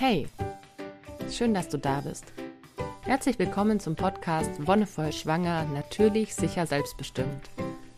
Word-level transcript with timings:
Hey, 0.00 0.26
schön, 1.30 1.52
dass 1.52 1.68
du 1.68 1.76
da 1.76 2.00
bist. 2.00 2.24
Herzlich 3.02 3.38
willkommen 3.38 3.80
zum 3.80 3.96
Podcast 3.96 4.66
Wonnevoll 4.66 5.12
Schwanger, 5.12 5.66
natürlich, 5.74 6.34
sicher, 6.34 6.66
selbstbestimmt. 6.66 7.50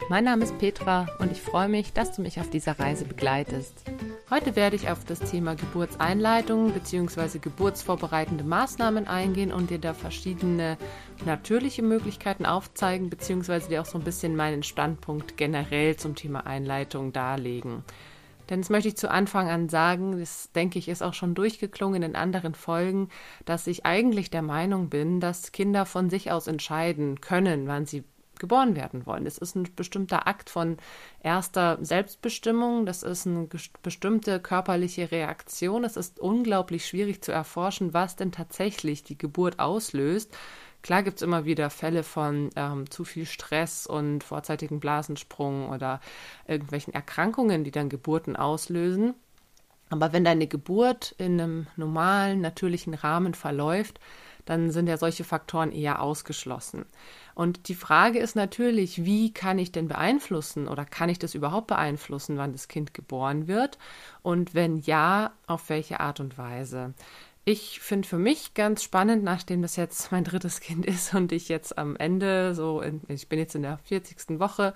Mein 0.09 0.25
Name 0.25 0.43
ist 0.43 0.59
Petra 0.59 1.07
und 1.21 1.31
ich 1.31 1.41
freue 1.41 1.69
mich, 1.69 1.93
dass 1.93 2.11
du 2.11 2.23
mich 2.23 2.41
auf 2.41 2.51
dieser 2.51 2.81
Reise 2.81 3.05
begleitest. 3.05 3.85
Heute 4.31 4.57
werde 4.57 4.75
ich 4.75 4.91
auf 4.91 5.05
das 5.05 5.21
Thema 5.21 5.55
Geburtseinleitung 5.55 6.73
bzw. 6.73 7.39
geburtsvorbereitende 7.39 8.43
Maßnahmen 8.43 9.07
eingehen 9.07 9.53
und 9.53 9.71
dir 9.71 9.79
da 9.79 9.95
verschiedene 9.95 10.79
natürliche 11.25 11.83
Möglichkeiten 11.83 12.47
aufzeigen 12.47 13.11
bzw. 13.11 13.69
dir 13.69 13.81
auch 13.81 13.87
so 13.87 13.99
ein 13.99 14.05
bisschen 14.05 14.35
meinen 14.35 14.65
Standpunkt 14.65 15.37
generell 15.37 15.95
zum 15.95 16.17
Thema 16.17 16.49
Einleitung 16.49 17.13
darlegen. 17.13 17.85
Denn 18.51 18.61
das 18.61 18.71
möchte 18.71 18.89
ich 18.89 18.97
zu 18.97 19.11
Anfang 19.11 19.49
an 19.49 19.69
sagen, 19.69 20.19
das 20.19 20.51
denke 20.53 20.79
ich 20.79 20.89
ist 20.89 21.03
auch 21.03 21.15
schon 21.15 21.35
durchgeklungen 21.35 22.03
in 22.03 22.17
anderen 22.17 22.55
Folgen, 22.55 23.09
dass 23.45 23.67
ich 23.67 23.87
eigentlich 23.87 24.31
der 24.31 24.43
Meinung 24.43 24.89
bin, 24.89 25.21
dass 25.21 25.53
Kinder 25.53 25.87
von 25.87 26.11
sich 26.11 26.31
aus 26.31 26.47
entscheiden 26.47 27.21
können, 27.21 27.67
wann 27.69 27.87
sie 27.87 28.05
geboren 28.43 28.75
werden 28.75 29.07
wollen. 29.07 29.25
Es 29.25 29.39
ist 29.39 29.55
ein 29.55 29.69
bestimmter 29.77 30.27
Akt 30.27 30.51
von 30.51 30.77
erster 31.21 31.79
Selbstbestimmung, 31.81 32.87
das 32.87 33.05
ist 33.05 33.27
eine 33.27 33.49
bestimmte 33.83 34.41
körperliche 34.41 35.13
Reaktion. 35.13 35.85
Es 35.85 35.97
ist 35.97 36.19
unglaublich 36.19 36.87
schwierig 36.87 37.23
zu 37.23 37.31
erforschen, 37.31 37.95
was 37.95 38.17
denn 38.17 38.33
tatsächlich 38.33 39.05
die 39.05 39.17
Geburt 39.17 39.61
auslöst. 39.61 40.37
Klar 40.83 41.03
gibt 41.03 41.19
es 41.19 41.23
immer 41.23 41.45
wieder 41.45 41.71
Fälle 41.71 42.03
von 42.03 42.51
ähm, 42.57 42.91
zu 42.91 43.05
viel 43.05 43.27
Stress 43.27 43.87
und 43.87 44.25
vorzeitigen 44.25 44.81
Blasensprung 44.81 45.69
oder 45.69 46.01
irgendwelchen 46.47 46.93
Erkrankungen, 46.93 47.65
die 47.65 47.71
dann 47.71 47.89
Geburten 47.89 48.37
auslösen. 48.37 49.15
Aber 49.91 50.13
wenn 50.13 50.25
deine 50.25 50.47
Geburt 50.47 51.15
in 51.19 51.41
einem 51.41 51.67
normalen, 51.77 52.41
natürlichen 52.41 52.95
Rahmen 52.95 53.35
verläuft, 53.35 54.01
dann 54.45 54.71
sind 54.71 54.89
ja 54.89 54.97
solche 54.97 55.23
Faktoren 55.23 55.71
eher 55.71 56.03
ausgeschlossen. 56.03 56.87
Und 57.35 57.69
die 57.69 57.75
Frage 57.75 58.19
ist 58.19 58.35
natürlich, 58.35 59.05
wie 59.05 59.33
kann 59.33 59.59
ich 59.59 59.71
denn 59.71 59.89
beeinflussen 59.89 60.67
oder 60.67 60.85
kann 60.85 61.09
ich 61.09 61.19
das 61.19 61.35
überhaupt 61.35 61.69
beeinflussen, 61.69 62.39
wann 62.39 62.53
das 62.53 62.69
Kind 62.69 62.93
geboren 62.93 63.47
wird? 63.47 63.79
Und 64.23 64.55
wenn 64.55 64.79
ja, 64.81 65.33
auf 65.47 65.69
welche 65.69 66.01
Art 66.01 66.21
und 66.21 66.39
Weise? 66.39 66.95
Ich 67.45 67.81
finde 67.81 68.07
für 68.07 68.19
mich 68.19 68.55
ganz 68.55 68.85
spannend, 68.85 69.25
nachdem 69.25 69.63
das 69.63 69.75
jetzt 69.75 70.13
mein 70.13 70.23
drittes 70.23 70.61
Kind 70.61 70.87
ist 70.87 71.13
und 71.15 71.33
ich 71.33 71.49
jetzt 71.49 71.77
am 71.77 71.97
Ende 71.97 72.55
so, 72.55 72.81
in, 72.81 73.01
ich 73.09 73.29
bin 73.29 73.39
jetzt 73.39 73.57
in 73.57 73.63
der 73.63 73.79
40. 73.79 74.39
Woche 74.39 74.75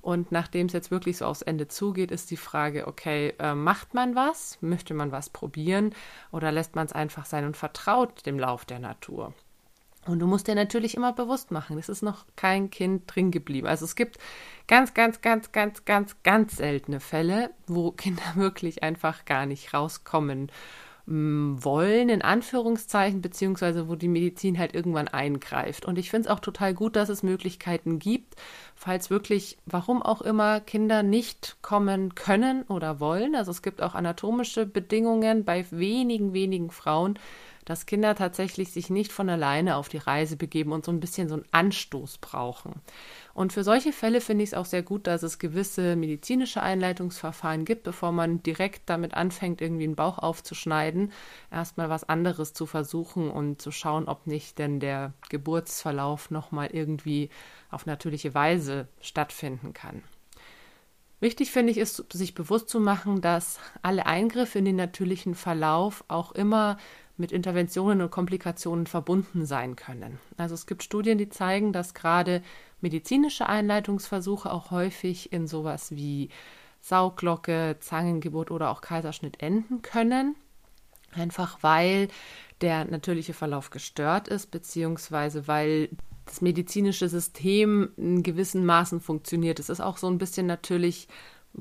und 0.00 0.32
nachdem 0.32 0.66
es 0.66 0.72
jetzt 0.72 0.90
wirklich 0.90 1.18
so 1.18 1.26
aufs 1.26 1.42
Ende 1.42 1.68
zugeht, 1.68 2.10
ist 2.10 2.30
die 2.30 2.36
Frage, 2.36 2.88
okay, 2.88 3.34
äh, 3.38 3.54
macht 3.54 3.94
man 3.94 4.16
was? 4.16 4.58
Möchte 4.60 4.94
man 4.94 5.12
was 5.12 5.30
probieren 5.30 5.94
oder 6.32 6.50
lässt 6.50 6.74
man 6.74 6.86
es 6.86 6.92
einfach 6.92 7.24
sein 7.24 7.44
und 7.44 7.56
vertraut 7.56 8.26
dem 8.26 8.38
Lauf 8.38 8.64
der 8.64 8.80
Natur? 8.80 9.32
Und 10.06 10.20
du 10.20 10.26
musst 10.26 10.48
dir 10.48 10.54
natürlich 10.54 10.96
immer 10.96 11.12
bewusst 11.12 11.50
machen, 11.50 11.78
es 11.78 11.88
ist 11.88 12.02
noch 12.02 12.24
kein 12.34 12.70
Kind 12.70 13.14
drin 13.14 13.30
geblieben. 13.30 13.66
Also 13.68 13.84
es 13.84 13.94
gibt 13.94 14.18
ganz, 14.66 14.94
ganz, 14.94 15.20
ganz, 15.20 15.52
ganz, 15.52 15.84
ganz, 15.84 16.16
ganz 16.24 16.56
seltene 16.56 16.98
Fälle, 16.98 17.50
wo 17.66 17.90
Kinder 17.92 18.22
wirklich 18.34 18.82
einfach 18.82 19.24
gar 19.24 19.46
nicht 19.46 19.72
rauskommen 19.72 20.50
wollen, 21.10 22.10
in 22.10 22.20
Anführungszeichen, 22.20 23.22
beziehungsweise 23.22 23.88
wo 23.88 23.94
die 23.94 24.08
Medizin 24.08 24.58
halt 24.58 24.74
irgendwann 24.74 25.08
eingreift. 25.08 25.86
Und 25.86 25.98
ich 25.98 26.10
finde 26.10 26.28
es 26.28 26.34
auch 26.34 26.40
total 26.40 26.74
gut, 26.74 26.96
dass 26.96 27.08
es 27.08 27.22
Möglichkeiten 27.22 27.98
gibt, 27.98 28.34
falls 28.74 29.08
wirklich, 29.08 29.56
warum 29.64 30.02
auch 30.02 30.20
immer, 30.20 30.60
Kinder 30.60 31.02
nicht 31.02 31.56
kommen 31.62 32.14
können 32.14 32.64
oder 32.64 33.00
wollen. 33.00 33.34
Also 33.34 33.50
es 33.50 33.62
gibt 33.62 33.80
auch 33.80 33.94
anatomische 33.94 34.66
Bedingungen 34.66 35.44
bei 35.44 35.64
wenigen, 35.70 36.34
wenigen 36.34 36.70
Frauen, 36.70 37.18
dass 37.64 37.86
Kinder 37.86 38.14
tatsächlich 38.14 38.72
sich 38.72 38.90
nicht 38.90 39.12
von 39.12 39.28
alleine 39.30 39.76
auf 39.76 39.88
die 39.88 39.98
Reise 39.98 40.36
begeben 40.36 40.72
und 40.72 40.84
so 40.84 40.92
ein 40.92 41.00
bisschen 41.00 41.28
so 41.28 41.34
einen 41.34 41.44
Anstoß 41.52 42.18
brauchen. 42.18 42.74
Und 43.38 43.52
für 43.52 43.62
solche 43.62 43.92
Fälle 43.92 44.20
finde 44.20 44.42
ich 44.42 44.50
es 44.50 44.54
auch 44.54 44.64
sehr 44.64 44.82
gut, 44.82 45.06
dass 45.06 45.22
es 45.22 45.38
gewisse 45.38 45.94
medizinische 45.94 46.60
Einleitungsverfahren 46.60 47.64
gibt, 47.64 47.84
bevor 47.84 48.10
man 48.10 48.42
direkt 48.42 48.90
damit 48.90 49.14
anfängt, 49.14 49.60
irgendwie 49.60 49.86
den 49.86 49.94
Bauch 49.94 50.18
aufzuschneiden, 50.18 51.12
erstmal 51.48 51.88
was 51.88 52.02
anderes 52.02 52.52
zu 52.52 52.66
versuchen 52.66 53.30
und 53.30 53.62
zu 53.62 53.70
schauen, 53.70 54.08
ob 54.08 54.26
nicht 54.26 54.58
denn 54.58 54.80
der 54.80 55.12
Geburtsverlauf 55.28 56.32
nochmal 56.32 56.70
irgendwie 56.72 57.30
auf 57.70 57.86
natürliche 57.86 58.34
Weise 58.34 58.88
stattfinden 59.00 59.72
kann. 59.72 60.02
Wichtig 61.20 61.52
finde 61.52 61.70
ich 61.70 61.78
ist, 61.78 62.12
sich 62.12 62.34
bewusst 62.34 62.68
zu 62.68 62.80
machen, 62.80 63.20
dass 63.20 63.60
alle 63.82 64.06
Eingriffe 64.06 64.58
in 64.58 64.64
den 64.64 64.74
natürlichen 64.74 65.36
Verlauf 65.36 66.04
auch 66.08 66.32
immer 66.32 66.76
mit 67.18 67.32
Interventionen 67.32 68.02
und 68.02 68.10
Komplikationen 68.10 68.86
verbunden 68.86 69.44
sein 69.46 69.76
können. 69.76 70.18
Also 70.36 70.54
es 70.54 70.66
gibt 70.66 70.82
Studien, 70.82 71.18
die 71.18 71.28
zeigen, 71.28 71.72
dass 71.72 71.94
gerade 71.94 72.42
medizinische 72.80 73.48
Einleitungsversuche 73.48 74.50
auch 74.52 74.70
häufig 74.70 75.32
in 75.32 75.46
sowas 75.46 75.90
wie 75.90 76.30
Sauglocke, 76.80 77.76
Zangengeburt 77.80 78.50
oder 78.50 78.70
auch 78.70 78.80
Kaiserschnitt 78.80 79.42
enden 79.42 79.82
können. 79.82 80.36
Einfach 81.12 81.58
weil 81.62 82.08
der 82.60 82.84
natürliche 82.84 83.34
Verlauf 83.34 83.70
gestört 83.70 84.28
ist, 84.28 84.50
beziehungsweise 84.50 85.48
weil 85.48 85.88
das 86.26 86.40
medizinische 86.40 87.08
System 87.08 87.90
in 87.96 88.22
gewissen 88.22 88.64
Maßen 88.66 89.00
funktioniert. 89.00 89.58
Es 89.58 89.70
ist 89.70 89.80
auch 89.80 89.96
so 89.96 90.06
ein 90.08 90.18
bisschen 90.18 90.46
natürlich 90.46 91.08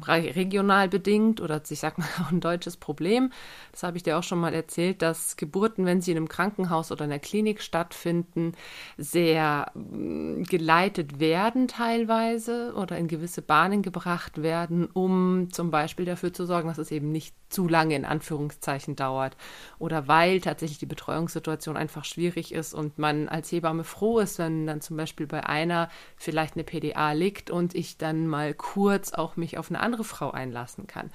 regional 0.05 0.89
bedingt 0.89 1.41
oder 1.41 1.61
ich 1.67 1.79
sag 1.79 1.97
mal 1.97 2.07
auch 2.23 2.31
ein 2.31 2.39
deutsches 2.39 2.77
Problem. 2.77 3.31
Das 3.71 3.83
habe 3.83 3.97
ich 3.97 4.03
dir 4.03 4.17
auch 4.17 4.23
schon 4.23 4.39
mal 4.39 4.53
erzählt, 4.53 5.01
dass 5.01 5.37
Geburten, 5.37 5.85
wenn 5.85 6.01
sie 6.01 6.11
in 6.11 6.17
einem 6.17 6.29
Krankenhaus 6.29 6.91
oder 6.91 7.05
in 7.05 7.09
der 7.09 7.19
Klinik 7.19 7.61
stattfinden, 7.61 8.53
sehr 8.97 9.71
mm, 9.73 10.43
geleitet 10.43 11.19
werden 11.19 11.67
teilweise 11.67 12.73
oder 12.75 12.97
in 12.97 13.07
gewisse 13.07 13.41
Bahnen 13.41 13.81
gebracht 13.81 14.41
werden, 14.41 14.87
um 14.87 15.49
zum 15.51 15.71
Beispiel 15.71 16.05
dafür 16.05 16.33
zu 16.33 16.45
sorgen, 16.45 16.67
dass 16.67 16.77
es 16.77 16.91
eben 16.91 17.11
nicht 17.11 17.35
zu 17.49 17.67
lange 17.67 17.95
in 17.95 18.05
Anführungszeichen 18.05 18.95
dauert 18.95 19.37
oder 19.79 20.07
weil 20.07 20.41
tatsächlich 20.41 20.79
die 20.79 20.85
Betreuungssituation 20.85 21.77
einfach 21.77 22.03
schwierig 22.03 22.53
ist 22.53 22.73
und 22.73 22.97
man 22.97 23.29
als 23.29 23.51
Hebamme 23.51 23.83
froh 23.83 24.19
ist, 24.19 24.37
wenn 24.39 24.67
dann 24.67 24.81
zum 24.81 24.97
Beispiel 24.97 25.27
bei 25.27 25.45
einer 25.45 25.89
vielleicht 26.17 26.55
eine 26.55 26.63
PDA 26.63 27.13
liegt 27.13 27.49
und 27.49 27.73
ich 27.73 27.97
dann 27.97 28.27
mal 28.27 28.53
kurz 28.53 29.13
auch 29.13 29.37
mich 29.37 29.57
auf 29.57 29.69
eine 29.69 29.79
andere 29.87 30.03
Frau 30.03 30.31
einlassen 30.31 30.85
kann. 30.85 31.09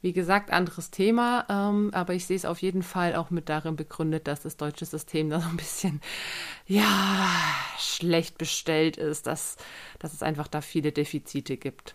Wie 0.00 0.12
gesagt, 0.12 0.50
anderes 0.52 0.90
Thema, 0.90 1.46
ähm, 1.48 1.90
aber 1.92 2.14
ich 2.14 2.26
sehe 2.26 2.36
es 2.36 2.44
auf 2.44 2.62
jeden 2.62 2.82
Fall 2.82 3.16
auch 3.16 3.30
mit 3.30 3.48
darin 3.48 3.74
begründet, 3.74 4.28
dass 4.28 4.42
das 4.42 4.56
deutsche 4.56 4.84
System 4.84 5.30
da 5.30 5.40
so 5.40 5.48
ein 5.48 5.56
bisschen, 5.56 6.00
ja, 6.66 7.28
schlecht 7.78 8.38
bestellt 8.38 8.96
ist, 8.96 9.26
dass, 9.26 9.56
dass 9.98 10.12
es 10.12 10.22
einfach 10.22 10.46
da 10.46 10.60
viele 10.60 10.92
Defizite 10.92 11.56
gibt. 11.56 11.94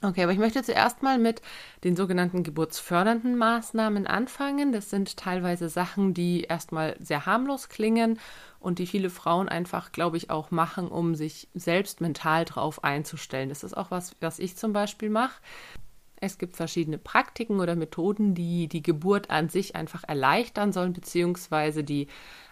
Okay, 0.00 0.22
aber 0.22 0.32
ich 0.32 0.38
möchte 0.38 0.62
zuerst 0.62 1.02
mal 1.02 1.18
mit 1.18 1.42
den 1.82 1.96
sogenannten 1.96 2.44
geburtsfördernden 2.44 3.36
Maßnahmen 3.36 4.06
anfangen. 4.06 4.70
Das 4.72 4.90
sind 4.90 5.16
teilweise 5.16 5.68
Sachen, 5.68 6.14
die 6.14 6.42
erstmal 6.42 6.94
sehr 7.00 7.26
harmlos 7.26 7.68
klingen 7.68 8.20
und 8.60 8.78
die 8.78 8.86
viele 8.86 9.10
Frauen 9.10 9.48
einfach, 9.48 9.90
glaube 9.90 10.16
ich, 10.16 10.30
auch 10.30 10.52
machen, 10.52 10.86
um 10.86 11.16
sich 11.16 11.48
selbst 11.52 12.00
mental 12.00 12.44
drauf 12.44 12.84
einzustellen. 12.84 13.48
Das 13.48 13.64
ist 13.64 13.76
auch 13.76 13.90
was, 13.90 14.14
was 14.20 14.38
ich 14.38 14.56
zum 14.56 14.72
Beispiel 14.72 15.10
mache. 15.10 15.40
Es 16.20 16.38
gibt 16.38 16.56
verschiedene 16.56 16.98
Praktiken 16.98 17.58
oder 17.58 17.74
Methoden, 17.74 18.34
die 18.34 18.68
die 18.68 18.82
Geburt 18.82 19.30
an 19.30 19.48
sich 19.48 19.74
einfach 19.74 20.04
erleichtern 20.06 20.72
sollen, 20.72 20.92
beziehungsweise 20.92 21.82
die 21.82 22.06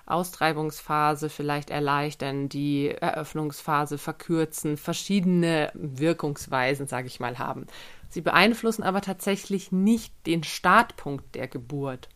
Austreibungsphase 0.07 1.29
vielleicht 1.29 1.71
erleichtern, 1.71 2.49
die 2.49 2.89
Eröffnungsphase 2.89 3.99
verkürzen, 3.99 4.77
verschiedene 4.77 5.71
Wirkungsweisen, 5.75 6.87
sage 6.87 7.09
ich 7.09 7.21
mal, 7.21 7.39
haben. 7.39 7.67
Sie 8.09 8.21
beeinflussen 8.21 8.83
aber 8.85 9.01
tatsächlich 9.01 9.73
nicht 9.73 10.15
den 10.27 10.45
Startpunkt 10.45 11.35
der 11.35 11.49
Geburt. 11.49 12.09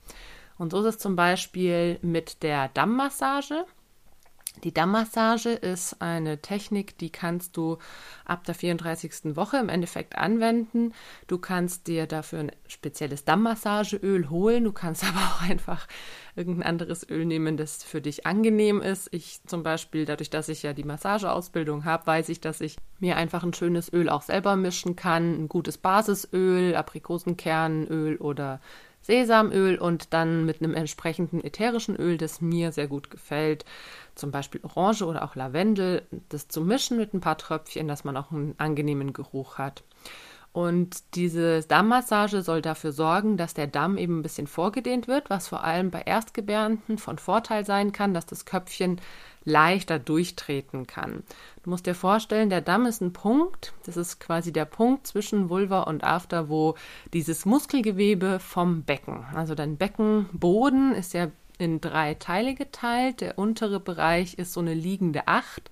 Und 0.57 0.71
so 0.73 0.81
ist 0.81 0.87
es 0.87 0.99
zum 0.99 1.17
Beispiel 1.17 1.99
mit 2.03 2.43
der 2.43 2.69
Dammmassage. 2.69 3.65
Die 4.65 4.75
Dammmassage 4.75 5.51
ist 5.51 6.03
eine 6.03 6.43
Technik, 6.43 6.99
die 6.99 7.11
kannst 7.11 7.57
du 7.57 7.79
ab 8.25 8.45
der 8.45 8.55
34. 8.55 9.37
Woche 9.37 9.57
im 9.57 9.69
Endeffekt 9.69 10.19
anwenden. 10.19 10.93
Du 11.29 11.39
kannst 11.39 11.87
dir 11.87 12.07
dafür 12.07 12.41
ein 12.41 12.53
spezielles 12.67 13.25
Dammmassageöl 13.25 14.29
holen. 14.29 14.65
Du 14.65 14.73
kannst 14.73 15.05
aber 15.09 15.19
auch 15.19 15.43
einfach 15.49 15.87
irgendein 16.37 16.69
anderes 16.69 17.09
Öl 17.09 17.25
nehmen, 17.25 17.57
das 17.57 17.83
für 17.85 18.01
dich 18.01 18.27
angenehm 18.27 18.83
ist. 18.83 19.09
Ich 19.13 19.41
zum 19.47 19.63
Beispiel, 19.63 20.05
dadurch, 20.05 20.31
dass 20.31 20.49
ich 20.49 20.63
ja 20.63 20.73
die 20.73 20.85
Massageausbildung 20.85 21.85
habe, 21.85 22.07
weiß 22.07 22.29
ich, 22.29 22.41
dass 22.41 22.61
ich 22.61 22.77
mir 22.99 23.17
einfach 23.17 23.45
ein 23.45 23.55
schönes 23.55 23.91
Öl 23.93 24.09
auch 24.09 24.23
selber 24.23 24.57
mischen 24.57 24.95
kann. 24.95 25.45
Ein 25.45 25.49
gutes 25.49 25.79
Basisöl, 25.79 26.75
Aprikosenkernöl 26.75 28.17
oder 28.17 28.61
Sesamöl 29.03 29.79
und 29.79 30.13
dann 30.13 30.45
mit 30.45 30.63
einem 30.63 30.75
entsprechenden 30.75 31.43
ätherischen 31.43 31.97
Öl, 31.97 32.19
das 32.19 32.41
mir 32.41 32.73
sehr 32.73 32.87
gut 32.87 33.11
gefällt, 33.11 33.65
zum 34.15 34.31
Beispiel 34.31 34.61
Orange 34.63 35.03
oder 35.03 35.25
auch 35.25 35.37
Lavendel, 35.37 36.03
das 36.29 36.49
zu 36.49 36.61
mischen 36.61 36.97
mit 36.97 37.15
ein 37.15 37.21
paar 37.21 37.39
Tröpfchen, 37.39 37.89
dass 37.89 38.05
man 38.05 38.17
auch 38.17 38.31
einen 38.31 38.55
angenehmen 38.59 39.13
Geruch 39.13 39.59
hat. 39.59 39.83
Und 40.53 41.15
diese 41.15 41.61
Dammmassage 41.61 42.43
soll 42.43 42.61
dafür 42.61 42.91
sorgen, 42.91 43.37
dass 43.37 43.55
der 43.55 43.69
Damm 43.69 43.97
eben 43.97 44.19
ein 44.19 44.23
bisschen 44.23 44.49
vorgedehnt 44.49 45.07
wird, 45.07 45.31
was 45.31 45.47
vor 45.47 45.63
allem 45.63 45.93
bei 45.93 46.03
Erstgebärenden 46.03 46.99
von 46.99 47.19
Vorteil 47.19 47.65
sein 47.65 47.93
kann, 47.93 48.15
dass 48.15 48.27
das 48.27 48.47
Köpfchen 48.47 49.01
leichter 49.45 49.99
durchtreten 49.99 50.87
kann. 50.87 51.23
Du 51.63 51.71
musst 51.71 51.87
dir 51.87 51.95
vorstellen, 51.95 52.51
der 52.51 52.61
Damm 52.61 52.87
ist 52.87 53.01
ein 53.01 53.13
Punkt, 53.13 53.73
das 53.87 53.97
ist 53.97 54.21
quasi 54.21 54.53
der 54.53 54.65
Punkt 54.65 55.07
zwischen 55.07 55.49
Vulva 55.49 55.83
und 55.83 56.05
After, 56.05 56.49
wo 56.49 56.75
dieses 57.13 57.47
Muskelgewebe 57.47 58.39
vom 58.39 58.83
Becken, 58.83 59.25
also 59.35 59.55
dein 59.55 59.77
Beckenboden 59.77 60.95
ist 60.95 61.15
ja 61.15 61.29
in 61.59 61.81
drei 61.81 62.15
Teile 62.15 62.55
geteilt, 62.55 63.21
der 63.21 63.39
untere 63.39 63.81
Bereich 63.81 64.35
ist 64.35 64.53
so 64.53 64.61
eine 64.61 64.75
liegende 64.75 65.29
Acht 65.29 65.71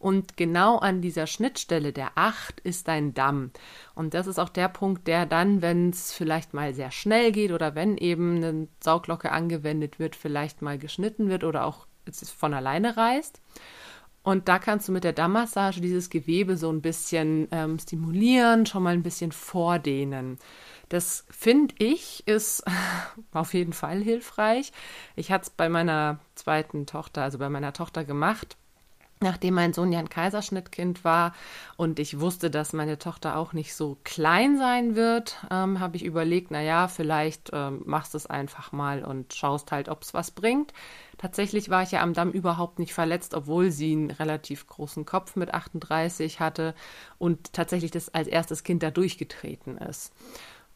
und 0.00 0.38
genau 0.38 0.78
an 0.78 1.02
dieser 1.02 1.26
Schnittstelle 1.26 1.92
der 1.92 2.12
Acht 2.14 2.58
ist 2.60 2.88
ein 2.88 3.12
Damm. 3.12 3.50
Und 3.94 4.14
das 4.14 4.26
ist 4.26 4.38
auch 4.38 4.48
der 4.48 4.68
Punkt, 4.68 5.06
der 5.06 5.26
dann, 5.26 5.60
wenn 5.60 5.90
es 5.90 6.14
vielleicht 6.14 6.54
mal 6.54 6.72
sehr 6.72 6.90
schnell 6.90 7.32
geht 7.32 7.52
oder 7.52 7.74
wenn 7.74 7.98
eben 7.98 8.36
eine 8.36 8.68
Sauglocke 8.82 9.30
angewendet 9.30 9.98
wird, 9.98 10.16
vielleicht 10.16 10.62
mal 10.62 10.78
geschnitten 10.78 11.28
wird 11.28 11.44
oder 11.44 11.66
auch 11.66 11.86
von 12.12 12.54
alleine 12.54 12.96
reißt. 12.96 13.40
Und 14.22 14.48
da 14.48 14.58
kannst 14.58 14.86
du 14.86 14.92
mit 14.92 15.04
der 15.04 15.14
Dammmassage 15.14 15.80
dieses 15.80 16.10
Gewebe 16.10 16.56
so 16.56 16.70
ein 16.70 16.82
bisschen 16.82 17.48
ähm, 17.52 17.78
stimulieren, 17.78 18.66
schon 18.66 18.82
mal 18.82 18.92
ein 18.92 19.02
bisschen 19.02 19.32
vordehnen. 19.32 20.38
Das 20.90 21.24
finde 21.30 21.74
ich 21.78 22.26
ist 22.26 22.62
auf 23.32 23.54
jeden 23.54 23.72
Fall 23.72 24.02
hilfreich. 24.02 24.72
Ich 25.16 25.32
hatte 25.32 25.44
es 25.44 25.50
bei 25.50 25.68
meiner 25.70 26.18
zweiten 26.34 26.84
Tochter, 26.84 27.22
also 27.22 27.38
bei 27.38 27.48
meiner 27.48 27.72
Tochter 27.72 28.04
gemacht 28.04 28.56
nachdem 29.20 29.54
mein 29.54 29.72
Sohn 29.72 29.92
ja 29.92 29.98
ein 29.98 30.08
Kaiserschnittkind 30.08 31.04
war 31.04 31.34
und 31.76 31.98
ich 31.98 32.20
wusste, 32.20 32.50
dass 32.50 32.72
meine 32.72 32.98
Tochter 32.98 33.36
auch 33.36 33.52
nicht 33.52 33.74
so 33.74 33.98
klein 34.02 34.56
sein 34.58 34.96
wird, 34.96 35.36
ähm, 35.50 35.78
habe 35.78 35.96
ich 35.96 36.04
überlegt, 36.04 36.50
naja, 36.50 36.88
vielleicht 36.88 37.50
ähm, 37.52 37.82
machst 37.84 38.14
du 38.14 38.18
es 38.18 38.26
einfach 38.26 38.72
mal 38.72 39.04
und 39.04 39.34
schaust 39.34 39.72
halt, 39.72 39.88
ob 39.88 40.02
es 40.02 40.14
was 40.14 40.30
bringt. 40.30 40.72
Tatsächlich 41.18 41.68
war 41.68 41.82
ich 41.82 41.90
ja 41.90 42.00
am 42.00 42.14
Damm 42.14 42.30
überhaupt 42.30 42.78
nicht 42.78 42.94
verletzt, 42.94 43.34
obwohl 43.34 43.70
sie 43.70 43.92
einen 43.92 44.10
relativ 44.10 44.66
großen 44.66 45.04
Kopf 45.04 45.36
mit 45.36 45.52
38 45.52 46.40
hatte 46.40 46.74
und 47.18 47.52
tatsächlich 47.52 47.90
das 47.90 48.08
als 48.14 48.26
erstes 48.26 48.64
Kind 48.64 48.82
da 48.82 48.90
durchgetreten 48.90 49.76
ist. 49.76 50.12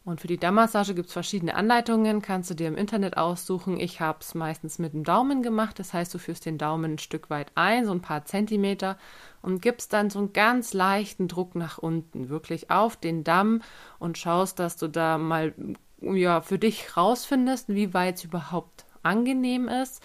Und 0.05 0.21
für 0.21 0.27
die 0.27 0.37
Dammmassage 0.37 0.93
gibt 0.93 1.07
es 1.07 1.13
verschiedene 1.13 1.55
Anleitungen, 1.55 2.21
kannst 2.21 2.51
du 2.51 2.53
dir 2.53 2.67
im 2.67 2.77
Internet 2.77 3.17
aussuchen. 3.17 3.79
Ich 3.79 4.01
habe 4.01 4.19
es 4.21 4.35
meistens 4.35 4.77
mit 4.77 4.93
dem 4.93 5.03
Daumen 5.03 5.41
gemacht, 5.41 5.79
das 5.79 5.93
heißt, 5.93 6.13
du 6.13 6.19
führst 6.19 6.45
den 6.45 6.59
Daumen 6.59 6.93
ein 6.93 6.99
Stück 6.99 7.31
weit 7.31 7.51
ein, 7.55 7.87
so 7.87 7.91
ein 7.91 8.01
paar 8.01 8.23
Zentimeter, 8.23 8.99
und 9.41 9.63
gibst 9.63 9.93
dann 9.93 10.11
so 10.11 10.19
einen 10.19 10.31
ganz 10.31 10.73
leichten 10.73 11.27
Druck 11.27 11.55
nach 11.55 11.79
unten, 11.79 12.29
wirklich 12.29 12.69
auf 12.69 12.95
den 12.95 13.23
Damm 13.23 13.63
und 13.97 14.19
schaust, 14.19 14.59
dass 14.59 14.77
du 14.77 14.87
da 14.87 15.17
mal 15.17 15.55
ja, 16.01 16.41
für 16.41 16.59
dich 16.59 16.95
rausfindest, 16.95 17.69
wie 17.69 17.95
weit 17.95 18.17
es 18.17 18.25
überhaupt 18.25 18.85
angenehm 19.01 19.67
ist 19.67 20.03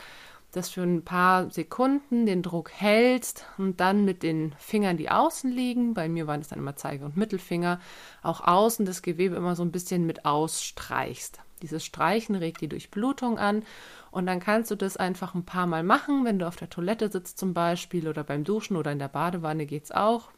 das 0.52 0.70
für 0.70 0.82
ein 0.82 1.04
paar 1.04 1.50
Sekunden 1.50 2.26
den 2.26 2.42
Druck 2.42 2.70
hältst 2.72 3.46
und 3.58 3.80
dann 3.80 4.04
mit 4.04 4.22
den 4.22 4.54
Fingern, 4.58 4.96
die 4.96 5.10
außen 5.10 5.50
liegen, 5.50 5.94
bei 5.94 6.08
mir 6.08 6.26
waren 6.26 6.40
es 6.40 6.48
dann 6.48 6.58
immer 6.58 6.76
Zeige- 6.76 7.04
und 7.04 7.16
Mittelfinger, 7.16 7.80
auch 8.22 8.40
außen 8.40 8.84
das 8.84 9.02
Gewebe 9.02 9.36
immer 9.36 9.54
so 9.54 9.62
ein 9.62 9.72
bisschen 9.72 10.06
mit 10.06 10.24
ausstreichst. 10.24 11.40
Dieses 11.62 11.84
Streichen 11.84 12.34
regt 12.34 12.60
die 12.62 12.68
Durchblutung 12.68 13.38
an 13.38 13.64
und 14.10 14.26
dann 14.26 14.40
kannst 14.40 14.70
du 14.70 14.76
das 14.76 14.96
einfach 14.96 15.34
ein 15.34 15.44
paar 15.44 15.66
Mal 15.66 15.82
machen, 15.82 16.24
wenn 16.24 16.38
du 16.38 16.48
auf 16.48 16.56
der 16.56 16.70
Toilette 16.70 17.10
sitzt 17.10 17.38
zum 17.38 17.54
Beispiel 17.54 18.08
oder 18.08 18.24
beim 18.24 18.44
Duschen 18.44 18.76
oder 18.76 18.92
in 18.92 18.98
der 18.98 19.08
Badewanne 19.08 19.66
geht 19.66 19.84
es 19.84 19.92
auch. 19.92 20.30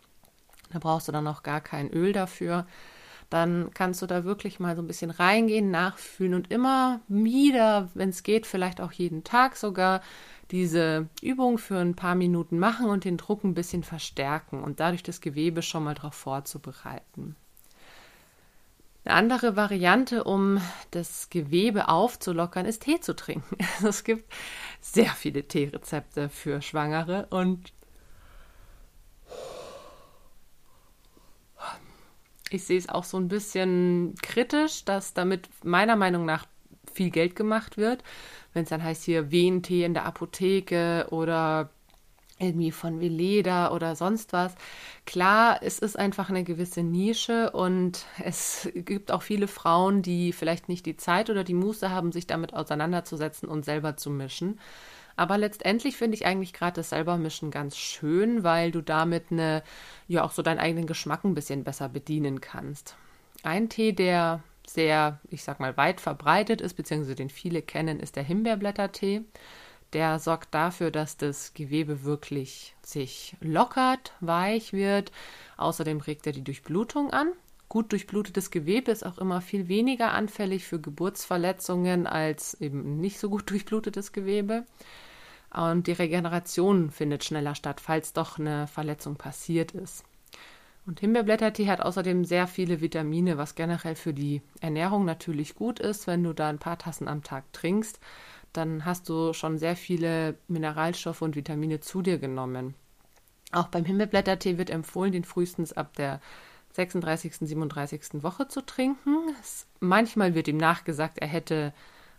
Da 0.73 0.79
brauchst 0.79 1.09
du 1.09 1.13
dann 1.13 1.27
auch 1.27 1.43
gar 1.43 1.61
kein 1.61 1.91
Öl 1.91 2.13
dafür 2.13 2.67
dann 3.33 3.71
kannst 3.73 4.03
du 4.03 4.07
da 4.07 4.25
wirklich 4.25 4.61
mal 4.61 4.77
so 4.77 4.83
ein 4.83 4.87
bisschen 4.87 5.11
reingehen, 5.11 5.71
nachfühlen 5.71 6.35
und 6.35 6.51
immer 6.51 7.01
wieder, 7.09 7.89
wenn 7.95 8.11
es 8.11 8.23
geht, 8.23 8.47
vielleicht 8.47 8.81
auch 8.81 8.93
jeden 8.93 9.25
Tag 9.25 9.57
sogar 9.57 10.03
diese 10.51 11.09
Übung 11.23 11.57
für 11.57 11.79
ein 11.79 11.97
paar 11.97 12.15
Minuten 12.15 12.59
machen 12.59 12.87
und 12.87 13.05
den 13.05 13.17
Druck 13.17 13.43
ein 13.43 13.55
bisschen 13.55 13.85
verstärken 13.85 14.63
und 14.63 14.81
dadurch 14.81 15.03
das 15.03 15.23
Gewebe 15.23 15.63
schon 15.63 15.85
mal 15.85 15.95
darauf 15.95 16.15
vorzubereiten. 16.15 17.37
Eine 19.05 19.15
andere 19.15 19.57
Variante, 19.57 20.25
um 20.25 20.61
das 20.91 21.29
Gewebe 21.31 21.89
aufzulockern, 21.89 22.67
ist 22.67 22.83
Tee 22.83 23.01
zu 23.01 23.17
trinken. 23.17 23.57
Es 23.87 24.05
gibt 24.05 24.33
sehr 24.81 25.11
viele 25.11 25.49
Teerezepte 25.49 26.29
für 26.29 26.61
Schwangere 26.61 27.27
und 27.31 27.73
ich 32.55 32.65
sehe 32.65 32.79
es 32.79 32.89
auch 32.89 33.05
so 33.05 33.17
ein 33.17 33.29
bisschen 33.29 34.15
kritisch, 34.23 34.85
dass 34.85 35.15
damit 35.15 35.49
meiner 35.65 35.97
Meinung 35.97 36.25
nach 36.25 36.47
viel 36.93 37.11
Geld 37.11 37.37
gemacht 37.37 37.77
wird. 37.77 38.03
Wenn 38.53 38.65
es 38.65 38.69
dann 38.69 38.83
heißt 38.83 39.05
hier 39.05 39.31
Wehentee 39.31 39.85
in 39.85 39.95
der 39.95 40.05
Apotheke 40.05 41.07
oder 41.11 41.71
irgendwie 42.39 42.73
von 42.73 43.01
Veleda 43.01 43.73
oder 43.73 43.95
sonst 43.95 44.33
was. 44.33 44.55
Klar, 45.07 45.61
es 45.63 45.79
ist 45.79 45.99
einfach 45.99 46.29
eine 46.29 46.45
gewisse 46.45 46.83
Nische 46.83 47.51
und 47.51 48.05
es 48.23 48.69
gibt 48.75 49.13
auch 49.13 49.23
viele 49.23 49.49
Frauen, 49.49 50.03
die 50.03 50.33
vielleicht 50.33 50.69
nicht 50.69 50.85
die 50.87 50.97
Zeit 50.97 51.31
oder 51.31 51.45
die 51.45 51.55
Muße 51.55 51.91
haben, 51.91 52.13
sich 52.13 52.27
damit 52.27 52.53
auseinanderzusetzen 52.53 53.49
und 53.49 53.65
selber 53.65 53.97
zu 53.97 54.11
mischen. 54.11 54.59
Aber 55.17 55.39
letztendlich 55.39 55.97
finde 55.97 56.17
ich 56.17 56.27
eigentlich 56.27 56.53
gerade 56.53 56.77
das 56.77 56.91
selbermischen 56.91 57.51
ganz 57.51 57.77
schön, 57.77 58.45
weil 58.45 58.71
du 58.71 58.81
damit 58.81 59.27
eine, 59.31 59.63
ja 60.09 60.25
auch 60.25 60.33
so 60.33 60.43
deinen 60.43 60.59
eigenen 60.59 60.87
Geschmack 60.87 61.25
ein 61.25 61.35
bisschen 61.35 61.65
besser 61.65 61.89
bedienen 61.89 62.41
kannst. 62.41 62.97
Ein 63.43 63.69
Tee, 63.69 63.93
der 63.93 64.43
sehr, 64.67 65.21
ich 65.31 65.43
sag 65.45 65.61
mal, 65.61 65.77
weit 65.77 66.01
verbreitet 66.01 66.61
ist, 66.61 66.75
beziehungsweise 66.75 67.15
den 67.15 67.31
viele 67.31 67.63
kennen, 67.63 68.01
ist 68.01 68.17
der 68.17 68.23
Himbeerblättertee. 68.23 69.23
Der 69.93 70.19
sorgt 70.19 70.55
dafür, 70.55 70.91
dass 70.91 71.19
das 71.19 71.53
Gewebe 71.53 72.05
wirklich 72.05 72.75
sich 72.83 73.37
lockert, 73.41 74.13
weich 74.21 74.73
wird. 74.73 75.13
Außerdem 75.59 76.01
regt 76.01 76.27
er 76.27 76.33
die 76.33 76.45
Durchblutung 76.45 77.13
an. 77.13 77.33
Gut 77.73 77.91
durchblutetes 77.93 78.51
Gewebe 78.51 78.91
ist 78.91 79.03
auch 79.03 79.17
immer 79.17 79.41
viel 79.41 79.67
weniger 79.67 80.13
anfällig 80.13 80.67
für 80.67 80.79
Geburtsverletzungen 80.79 82.07
als 82.07 82.53
eben 82.61 83.01
nicht 83.01 83.19
so 83.19 83.31
gut 83.31 83.49
durchblutetes 83.51 84.13
Gewebe. 84.13 84.67
Und 85.51 85.87
die 85.87 85.93
Regeneration 85.93 86.91
findet 86.91 87.25
schneller 87.25 87.55
statt, 87.55 87.81
falls 87.81 88.13
doch 88.13 88.39
eine 88.39 88.67
Verletzung 88.67 89.17
passiert 89.17 89.73
ist. 89.73 90.05
Und 90.85 91.01
Himbeerblättertee 91.01 91.67
hat 91.67 91.81
außerdem 91.81 92.27
sehr 92.27 92.47
viele 92.47 92.83
Vitamine, 92.83 93.39
was 93.39 93.55
generell 93.55 93.95
für 93.95 94.13
die 94.13 94.43
Ernährung 94.61 95.07
natürlich 95.07 95.55
gut 95.55 95.81
ist. 95.81 96.07
Wenn 96.07 96.23
du 96.25 96.35
da 96.35 96.51
ein 96.51 96.59
paar 96.59 96.77
Tassen 96.77 97.09
am 97.09 97.23
Tag 97.23 97.51
trinkst, 97.55 98.01
dann 98.53 98.85
hast 98.85 99.09
du 99.09 99.33
schon 99.33 99.57
sehr 99.57 99.77
viele 99.77 100.37
Mineralstoffe 100.47 101.23
und 101.23 101.37
Vitamine 101.37 101.81
zu 101.81 102.03
dir 102.03 102.19
genommen. 102.19 102.75
Auch 103.51 103.69
beim 103.69 103.87
Himbeerblättertee 103.87 104.59
wird 104.59 104.69
empfohlen, 104.69 105.13
den 105.13 105.25
frühestens 105.25 105.73
ab 105.73 105.95
der 105.97 106.21
36., 106.73 107.37
37. 107.49 108.23
Woche 108.23 108.49
zu 108.49 108.65
trinken. 108.65 109.35
Es, 109.41 109.67
manchmal 109.81 110.35
wird 110.35 110.49
ihm 110.49 110.57
nachgesagt, 110.57 111.19
er 111.19 111.29
hätte 111.29 111.73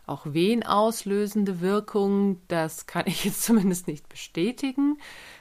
auch 0.06 0.26
venauslösende 0.26 1.62
Wirkung. 1.62 2.42
Das 2.48 2.86
kann 2.86 3.08
ich 3.08 3.26
jetzt 3.26 3.44
zumindest 3.46 3.88
nicht 3.88 4.10
bestätigen. 4.10 4.98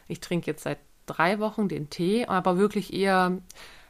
Ich 0.08 0.20
trinke 0.20 0.50
jetzt 0.50 0.62
seit 0.62 0.78
drei 1.06 1.38
Wochen 1.38 1.68
den 1.68 1.90
Tee, 1.90 2.26
aber 2.26 2.56
wirklich 2.56 2.92
eher 2.92 3.38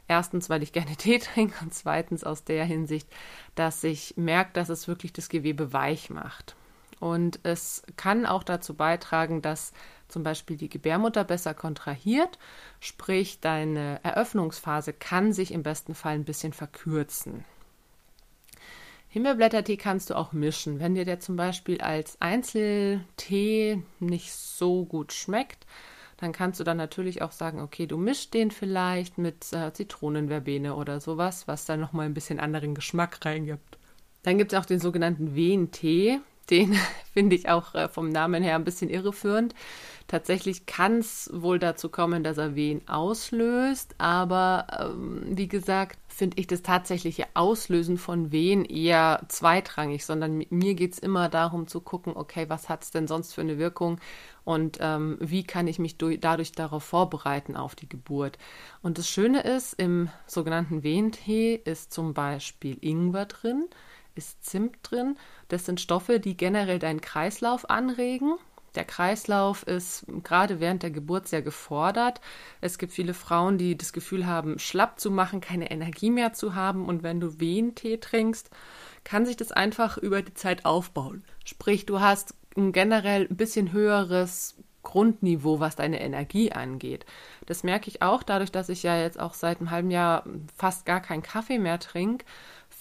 erstens, 0.07 0.49
weil 0.49 0.63
ich 0.63 0.73
gerne 0.73 0.95
Tee 0.97 1.19
trinke 1.19 1.55
und 1.63 1.73
zweitens 1.73 2.23
aus 2.23 2.43
der 2.43 2.65
Hinsicht, 2.65 3.07
dass 3.55 3.83
ich 3.83 4.15
merke, 4.17 4.51
dass 4.53 4.69
es 4.69 4.87
wirklich 4.87 5.13
das 5.13 5.29
Gewebe 5.29 5.73
weich 5.73 6.09
macht. 6.09 6.55
Und 6.99 7.39
es 7.43 7.83
kann 7.97 8.25
auch 8.25 8.43
dazu 8.43 8.75
beitragen, 8.75 9.41
dass 9.41 9.73
zum 10.07 10.23
Beispiel 10.23 10.57
die 10.57 10.69
Gebärmutter 10.69 11.23
besser 11.23 11.53
kontrahiert, 11.53 12.37
sprich 12.79 13.39
deine 13.39 13.99
Eröffnungsphase 14.03 14.93
kann 14.93 15.33
sich 15.33 15.51
im 15.51 15.63
besten 15.63 15.95
Fall 15.95 16.15
ein 16.15 16.25
bisschen 16.25 16.53
verkürzen. 16.53 17.45
Himbeerblättertee 19.09 19.77
kannst 19.77 20.09
du 20.09 20.15
auch 20.15 20.33
mischen. 20.33 20.79
Wenn 20.79 20.95
dir 20.95 21.05
der 21.05 21.19
zum 21.19 21.35
Beispiel 21.35 21.79
als 21.81 22.19
Einzeltee 22.19 23.83
nicht 23.99 24.33
so 24.33 24.85
gut 24.85 25.13
schmeckt, 25.13 25.67
dann 26.17 26.31
kannst 26.31 26.59
du 26.59 26.63
dann 26.63 26.77
natürlich 26.77 27.21
auch 27.21 27.31
sagen, 27.31 27.59
okay, 27.59 27.85
du 27.85 27.97
mischst 27.97 28.33
den 28.33 28.49
vielleicht 28.49 29.17
mit 29.17 29.51
äh, 29.53 29.71
Zitronenverbene 29.71 30.73
oder 30.75 30.99
sowas, 30.99 31.47
was 31.47 31.65
dann 31.65 31.79
nochmal 31.79 32.05
ein 32.07 32.13
bisschen 32.13 32.39
anderen 32.39 32.73
Geschmack 32.73 33.23
reingibt. 33.23 33.77
Dann 34.23 34.37
gibt 34.37 34.53
es 34.53 34.59
auch 34.59 34.65
den 34.65 34.79
sogenannten 34.79 35.35
Wehentee. 35.35 36.19
Den 36.49 36.75
finde 37.13 37.35
ich 37.35 37.49
auch 37.49 37.75
äh, 37.75 37.87
vom 37.87 38.09
Namen 38.09 38.43
her 38.43 38.55
ein 38.55 38.63
bisschen 38.63 38.89
irreführend. 38.89 39.53
Tatsächlich 40.07 40.65
kann 40.65 40.99
es 40.99 41.29
wohl 41.33 41.59
dazu 41.59 41.89
kommen, 41.89 42.23
dass 42.23 42.37
er 42.37 42.55
Wehen 42.55 42.87
auslöst, 42.87 43.95
aber 43.99 44.67
ähm, 44.79 45.23
wie 45.25 45.47
gesagt, 45.47 45.97
finde 46.07 46.39
ich 46.39 46.45
das 46.45 46.61
tatsächliche 46.61 47.25
Auslösen 47.33 47.97
von 47.97 48.31
Wehen 48.31 48.65
eher 48.65 49.23
zweitrangig, 49.29 50.05
sondern 50.05 50.45
mir 50.49 50.75
geht 50.75 50.93
es 50.93 50.99
immer 50.99 51.29
darum 51.29 51.67
zu 51.67 51.79
gucken, 51.79 52.15
okay, 52.15 52.45
was 52.49 52.69
hat 52.69 52.83
es 52.83 52.91
denn 52.91 53.07
sonst 53.07 53.33
für 53.33 53.41
eine 53.41 53.57
Wirkung 53.57 53.99
und 54.43 54.77
ähm, 54.81 55.17
wie 55.21 55.43
kann 55.43 55.67
ich 55.67 55.79
mich 55.79 55.97
durch, 55.97 56.19
dadurch 56.19 56.51
darauf 56.51 56.83
vorbereiten 56.83 57.55
auf 57.55 57.73
die 57.73 57.89
Geburt. 57.89 58.37
Und 58.81 58.97
das 58.97 59.09
Schöne 59.09 59.41
ist, 59.41 59.73
im 59.73 60.09
sogenannten 60.27 60.83
Wehentee 60.83 61.55
ist 61.55 61.93
zum 61.93 62.13
Beispiel 62.13 62.77
Ingwer 62.81 63.25
drin, 63.25 63.65
ist 64.15 64.45
Zimt 64.45 64.77
drin. 64.83 65.17
Das 65.47 65.65
sind 65.65 65.81
Stoffe, 65.81 66.19
die 66.19 66.37
generell 66.37 66.79
deinen 66.79 67.01
Kreislauf 67.01 67.69
anregen. 67.69 68.35
Der 68.75 68.85
Kreislauf 68.85 69.63
ist 69.63 70.05
gerade 70.23 70.59
während 70.59 70.81
der 70.81 70.89
Geburt 70.89 71.27
sehr 71.27 71.43
gefordert. 71.43 72.21
Es 72.59 72.77
gibt 72.77 72.91
viele 72.91 73.13
Frauen, 73.13 73.57
die 73.57 73.77
das 73.77 73.93
Gefühl 73.93 74.25
haben, 74.25 74.57
schlapp 74.57 74.99
zu 74.99 75.11
machen, 75.11 75.41
keine 75.41 75.69
Energie 75.69 76.09
mehr 76.09 76.33
zu 76.33 76.55
haben. 76.55 76.85
Und 76.85 77.03
wenn 77.03 77.19
du 77.19 77.39
Wehentee 77.39 77.97
trinkst, 77.97 78.49
kann 79.03 79.25
sich 79.25 79.37
das 79.37 79.51
einfach 79.51 79.97
über 79.97 80.21
die 80.21 80.33
Zeit 80.33 80.65
aufbauen. 80.65 81.23
Sprich, 81.45 81.85
du 81.85 81.99
hast 81.99 82.33
ein 82.57 82.71
generell 82.71 83.27
ein 83.29 83.37
bisschen 83.37 83.71
höheres 83.71 84.55
Grundniveau, 84.81 85.59
was 85.59 85.75
deine 85.75 86.01
Energie 86.01 86.51
angeht. 86.51 87.05
Das 87.45 87.63
merke 87.63 87.89
ich 87.89 88.01
auch 88.01 88.21
dadurch, 88.21 88.51
dass 88.51 88.69
ich 88.69 88.83
ja 88.83 88.97
jetzt 88.97 89.19
auch 89.19 89.33
seit 89.33 89.59
einem 89.59 89.71
halben 89.71 89.91
Jahr 89.91 90.23
fast 90.55 90.85
gar 90.85 90.99
keinen 90.99 91.23
Kaffee 91.23 91.57
mehr 91.57 91.79
trinke, 91.79 92.25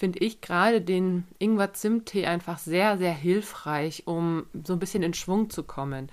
finde 0.03 0.19
ich 0.19 0.41
gerade 0.41 0.81
den 0.81 1.29
Ingwer-Zimt-Tee 1.39 2.27
einfach 2.27 2.59
sehr, 2.59 2.99
sehr 2.99 3.13
hilfreich, 3.13 4.03
um 4.05 4.47
so 4.65 4.73
ein 4.73 4.81
bisschen 4.81 5.05
in 5.05 5.15
Schwung 5.15 5.49
zu 5.49 5.63
kommen. 5.63 6.11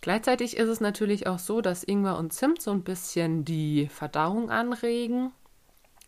Gleichzeitig 0.00 0.56
ist 0.56 0.68
es 0.68 0.80
natürlich 0.80 1.28
auch 1.28 1.38
so, 1.38 1.60
dass 1.60 1.84
Ingwer 1.84 2.18
und 2.18 2.32
Zimt 2.32 2.60
so 2.60 2.72
ein 2.72 2.82
bisschen 2.82 3.44
die 3.44 3.86
Verdauung 3.86 4.50
anregen. 4.50 5.30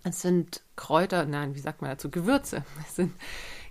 Es 0.02 0.23
sind 0.23 0.62
Kräuter, 0.75 1.25
nein, 1.25 1.54
wie 1.54 1.61
sagt 1.61 1.83
man 1.83 1.92
dazu? 1.92 2.11
Gewürze. 2.11 2.64
Es 2.85 2.97
sind 2.97 3.12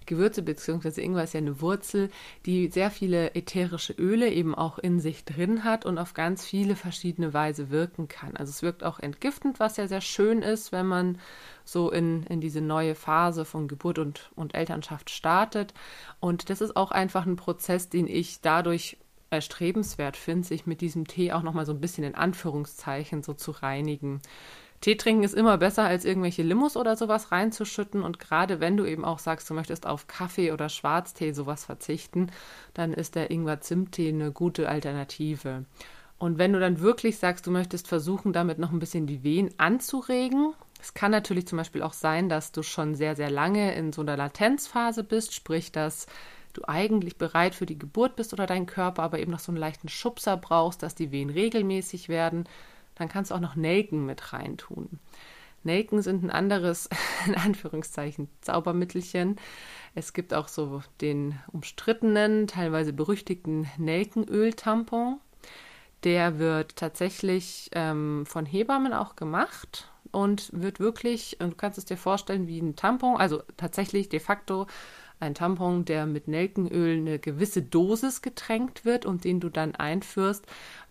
Gewürze 0.05 0.41
bzw. 0.41 1.01
Ingwer 1.01 1.23
ist 1.23 1.33
ja 1.33 1.39
eine 1.39 1.61
Wurzel, 1.61 2.09
die 2.45 2.69
sehr 2.69 2.91
viele 2.91 3.35
ätherische 3.35 3.93
Öle 3.93 4.29
eben 4.29 4.55
auch 4.55 4.79
in 4.79 4.99
sich 4.99 5.25
drin 5.25 5.63
hat 5.63 5.85
und 5.85 5.97
auf 5.97 6.13
ganz 6.13 6.45
viele 6.45 6.75
verschiedene 6.75 7.33
Weise 7.33 7.69
wirken 7.69 8.07
kann. 8.07 8.35
Also 8.35 8.49
es 8.49 8.61
wirkt 8.61 8.83
auch 8.83 8.99
entgiftend, 8.99 9.59
was 9.59 9.77
ja 9.77 9.87
sehr 9.87 10.01
schön 10.01 10.41
ist, 10.41 10.71
wenn 10.71 10.85
man 10.85 11.19
so 11.65 11.91
in, 11.91 12.23
in 12.23 12.41
diese 12.41 12.61
neue 12.61 12.95
Phase 12.95 13.45
von 13.45 13.67
Geburt 13.67 13.99
und, 13.99 14.31
und 14.35 14.55
Elternschaft 14.55 15.09
startet. 15.09 15.73
Und 16.19 16.49
das 16.49 16.61
ist 16.61 16.75
auch 16.75 16.91
einfach 16.91 17.25
ein 17.25 17.35
Prozess, 17.35 17.89
den 17.89 18.07
ich 18.07 18.41
dadurch 18.41 18.97
erstrebenswert 19.33 20.15
finde, 20.15 20.47
sich 20.47 20.65
mit 20.65 20.81
diesem 20.81 21.07
Tee 21.07 21.31
auch 21.31 21.43
nochmal 21.43 21.65
so 21.65 21.73
ein 21.73 21.81
bisschen 21.81 22.03
in 22.03 22.15
Anführungszeichen 22.15 23.23
so 23.23 23.33
zu 23.33 23.51
reinigen. 23.51 24.21
Tee 24.83 24.97
trinken 24.97 25.23
ist 25.23 25.33
immer 25.33 25.57
besser, 25.57 25.83
als 25.83 26.03
irgendwelche 26.03 26.43
Limos 26.43 26.75
oder 26.75 26.97
sowas 26.97 27.31
reinzuschütten. 27.31 28.03
Und 28.03 28.19
gerade 28.19 28.59
wenn 28.59 28.75
du 28.75 28.83
eben 28.83 29.05
auch 29.05 29.17
sagst, 29.17 29.49
du 29.49 29.53
möchtest 29.53 29.87
auf 29.87 30.07
Kaffee 30.07 30.51
oder 30.51 30.67
Schwarztee 30.67 31.31
sowas 31.31 31.63
verzichten, 31.63 32.29
dann 32.73 32.91
ist 32.91 33.15
der 33.15 33.31
Ingwer-Zimt-Tee 33.31 34.09
eine 34.09 34.33
gute 34.33 34.67
Alternative. 34.67 35.63
Und 36.17 36.37
wenn 36.37 36.51
du 36.51 36.59
dann 36.59 36.81
wirklich 36.81 37.17
sagst, 37.17 37.47
du 37.47 37.51
möchtest 37.51 37.87
versuchen, 37.87 38.33
damit 38.33 38.59
noch 38.59 38.73
ein 38.73 38.79
bisschen 38.79 39.07
die 39.07 39.23
Wehen 39.23 39.51
anzuregen, 39.57 40.53
es 40.81 40.93
kann 40.93 41.11
natürlich 41.11 41.47
zum 41.47 41.59
Beispiel 41.59 41.81
auch 41.81 41.93
sein, 41.93 42.27
dass 42.27 42.51
du 42.51 42.61
schon 42.61 42.93
sehr, 42.93 43.15
sehr 43.15 43.31
lange 43.31 43.73
in 43.75 43.93
so 43.93 44.01
einer 44.01 44.17
Latenzphase 44.17 45.05
bist, 45.05 45.33
sprich, 45.33 45.71
dass 45.71 46.07
du 46.51 46.61
eigentlich 46.67 47.17
bereit 47.17 47.55
für 47.55 47.65
die 47.65 47.79
Geburt 47.79 48.17
bist 48.17 48.33
oder 48.33 48.47
dein 48.47 48.65
Körper 48.65 49.03
aber 49.03 49.19
eben 49.19 49.31
noch 49.31 49.39
so 49.39 49.53
einen 49.53 49.59
leichten 49.59 49.87
Schubser 49.87 50.35
brauchst, 50.35 50.83
dass 50.83 50.93
die 50.93 51.13
Wehen 51.13 51.29
regelmäßig 51.29 52.09
werden 52.09 52.49
dann 52.95 53.09
kannst 53.09 53.31
du 53.31 53.35
auch 53.35 53.39
noch 53.39 53.55
Nelken 53.55 54.05
mit 54.05 54.33
reintun. 54.33 54.99
Nelken 55.63 56.01
sind 56.01 56.23
ein 56.23 56.29
anderes, 56.29 56.89
in 57.25 57.35
Anführungszeichen, 57.35 58.29
Zaubermittelchen. 58.41 59.37
Es 59.95 60.13
gibt 60.13 60.33
auch 60.33 60.47
so 60.47 60.81
den 61.01 61.39
umstrittenen, 61.51 62.47
teilweise 62.47 62.93
berüchtigten 62.93 63.67
Nelkenöl-Tampon. 63.77 65.19
Der 66.03 66.37
wird 66.37 66.75
tatsächlich 66.75 67.69
ähm, 67.73 68.25
von 68.25 68.45
Hebammen 68.45 68.91
auch 68.91 69.15
gemacht 69.15 69.89
und 70.11 70.49
wird 70.53 70.79
wirklich, 70.79 71.37
du 71.39 71.51
kannst 71.51 71.77
es 71.77 71.85
dir 71.85 71.97
vorstellen, 71.97 72.47
wie 72.47 72.59
ein 72.59 72.75
Tampon, 72.75 73.17
also 73.17 73.41
tatsächlich 73.57 74.09
de 74.09 74.19
facto 74.19 74.67
ein 75.19 75.35
Tampon, 75.35 75.85
der 75.85 76.05
mit 76.05 76.27
Nelkenöl 76.27 76.97
eine 76.97 77.19
gewisse 77.19 77.61
Dosis 77.61 78.21
getränkt 78.21 78.85
wird 78.85 79.05
und 79.05 79.23
den 79.23 79.39
du 79.39 79.49
dann 79.49 79.75
einführst 79.75 80.45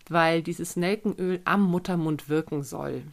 weil 0.09 0.41
dieses 0.41 0.75
Nelkenöl 0.75 1.41
am 1.45 1.63
Muttermund 1.63 2.29
wirken 2.29 2.63
soll. 2.63 3.03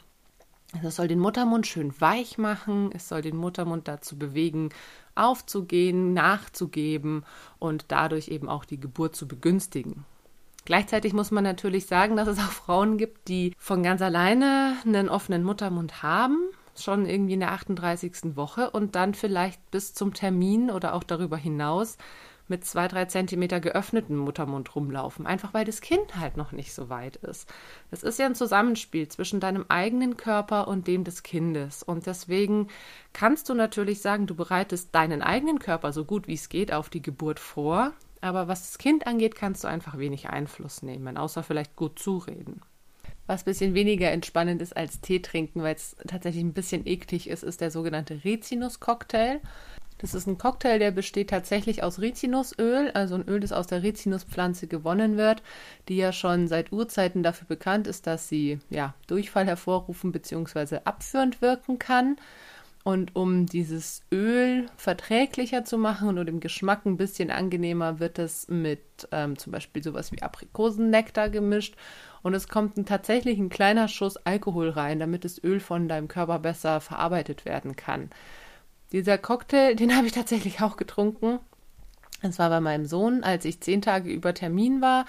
Also 0.72 0.88
es 0.88 0.96
soll 0.96 1.08
den 1.08 1.18
Muttermund 1.18 1.66
schön 1.66 1.92
weich 2.00 2.38
machen, 2.38 2.90
es 2.94 3.08
soll 3.08 3.22
den 3.22 3.36
Muttermund 3.36 3.88
dazu 3.88 4.16
bewegen, 4.16 4.70
aufzugehen, 5.16 6.14
nachzugeben 6.14 7.24
und 7.58 7.86
dadurch 7.88 8.28
eben 8.28 8.48
auch 8.48 8.64
die 8.64 8.78
Geburt 8.78 9.16
zu 9.16 9.26
begünstigen. 9.26 10.04
Gleichzeitig 10.64 11.12
muss 11.12 11.32
man 11.32 11.42
natürlich 11.42 11.86
sagen, 11.86 12.16
dass 12.16 12.28
es 12.28 12.38
auch 12.38 12.52
Frauen 12.52 12.98
gibt, 12.98 13.26
die 13.28 13.52
von 13.58 13.82
ganz 13.82 14.02
alleine 14.02 14.76
einen 14.84 15.08
offenen 15.08 15.42
Muttermund 15.42 16.02
haben, 16.04 16.38
schon 16.76 17.06
irgendwie 17.06 17.34
in 17.34 17.40
der 17.40 17.52
38. 17.52 18.36
Woche 18.36 18.70
und 18.70 18.94
dann 18.94 19.14
vielleicht 19.14 19.70
bis 19.70 19.94
zum 19.94 20.14
Termin 20.14 20.70
oder 20.70 20.94
auch 20.94 21.04
darüber 21.04 21.36
hinaus 21.36 21.96
mit 22.50 22.64
zwei, 22.64 22.88
drei 22.88 23.04
Zentimeter 23.04 23.60
geöffneten 23.60 24.16
Muttermund 24.16 24.74
rumlaufen, 24.74 25.24
einfach 25.26 25.54
weil 25.54 25.64
das 25.64 25.80
Kind 25.80 26.16
halt 26.16 26.36
noch 26.36 26.50
nicht 26.50 26.74
so 26.74 26.90
weit 26.90 27.16
ist. 27.16 27.48
Das 27.92 28.02
ist 28.02 28.18
ja 28.18 28.26
ein 28.26 28.34
Zusammenspiel 28.34 29.06
zwischen 29.08 29.38
deinem 29.38 29.64
eigenen 29.68 30.16
Körper 30.16 30.66
und 30.66 30.88
dem 30.88 31.04
des 31.04 31.22
Kindes. 31.22 31.84
Und 31.84 32.06
deswegen 32.06 32.66
kannst 33.12 33.48
du 33.48 33.54
natürlich 33.54 34.02
sagen, 34.02 34.26
du 34.26 34.34
bereitest 34.34 34.94
deinen 34.94 35.22
eigenen 35.22 35.60
Körper 35.60 35.92
so 35.92 36.04
gut 36.04 36.26
wie 36.26 36.34
es 36.34 36.48
geht 36.48 36.72
auf 36.72 36.90
die 36.90 37.02
Geburt 37.02 37.38
vor. 37.38 37.92
Aber 38.20 38.48
was 38.48 38.62
das 38.62 38.78
Kind 38.78 39.06
angeht, 39.06 39.36
kannst 39.36 39.64
du 39.64 39.68
einfach 39.68 39.96
wenig 39.96 40.28
Einfluss 40.28 40.82
nehmen, 40.82 41.16
außer 41.16 41.42
vielleicht 41.42 41.76
gut 41.76 41.98
zureden. 41.98 42.60
Was 43.30 43.42
ein 43.42 43.44
bisschen 43.44 43.74
weniger 43.74 44.10
entspannend 44.10 44.60
ist 44.60 44.76
als 44.76 45.02
Tee 45.02 45.22
trinken, 45.22 45.62
weil 45.62 45.76
es 45.76 45.94
tatsächlich 46.08 46.42
ein 46.42 46.52
bisschen 46.52 46.84
eklig 46.84 47.30
ist, 47.30 47.44
ist 47.44 47.60
der 47.60 47.70
sogenannte 47.70 48.24
Rizinus-Cocktail. 48.24 49.38
Das 49.98 50.14
ist 50.14 50.26
ein 50.26 50.36
Cocktail, 50.36 50.80
der 50.80 50.90
besteht 50.90 51.30
tatsächlich 51.30 51.84
aus 51.84 52.00
Rizinusöl, 52.00 52.90
also 52.92 53.14
ein 53.14 53.28
Öl, 53.28 53.38
das 53.38 53.52
aus 53.52 53.68
der 53.68 53.84
Rizinuspflanze 53.84 54.66
gewonnen 54.66 55.16
wird, 55.16 55.44
die 55.88 55.96
ja 55.96 56.12
schon 56.12 56.48
seit 56.48 56.72
Urzeiten 56.72 57.22
dafür 57.22 57.46
bekannt 57.46 57.86
ist, 57.86 58.08
dass 58.08 58.28
sie 58.28 58.58
ja, 58.68 58.94
Durchfall 59.06 59.46
hervorrufen 59.46 60.10
bzw. 60.10 60.80
abführend 60.84 61.40
wirken 61.40 61.78
kann. 61.78 62.16
Und 62.82 63.14
um 63.14 63.44
dieses 63.44 64.02
Öl 64.10 64.66
verträglicher 64.76 65.64
zu 65.64 65.76
machen 65.76 66.16
und 66.18 66.26
dem 66.26 66.40
Geschmack 66.40 66.86
ein 66.86 66.96
bisschen 66.96 67.30
angenehmer, 67.30 68.00
wird 68.00 68.18
es 68.18 68.48
mit 68.48 68.80
ähm, 69.12 69.36
zum 69.38 69.52
Beispiel 69.52 69.82
sowas 69.82 70.12
wie 70.12 70.22
Aprikosennektar 70.22 71.28
gemischt. 71.28 71.76
Und 72.22 72.32
es 72.32 72.48
kommt 72.48 72.78
ein, 72.78 72.86
tatsächlich 72.86 73.38
ein 73.38 73.50
kleiner 73.50 73.86
Schuss 73.88 74.16
Alkohol 74.16 74.70
rein, 74.70 74.98
damit 74.98 75.24
das 75.24 75.42
Öl 75.42 75.60
von 75.60 75.88
deinem 75.88 76.08
Körper 76.08 76.38
besser 76.38 76.80
verarbeitet 76.80 77.44
werden 77.44 77.76
kann. 77.76 78.10
Dieser 78.92 79.18
Cocktail, 79.18 79.74
den 79.76 79.94
habe 79.94 80.06
ich 80.06 80.12
tatsächlich 80.12 80.62
auch 80.62 80.76
getrunken. 80.76 81.38
Das 82.22 82.38
war 82.38 82.48
bei 82.50 82.60
meinem 82.60 82.86
Sohn, 82.86 83.24
als 83.24 83.44
ich 83.44 83.60
zehn 83.60 83.82
Tage 83.82 84.10
über 84.10 84.34
Termin 84.34 84.80
war, 84.80 85.04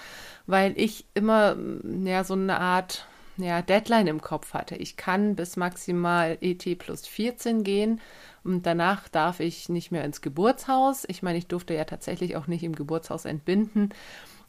weil 0.46 0.72
ich 0.76 1.06
immer 1.14 1.54
mm, 1.54 2.06
ja, 2.06 2.24
so 2.24 2.34
eine 2.34 2.58
Art 2.58 3.06
ja, 3.36 3.62
Deadline 3.62 4.06
im 4.08 4.20
Kopf 4.20 4.54
hatte. 4.54 4.76
Ich 4.76 4.96
kann 4.96 5.36
bis 5.36 5.56
maximal 5.56 6.38
ET 6.40 6.78
plus 6.78 7.06
14 7.06 7.64
gehen 7.64 8.00
und 8.44 8.66
danach 8.66 9.08
darf 9.08 9.40
ich 9.40 9.68
nicht 9.68 9.90
mehr 9.90 10.04
ins 10.04 10.20
Geburtshaus. 10.20 11.04
Ich 11.08 11.22
meine, 11.22 11.38
ich 11.38 11.46
durfte 11.46 11.74
ja 11.74 11.84
tatsächlich 11.84 12.36
auch 12.36 12.46
nicht 12.46 12.62
im 12.62 12.74
Geburtshaus 12.74 13.24
entbinden. 13.24 13.90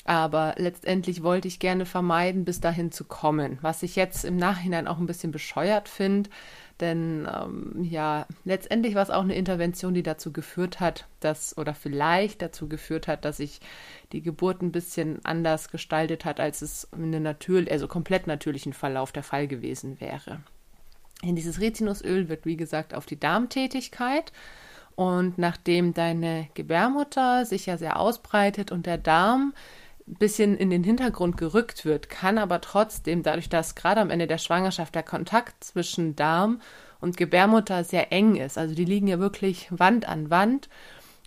Aber 0.05 0.55
letztendlich 0.57 1.23
wollte 1.23 1.47
ich 1.47 1.59
gerne 1.59 1.85
vermeiden, 1.85 2.43
bis 2.43 2.59
dahin 2.59 2.91
zu 2.91 3.05
kommen. 3.05 3.57
Was 3.61 3.83
ich 3.83 3.95
jetzt 3.95 4.25
im 4.25 4.35
Nachhinein 4.35 4.87
auch 4.87 4.97
ein 4.97 5.05
bisschen 5.05 5.31
bescheuert 5.31 5.87
finde, 5.87 6.29
denn 6.79 7.27
ähm, 7.31 7.83
ja, 7.83 8.25
letztendlich 8.45 8.95
war 8.95 9.03
es 9.03 9.09
auch 9.09 9.21
eine 9.21 9.35
Intervention, 9.35 9.93
die 9.93 10.03
dazu 10.03 10.33
geführt 10.33 10.79
hat, 10.79 11.07
dass, 11.19 11.57
oder 11.57 11.73
vielleicht 11.73 12.41
dazu 12.41 12.67
geführt 12.67 13.07
hat, 13.07 13.25
dass 13.25 13.37
sich 13.37 13.61
die 14.11 14.21
Geburt 14.21 14.61
ein 14.61 14.71
bisschen 14.71 15.23
anders 15.23 15.69
gestaltet 15.69 16.25
hat, 16.25 16.39
als 16.39 16.61
es 16.61 16.87
in 16.95 17.05
einem 17.05 17.23
natürlich, 17.23 17.71
also 17.71 17.87
komplett 17.87 18.27
natürlichen 18.27 18.73
Verlauf 18.73 19.11
der 19.11 19.23
Fall 19.23 19.47
gewesen 19.47 20.01
wäre. 20.01 20.39
In 21.21 21.35
dieses 21.35 21.61
Rizinusöl 21.61 22.27
wird, 22.27 22.45
wie 22.45 22.57
gesagt, 22.57 22.93
auf 22.93 23.05
die 23.05 23.19
Darmtätigkeit 23.19 24.33
und 24.95 25.37
nachdem 25.37 25.93
deine 25.93 26.49
Gebärmutter 26.53 27.45
sich 27.45 27.65
ja 27.65 27.77
sehr 27.77 27.99
ausbreitet 27.99 28.71
und 28.71 28.85
der 28.85 28.97
Darm 28.97 29.53
bisschen 30.05 30.57
in 30.57 30.69
den 30.69 30.83
Hintergrund 30.83 31.37
gerückt 31.37 31.85
wird, 31.85 32.09
kann 32.09 32.37
aber 32.37 32.61
trotzdem, 32.61 33.23
dadurch, 33.23 33.49
dass 33.49 33.75
gerade 33.75 34.01
am 34.01 34.09
Ende 34.09 34.27
der 34.27 34.37
Schwangerschaft 34.37 34.95
der 34.95 35.03
Kontakt 35.03 35.63
zwischen 35.63 36.15
Darm 36.15 36.61
und 36.99 37.17
Gebärmutter 37.17 37.83
sehr 37.83 38.11
eng 38.11 38.35
ist, 38.35 38.57
also 38.57 38.75
die 38.75 38.85
liegen 38.85 39.07
ja 39.07 39.19
wirklich 39.19 39.67
Wand 39.71 40.07
an 40.07 40.29
Wand 40.29 40.69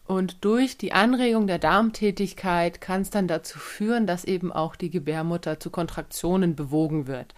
Und 0.07 0.45
durch 0.45 0.79
die 0.79 0.93
Anregung 0.93 1.47
der 1.47 1.59
Darmtätigkeit 1.59 2.81
kann 2.81 3.03
es 3.03 3.11
dann 3.11 3.27
dazu 3.27 3.59
führen, 3.59 4.07
dass 4.07 4.25
eben 4.25 4.53
auch 4.53 4.77
die 4.77 4.91
Gebärmutter 4.91 5.59
zu 5.59 5.71
Kontraktionen 5.71 6.55
bewogen 6.55 7.07
wird. 7.07 7.35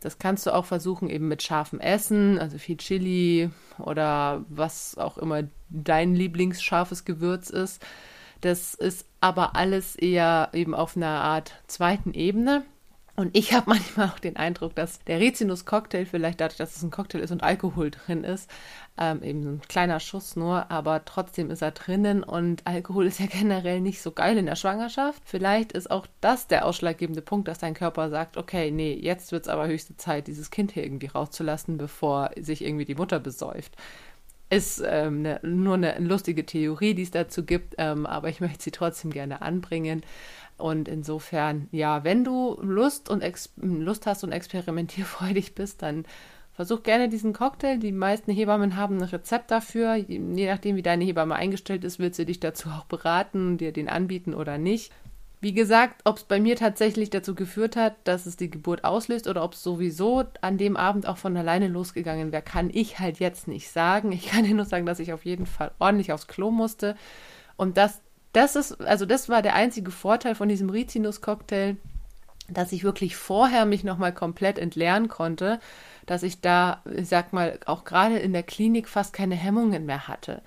Das 0.00 0.18
kannst 0.18 0.46
du 0.46 0.54
auch 0.54 0.66
versuchen, 0.66 1.08
eben 1.08 1.28
mit 1.28 1.42
scharfem 1.42 1.80
Essen, 1.80 2.38
also 2.38 2.58
viel 2.58 2.76
Chili 2.76 3.50
oder 3.78 4.44
was 4.50 4.98
auch 4.98 5.16
immer 5.16 5.44
dein 5.70 6.14
Lieblingsscharfes 6.14 7.04
Gewürz 7.04 7.48
ist. 7.50 7.82
Das 8.44 8.74
ist 8.74 9.06
aber 9.22 9.56
alles 9.56 9.96
eher 9.96 10.50
eben 10.52 10.74
auf 10.74 10.98
einer 10.98 11.22
Art 11.22 11.54
zweiten 11.66 12.12
Ebene. 12.12 12.62
Und 13.16 13.34
ich 13.34 13.54
habe 13.54 13.70
manchmal 13.70 14.08
auch 14.08 14.18
den 14.18 14.36
Eindruck, 14.36 14.74
dass 14.74 15.02
der 15.04 15.18
Rizinus-Cocktail, 15.18 16.04
vielleicht 16.04 16.42
dadurch, 16.42 16.58
dass 16.58 16.76
es 16.76 16.82
ein 16.82 16.90
Cocktail 16.90 17.20
ist 17.20 17.30
und 17.30 17.42
Alkohol 17.42 17.90
drin 17.90 18.22
ist, 18.22 18.50
ähm, 18.98 19.22
eben 19.22 19.46
ein 19.46 19.60
kleiner 19.66 19.98
Schuss 19.98 20.36
nur, 20.36 20.70
aber 20.70 21.06
trotzdem 21.06 21.50
ist 21.50 21.62
er 21.62 21.70
drinnen 21.70 22.22
und 22.22 22.66
Alkohol 22.66 23.06
ist 23.06 23.18
ja 23.18 23.26
generell 23.26 23.80
nicht 23.80 24.02
so 24.02 24.12
geil 24.12 24.36
in 24.36 24.44
der 24.44 24.56
Schwangerschaft. 24.56 25.22
Vielleicht 25.24 25.72
ist 25.72 25.90
auch 25.90 26.06
das 26.20 26.46
der 26.46 26.66
ausschlaggebende 26.66 27.22
Punkt, 27.22 27.48
dass 27.48 27.60
dein 27.60 27.72
Körper 27.72 28.10
sagt, 28.10 28.36
okay, 28.36 28.70
nee, 28.70 28.92
jetzt 28.92 29.32
wird 29.32 29.44
es 29.44 29.48
aber 29.48 29.68
höchste 29.68 29.96
Zeit, 29.96 30.26
dieses 30.26 30.50
Kind 30.50 30.72
hier 30.72 30.84
irgendwie 30.84 31.06
rauszulassen, 31.06 31.78
bevor 31.78 32.30
sich 32.38 32.62
irgendwie 32.62 32.84
die 32.84 32.94
Mutter 32.94 33.20
besäuft 33.20 33.74
ist 34.50 34.82
ähm, 34.86 35.22
ne, 35.22 35.40
nur 35.42 35.74
eine 35.74 35.98
lustige 35.98 36.46
Theorie, 36.46 36.94
die 36.94 37.02
es 37.02 37.10
dazu 37.10 37.44
gibt, 37.44 37.74
ähm, 37.78 38.06
aber 38.06 38.28
ich 38.28 38.40
möchte 38.40 38.62
sie 38.62 38.70
trotzdem 38.70 39.10
gerne 39.10 39.42
anbringen. 39.42 40.02
Und 40.56 40.88
insofern, 40.88 41.68
ja, 41.72 42.04
wenn 42.04 42.24
du 42.24 42.58
Lust 42.62 43.10
und 43.10 43.24
Lust 43.56 44.06
hast 44.06 44.22
und 44.22 44.32
experimentierfreudig 44.32 45.54
bist, 45.54 45.82
dann 45.82 46.04
versuch 46.52 46.84
gerne 46.84 47.08
diesen 47.08 47.32
Cocktail. 47.32 47.78
Die 47.78 47.92
meisten 47.92 48.30
Hebammen 48.30 48.76
haben 48.76 48.98
ein 48.98 49.02
Rezept 49.02 49.50
dafür. 49.50 49.96
Je 49.96 50.46
nachdem, 50.46 50.76
wie 50.76 50.82
deine 50.82 51.04
Hebamme 51.04 51.34
eingestellt 51.34 51.82
ist, 51.82 51.98
wird 51.98 52.14
sie 52.14 52.26
dich 52.26 52.38
dazu 52.38 52.68
auch 52.68 52.84
beraten, 52.84 53.58
dir 53.58 53.72
den 53.72 53.88
anbieten 53.88 54.34
oder 54.34 54.58
nicht. 54.58 54.92
Wie 55.44 55.52
gesagt, 55.52 56.00
ob 56.04 56.16
es 56.16 56.24
bei 56.24 56.40
mir 56.40 56.56
tatsächlich 56.56 57.10
dazu 57.10 57.34
geführt 57.34 57.76
hat, 57.76 57.96
dass 58.04 58.24
es 58.24 58.38
die 58.38 58.48
Geburt 58.48 58.82
auslöst 58.82 59.28
oder 59.28 59.44
ob 59.44 59.52
es 59.52 59.62
sowieso 59.62 60.24
an 60.40 60.56
dem 60.56 60.74
Abend 60.74 61.06
auch 61.06 61.18
von 61.18 61.36
alleine 61.36 61.68
losgegangen 61.68 62.32
wäre, 62.32 62.40
kann 62.40 62.70
ich 62.72 62.98
halt 62.98 63.18
jetzt 63.18 63.46
nicht 63.46 63.68
sagen. 63.68 64.10
Ich 64.10 64.28
kann 64.28 64.44
dir 64.48 64.54
nur 64.54 64.64
sagen, 64.64 64.86
dass 64.86 65.00
ich 65.00 65.12
auf 65.12 65.26
jeden 65.26 65.44
Fall 65.44 65.72
ordentlich 65.78 66.14
aufs 66.14 66.28
Klo 66.28 66.50
musste. 66.50 66.96
Und 67.58 67.76
das, 67.76 68.00
das 68.32 68.56
ist, 68.56 68.80
also 68.80 69.04
das 69.04 69.28
war 69.28 69.42
der 69.42 69.54
einzige 69.54 69.90
Vorteil 69.90 70.34
von 70.34 70.48
diesem 70.48 70.70
Rizinus-Cocktail, 70.70 71.76
dass 72.48 72.72
ich 72.72 72.82
wirklich 72.82 73.14
vorher 73.14 73.66
mich 73.66 73.84
nochmal 73.84 74.14
komplett 74.14 74.58
entleeren 74.58 75.08
konnte, 75.08 75.60
dass 76.06 76.22
ich 76.22 76.40
da, 76.40 76.80
ich 76.90 77.10
sag 77.10 77.34
mal, 77.34 77.58
auch 77.66 77.84
gerade 77.84 78.16
in 78.16 78.32
der 78.32 78.44
Klinik 78.44 78.88
fast 78.88 79.12
keine 79.12 79.34
Hemmungen 79.34 79.84
mehr 79.84 80.08
hatte. 80.08 80.40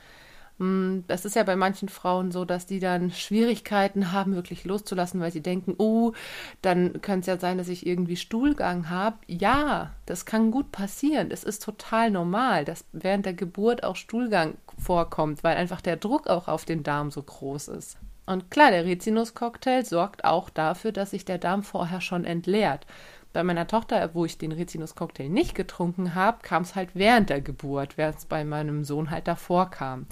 Hm, 0.60 1.04
das 1.08 1.26
ist 1.26 1.36
ja 1.36 1.44
bei 1.44 1.56
manchen 1.56 1.88
Frauen 1.88 2.32
so, 2.32 2.44
dass 2.44 2.66
die 2.66 2.80
dann 2.80 3.12
Schwierigkeiten 3.12 4.12
haben, 4.12 4.36
wirklich 4.36 4.64
loszulassen, 4.66 5.22
weil 5.22 5.32
sie 5.32 5.42
denken, 5.42 5.76
oh, 5.78 6.14
dann 6.62 7.02
könnte 7.02 7.22
es 7.22 7.28
ja 7.28 7.38
sein, 7.38 7.58
dass 7.58 7.68
ich 7.68 7.86
irgendwie 7.86 8.16
Stuhlgang 8.16 8.90
habe. 8.90 9.18
Ja, 9.28 9.92
das 10.06 10.26
kann 10.26 10.52
gut 10.52 10.72
passieren. 10.72 11.30
Es 11.30 11.44
ist 11.44 11.64
total 11.64 12.10
normal, 12.10 12.66
dass 12.66 12.86
während 12.92 13.26
der 13.26 13.34
Geburt 13.34 13.84
auch 13.84 13.96
Stuhlgang 13.96 14.56
vorkommt, 14.80 15.44
weil 15.44 15.58
einfach 15.58 15.82
der 15.82 15.98
Druck 15.98 16.28
auch 16.28 16.48
auf 16.48 16.66
den 16.66 16.84
Darm 16.84 17.12
so 17.12 17.22
groß 17.22 17.68
ist. 17.70 17.98
Und 18.26 18.52
klar, 18.52 18.72
der 18.72 18.86
Rizinus-Cocktail 18.86 19.86
sorgt 19.86 20.26
auch 20.26 20.50
dafür, 20.50 20.92
dass 20.92 21.12
sich 21.12 21.24
der 21.24 21.38
Darm 21.38 21.64
vorher 21.64 22.02
schon 22.02 22.26
entleert. 22.26 22.86
Bei 23.32 23.44
meiner 23.44 23.68
Tochter, 23.68 24.10
wo 24.14 24.26
ich 24.26 24.38
den 24.38 24.52
Rizinus-Cocktail 24.52 25.30
nicht 25.30 25.56
getrunken 25.56 26.16
habe, 26.16 26.40
kam 26.42 26.64
es 26.64 26.76
halt 26.76 26.90
während 26.94 27.30
der 27.30 27.40
Geburt, 27.40 27.98
während 27.98 28.18
es 28.18 28.26
bei 28.26 28.44
meinem 28.44 28.84
Sohn 28.84 29.12
halt 29.12 29.28
davor 29.28 29.70
kam. 29.70 30.08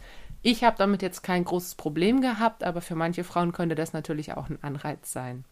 Ich 0.47 0.63
habe 0.63 0.77
damit 0.77 1.01
jetzt 1.01 1.23
kein 1.23 1.43
großes 1.43 1.73
Problem 1.73 2.21
gehabt, 2.21 2.63
aber 2.63 2.79
für 2.79 2.93
manche 2.93 3.23
Frauen 3.23 3.51
könnte 3.51 3.73
das 3.73 3.93
natürlich 3.93 4.33
auch 4.33 4.47
ein 4.47 4.59
Anreiz 4.61 5.11
sein. 5.11 5.43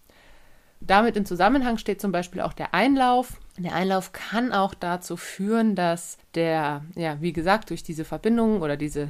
Damit 0.82 1.18
in 1.18 1.26
Zusammenhang 1.26 1.80
steht 1.80 2.00
zum 2.00 2.12
Beispiel 2.12 2.42
auch 2.42 2.54
der 2.54 2.76
Einlauf. 2.76 3.40
Der 3.58 3.74
Einlauf 3.74 4.12
kann 4.12 4.52
auch 4.52 4.76
dazu 4.76 5.18
führen, 5.18 5.74
dass 5.74 6.20
der, 6.36 6.84
ja, 6.94 7.20
wie 7.22 7.34
gesagt, 7.34 7.72
durch 7.72 7.82
diese 7.82 8.06
Verbindung 8.06 8.62
oder 8.62 8.78
diese 8.78 9.08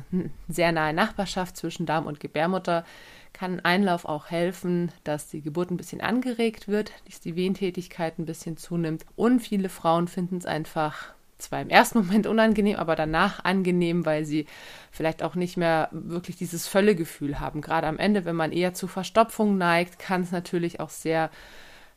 sehr 0.47 0.71
nahe 0.71 0.93
Nachbarschaft 0.93 1.57
zwischen 1.57 1.85
Darm 1.85 2.05
und 2.05 2.21
Gebärmutter 2.21 2.85
kann 3.33 3.59
Einlauf 3.59 4.05
auch 4.05 4.31
helfen, 4.31 4.89
dass 5.03 5.27
die 5.27 5.41
Geburt 5.41 5.69
ein 5.69 5.75
bisschen 5.75 5.99
angeregt 5.99 6.69
wird, 6.69 6.93
dass 7.07 7.19
die 7.19 7.35
Wehentätigkeit 7.35 8.19
ein 8.19 8.25
bisschen 8.25 8.55
zunimmt. 8.55 9.05
Und 9.17 9.41
viele 9.41 9.67
Frauen 9.67 10.07
finden 10.07 10.37
es 10.37 10.45
einfach 10.45 11.13
zwar 11.43 11.61
im 11.61 11.69
ersten 11.69 11.99
Moment 11.99 12.27
unangenehm, 12.27 12.77
aber 12.77 12.95
danach 12.95 13.43
angenehm, 13.43 14.05
weil 14.05 14.25
sie 14.25 14.45
vielleicht 14.91 15.23
auch 15.23 15.35
nicht 15.35 15.57
mehr 15.57 15.89
wirklich 15.91 16.35
dieses 16.35 16.67
Völlegefühl 16.67 17.39
haben. 17.39 17.61
Gerade 17.61 17.87
am 17.87 17.97
Ende, 17.97 18.25
wenn 18.25 18.35
man 18.35 18.51
eher 18.51 18.73
zu 18.73 18.87
Verstopfung 18.87 19.57
neigt, 19.57 19.99
kann 19.99 20.21
es 20.21 20.31
natürlich 20.31 20.79
auch 20.79 20.89
sehr 20.89 21.29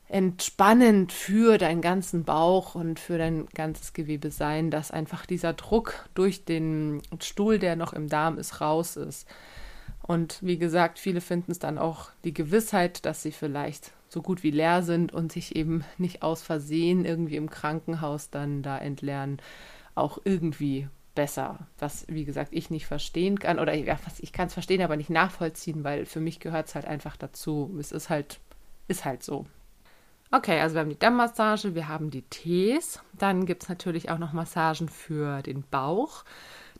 entspannend 0.08 1.12
für 1.12 1.58
deinen 1.58 1.80
ganzen 1.80 2.24
Bauch 2.24 2.74
und 2.74 3.00
für 3.00 3.18
dein 3.18 3.46
ganzes 3.54 3.92
Gewebe 3.92 4.30
sein, 4.30 4.70
dass 4.70 4.92
einfach 4.92 5.26
dieser 5.26 5.52
Druck 5.52 6.08
durch 6.14 6.44
den 6.44 7.02
Stuhl, 7.20 7.58
der 7.58 7.74
noch 7.74 7.92
im 7.92 8.08
Darm 8.08 8.38
ist, 8.38 8.60
raus 8.60 8.96
ist. 8.96 9.26
Und 10.02 10.38
wie 10.42 10.58
gesagt, 10.58 11.00
viele 11.00 11.20
finden 11.20 11.50
es 11.50 11.58
dann 11.58 11.78
auch 11.78 12.10
die 12.22 12.34
Gewissheit, 12.34 13.04
dass 13.04 13.22
sie 13.22 13.32
vielleicht 13.32 13.90
so 14.16 14.22
gut 14.22 14.42
wie 14.42 14.50
leer 14.50 14.82
sind 14.82 15.12
und 15.12 15.30
sich 15.30 15.56
eben 15.56 15.84
nicht 15.98 16.22
aus 16.22 16.40
Versehen 16.40 17.04
irgendwie 17.04 17.36
im 17.36 17.50
Krankenhaus 17.50 18.30
dann 18.30 18.62
da 18.62 18.78
entleeren, 18.78 19.42
auch 19.94 20.18
irgendwie 20.24 20.88
besser. 21.14 21.66
Was, 21.78 22.06
wie 22.08 22.24
gesagt, 22.24 22.54
ich 22.54 22.70
nicht 22.70 22.86
verstehen 22.86 23.38
kann. 23.38 23.58
Oder 23.58 23.74
ja, 23.74 23.98
ich 24.20 24.32
kann 24.32 24.46
es 24.46 24.54
verstehen, 24.54 24.80
aber 24.80 24.96
nicht 24.96 25.10
nachvollziehen, 25.10 25.84
weil 25.84 26.06
für 26.06 26.20
mich 26.20 26.40
gehört 26.40 26.68
es 26.68 26.74
halt 26.74 26.86
einfach 26.86 27.18
dazu. 27.18 27.76
Es 27.78 27.92
ist 27.92 28.08
halt, 28.08 28.40
ist 28.88 29.04
halt 29.04 29.22
so. 29.22 29.44
Okay, 30.32 30.60
also 30.60 30.76
wir 30.76 30.80
haben 30.80 30.88
die 30.88 30.98
Dammmassage, 30.98 31.74
wir 31.74 31.88
haben 31.88 32.10
die 32.10 32.22
Tees. 32.22 33.00
Dann 33.12 33.44
gibt 33.44 33.64
es 33.64 33.68
natürlich 33.68 34.08
auch 34.08 34.18
noch 34.18 34.32
Massagen 34.32 34.88
für 34.88 35.42
den 35.42 35.62
Bauch. 35.62 36.24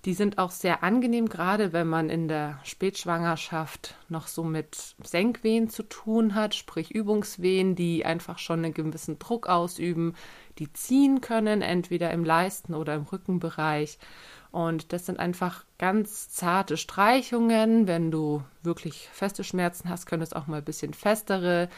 Die 0.05 0.15
sind 0.15 0.39
auch 0.39 0.51
sehr 0.51 0.83
angenehm, 0.83 1.29
gerade 1.29 1.73
wenn 1.73 1.89
man 1.89 2.11
in 2.11 2.29
der 2.29 2.61
Spätschwangerschaft 2.63 3.97
noch 4.09 4.29
so 4.29 4.45
mit 4.45 4.95
Senkwehen 5.03 5.69
zu 5.69 5.83
tun 5.83 6.35
hat, 6.35 6.55
sprich 6.55 6.91
Übungswehen, 6.91 7.75
die 7.75 8.05
einfach 8.05 8.39
schon 8.39 8.65
einen 8.65 8.75
gewissen 8.75 9.19
Druck 9.19 9.49
ausüben, 9.49 10.15
die 10.59 10.73
ziehen 10.73 11.21
können, 11.21 11.63
entweder 11.63 12.11
im 12.13 12.25
Leisten 12.25 12.75
oder 12.75 12.95
im 12.95 13.03
Rückenbereich. 13.03 13.99
Und 14.53 14.93
das 14.93 15.07
sind 15.07 15.19
einfach 15.19 15.65
ganz 15.79 16.31
zarte 16.31 16.77
Streichungen. 16.77 17.87
Wenn 17.87 18.11
du 18.11 18.43
wirklich 18.63 19.09
feste 19.13 19.45
Schmerzen 19.45 19.89
hast, 19.89 20.07
können 20.07 20.23
es 20.23 20.33
auch 20.33 20.47
mal 20.47 20.59
ein 20.59 20.65
bisschen 20.65 20.95
festere 20.95 21.69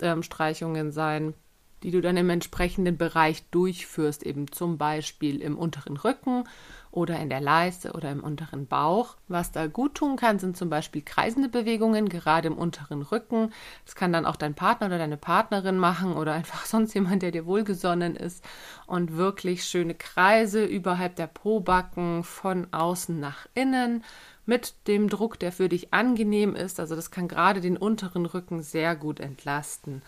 ähm, 0.00 0.22
Streichungen 0.22 0.90
sein 0.90 1.34
die 1.82 1.90
du 1.90 2.00
dann 2.00 2.16
im 2.16 2.30
entsprechenden 2.30 2.96
Bereich 2.96 3.48
durchführst, 3.50 4.22
eben 4.24 4.50
zum 4.50 4.78
Beispiel 4.78 5.40
im 5.40 5.58
unteren 5.58 5.96
Rücken 5.96 6.44
oder 6.90 7.18
in 7.18 7.28
der 7.28 7.40
Leiste 7.40 7.92
oder 7.92 8.10
im 8.10 8.20
unteren 8.20 8.66
Bauch. 8.66 9.16
Was 9.28 9.52
da 9.52 9.66
gut 9.66 9.94
tun 9.94 10.16
kann, 10.16 10.38
sind 10.38 10.56
zum 10.56 10.70
Beispiel 10.70 11.02
kreisende 11.02 11.48
Bewegungen, 11.48 12.08
gerade 12.08 12.48
im 12.48 12.56
unteren 12.56 13.02
Rücken. 13.02 13.52
Das 13.84 13.94
kann 13.94 14.12
dann 14.12 14.26
auch 14.26 14.36
dein 14.36 14.54
Partner 14.54 14.86
oder 14.86 14.98
deine 14.98 15.16
Partnerin 15.16 15.78
machen 15.78 16.14
oder 16.14 16.32
einfach 16.32 16.64
sonst 16.66 16.94
jemand, 16.94 17.22
der 17.22 17.30
dir 17.30 17.46
wohlgesonnen 17.46 18.16
ist. 18.16 18.44
Und 18.86 19.16
wirklich 19.16 19.64
schöne 19.64 19.94
Kreise 19.94 20.64
überhalb 20.64 21.16
der 21.16 21.26
Pobacken 21.26 22.24
von 22.24 22.72
außen 22.72 23.18
nach 23.18 23.46
innen 23.54 24.02
mit 24.48 24.74
dem 24.86 25.10
Druck, 25.10 25.38
der 25.38 25.52
für 25.52 25.68
dich 25.68 25.92
angenehm 25.92 26.54
ist. 26.54 26.80
Also 26.80 26.96
das 26.96 27.10
kann 27.10 27.28
gerade 27.28 27.60
den 27.60 27.76
unteren 27.76 28.24
Rücken 28.24 28.62
sehr 28.62 28.96
gut 28.96 29.20
entlasten. 29.20 30.00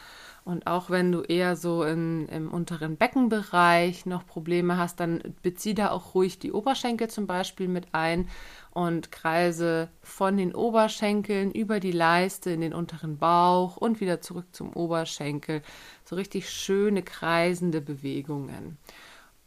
Und 0.44 0.66
auch 0.66 0.90
wenn 0.90 1.12
du 1.12 1.20
eher 1.20 1.54
so 1.54 1.84
in, 1.84 2.26
im 2.28 2.50
unteren 2.50 2.96
Beckenbereich 2.96 4.06
noch 4.06 4.26
Probleme 4.26 4.78
hast, 4.78 5.00
dann 5.00 5.20
bezieh 5.42 5.74
da 5.74 5.90
auch 5.90 6.14
ruhig 6.14 6.38
die 6.38 6.52
Oberschenkel 6.52 7.08
zum 7.08 7.26
Beispiel 7.26 7.68
mit 7.68 7.88
ein 7.92 8.28
und 8.72 9.12
kreise 9.12 9.88
von 10.02 10.36
den 10.36 10.54
Oberschenkeln 10.54 11.50
über 11.50 11.80
die 11.80 11.92
Leiste 11.92 12.50
in 12.50 12.60
den 12.60 12.72
unteren 12.72 13.18
Bauch 13.18 13.76
und 13.76 14.00
wieder 14.00 14.20
zurück 14.20 14.46
zum 14.52 14.72
Oberschenkel. 14.72 15.62
So 16.04 16.16
richtig 16.16 16.48
schöne 16.48 17.02
kreisende 17.02 17.80
Bewegungen. 17.80 18.78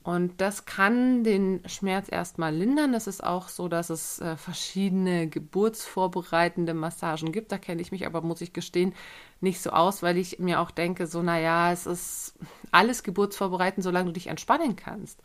Und 0.04 0.42
das 0.42 0.66
kann 0.66 1.24
den 1.24 1.62
Schmerz 1.66 2.08
erstmal 2.12 2.54
lindern. 2.54 2.94
Es 2.94 3.08
ist 3.08 3.24
auch 3.24 3.48
so, 3.48 3.70
dass 3.70 3.90
es 3.90 4.20
äh, 4.20 4.36
verschiedene 4.36 5.30
geburtsvorbereitende 5.30 6.74
Massagen 6.74 7.32
gibt. 7.32 7.54
Da 7.54 7.58
kenne 7.58 7.82
ich 7.82 7.94
mich 7.94 8.06
aber, 8.06 8.22
muss 8.22 8.42
ich 8.42 8.52
gestehen, 8.52 8.94
nicht 9.40 9.62
so 9.62 9.70
aus, 9.70 10.04
weil 10.04 10.18
ich 10.18 10.40
mir 10.40 10.60
auch 10.60 10.72
denke, 10.72 11.08
so, 11.08 11.22
naja, 11.22 11.72
es 11.72 11.86
ist 11.86 12.36
alles 12.72 13.04
geburtsvorbereitend, 13.04 13.84
solange 13.84 14.08
du 14.08 14.12
dich 14.14 14.28
entspannen 14.28 14.76
kannst. 14.76 15.22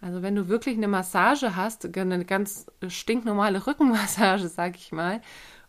Also 0.00 0.22
wenn 0.22 0.34
du 0.34 0.48
wirklich 0.48 0.76
eine 0.76 0.88
Massage 0.88 1.54
hast, 1.56 1.96
eine 1.96 2.24
ganz 2.24 2.66
stinknormale 2.88 3.64
Rückenmassage, 3.66 4.48
sag 4.48 4.76
ich 4.76 4.90
mal, 4.90 5.20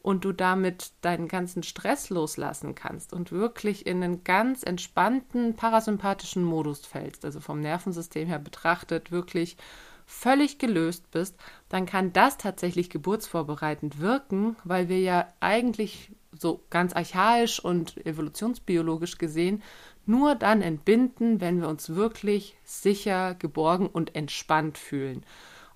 und 0.08 0.24
du 0.24 0.32
damit 0.32 0.94
deinen 1.02 1.28
ganzen 1.28 1.64
Stress 1.64 2.10
loslassen 2.10 2.76
kannst 2.76 3.12
und 3.12 3.34
wirklich 3.34 3.86
in 3.86 4.02
einen 4.02 4.24
ganz 4.24 4.64
entspannten 4.64 5.58
parasympathischen 5.58 6.46
Modus 6.46 6.86
fällst, 6.86 7.26
also 7.26 7.42
vom 7.42 7.60
Nervensystem 7.60 8.26
her 8.26 8.40
betrachtet, 8.40 9.12
wirklich 9.12 9.58
völlig 10.06 10.60
gelöst 10.60 11.12
bist, 11.12 11.36
dann 11.68 11.86
kann 11.86 12.14
das 12.14 12.38
tatsächlich 12.38 12.90
geburtsvorbereitend 12.90 14.00
wirken, 14.00 14.56
weil 14.64 14.88
wir 14.88 15.02
ja 15.02 15.28
eigentlich 15.42 16.14
so 16.32 16.64
ganz 16.70 16.94
archaisch 16.94 17.60
und 17.60 17.98
evolutionsbiologisch 18.08 19.18
gesehen 19.18 19.62
nur 20.06 20.36
dann 20.36 20.62
entbinden, 20.62 21.42
wenn 21.42 21.60
wir 21.60 21.68
uns 21.68 21.96
wirklich 21.96 22.56
sicher, 22.64 23.36
geborgen 23.36 23.88
und 23.88 24.16
entspannt 24.16 24.78
fühlen. 24.78 25.26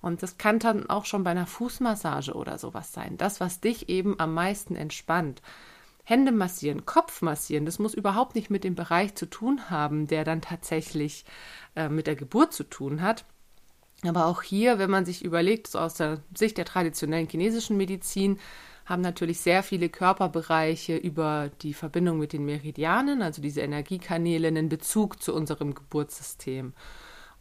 Und 0.02 0.22
das 0.22 0.36
kann 0.36 0.58
dann 0.58 0.90
auch 0.90 1.06
schon 1.06 1.24
bei 1.24 1.30
einer 1.30 1.46
Fußmassage 1.46 2.34
oder 2.34 2.58
sowas 2.58 2.92
sein. 2.92 3.16
Das, 3.16 3.40
was 3.40 3.60
dich 3.60 3.88
eben 3.88 4.18
am 4.20 4.34
meisten 4.34 4.74
entspannt. 4.74 5.40
Hände 6.04 6.32
massieren, 6.32 6.84
Kopf 6.84 7.22
massieren, 7.22 7.64
das 7.64 7.78
muss 7.78 7.94
überhaupt 7.94 8.34
nicht 8.34 8.50
mit 8.50 8.64
dem 8.64 8.74
Bereich 8.74 9.14
zu 9.14 9.26
tun 9.26 9.70
haben, 9.70 10.08
der 10.08 10.24
dann 10.24 10.42
tatsächlich 10.42 11.24
äh, 11.76 11.88
mit 11.88 12.08
der 12.08 12.16
Geburt 12.16 12.52
zu 12.52 12.64
tun 12.64 13.02
hat. 13.02 13.24
Aber 14.04 14.26
auch 14.26 14.42
hier, 14.42 14.80
wenn 14.80 14.90
man 14.90 15.04
sich 15.04 15.24
überlegt, 15.24 15.68
so 15.68 15.78
aus 15.78 15.94
der 15.94 16.18
Sicht 16.36 16.58
der 16.58 16.64
traditionellen 16.64 17.28
chinesischen 17.28 17.76
Medizin, 17.76 18.40
haben 18.84 19.02
natürlich 19.02 19.40
sehr 19.40 19.62
viele 19.62 19.88
Körperbereiche 19.88 20.96
über 20.96 21.50
die 21.62 21.72
Verbindung 21.72 22.18
mit 22.18 22.32
den 22.32 22.44
Meridianen, 22.44 23.22
also 23.22 23.40
diese 23.40 23.60
Energiekanäle, 23.60 24.48
einen 24.48 24.68
Bezug 24.68 25.22
zu 25.22 25.32
unserem 25.32 25.74
Geburtssystem. 25.74 26.72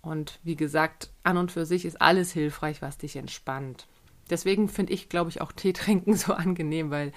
Und 0.01 0.39
wie 0.43 0.55
gesagt, 0.55 1.11
an 1.23 1.37
und 1.37 1.51
für 1.51 1.65
sich 1.65 1.85
ist 1.85 2.01
alles 2.01 2.31
hilfreich, 2.31 2.81
was 2.81 2.97
dich 2.97 3.15
entspannt. 3.15 3.87
Deswegen 4.29 4.69
finde 4.69 4.93
ich, 4.93 5.09
glaube 5.09 5.29
ich, 5.29 5.41
auch 5.41 5.51
Tee 5.51 5.73
trinken 5.73 6.13
so 6.15 6.33
angenehm, 6.33 6.89
weil 6.89 7.11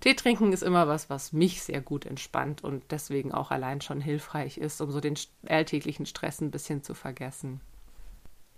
Tee 0.00 0.14
trinken 0.14 0.52
ist 0.52 0.62
immer 0.62 0.88
was, 0.88 1.08
was 1.08 1.32
mich 1.32 1.62
sehr 1.62 1.80
gut 1.80 2.04
entspannt 2.04 2.62
und 2.62 2.84
deswegen 2.90 3.32
auch 3.32 3.50
allein 3.50 3.80
schon 3.80 4.00
hilfreich 4.00 4.58
ist, 4.58 4.80
um 4.80 4.90
so 4.90 5.00
den 5.00 5.14
alltäglichen 5.46 6.04
Stress 6.04 6.40
ein 6.40 6.50
bisschen 6.50 6.82
zu 6.82 6.92
vergessen. 6.92 7.60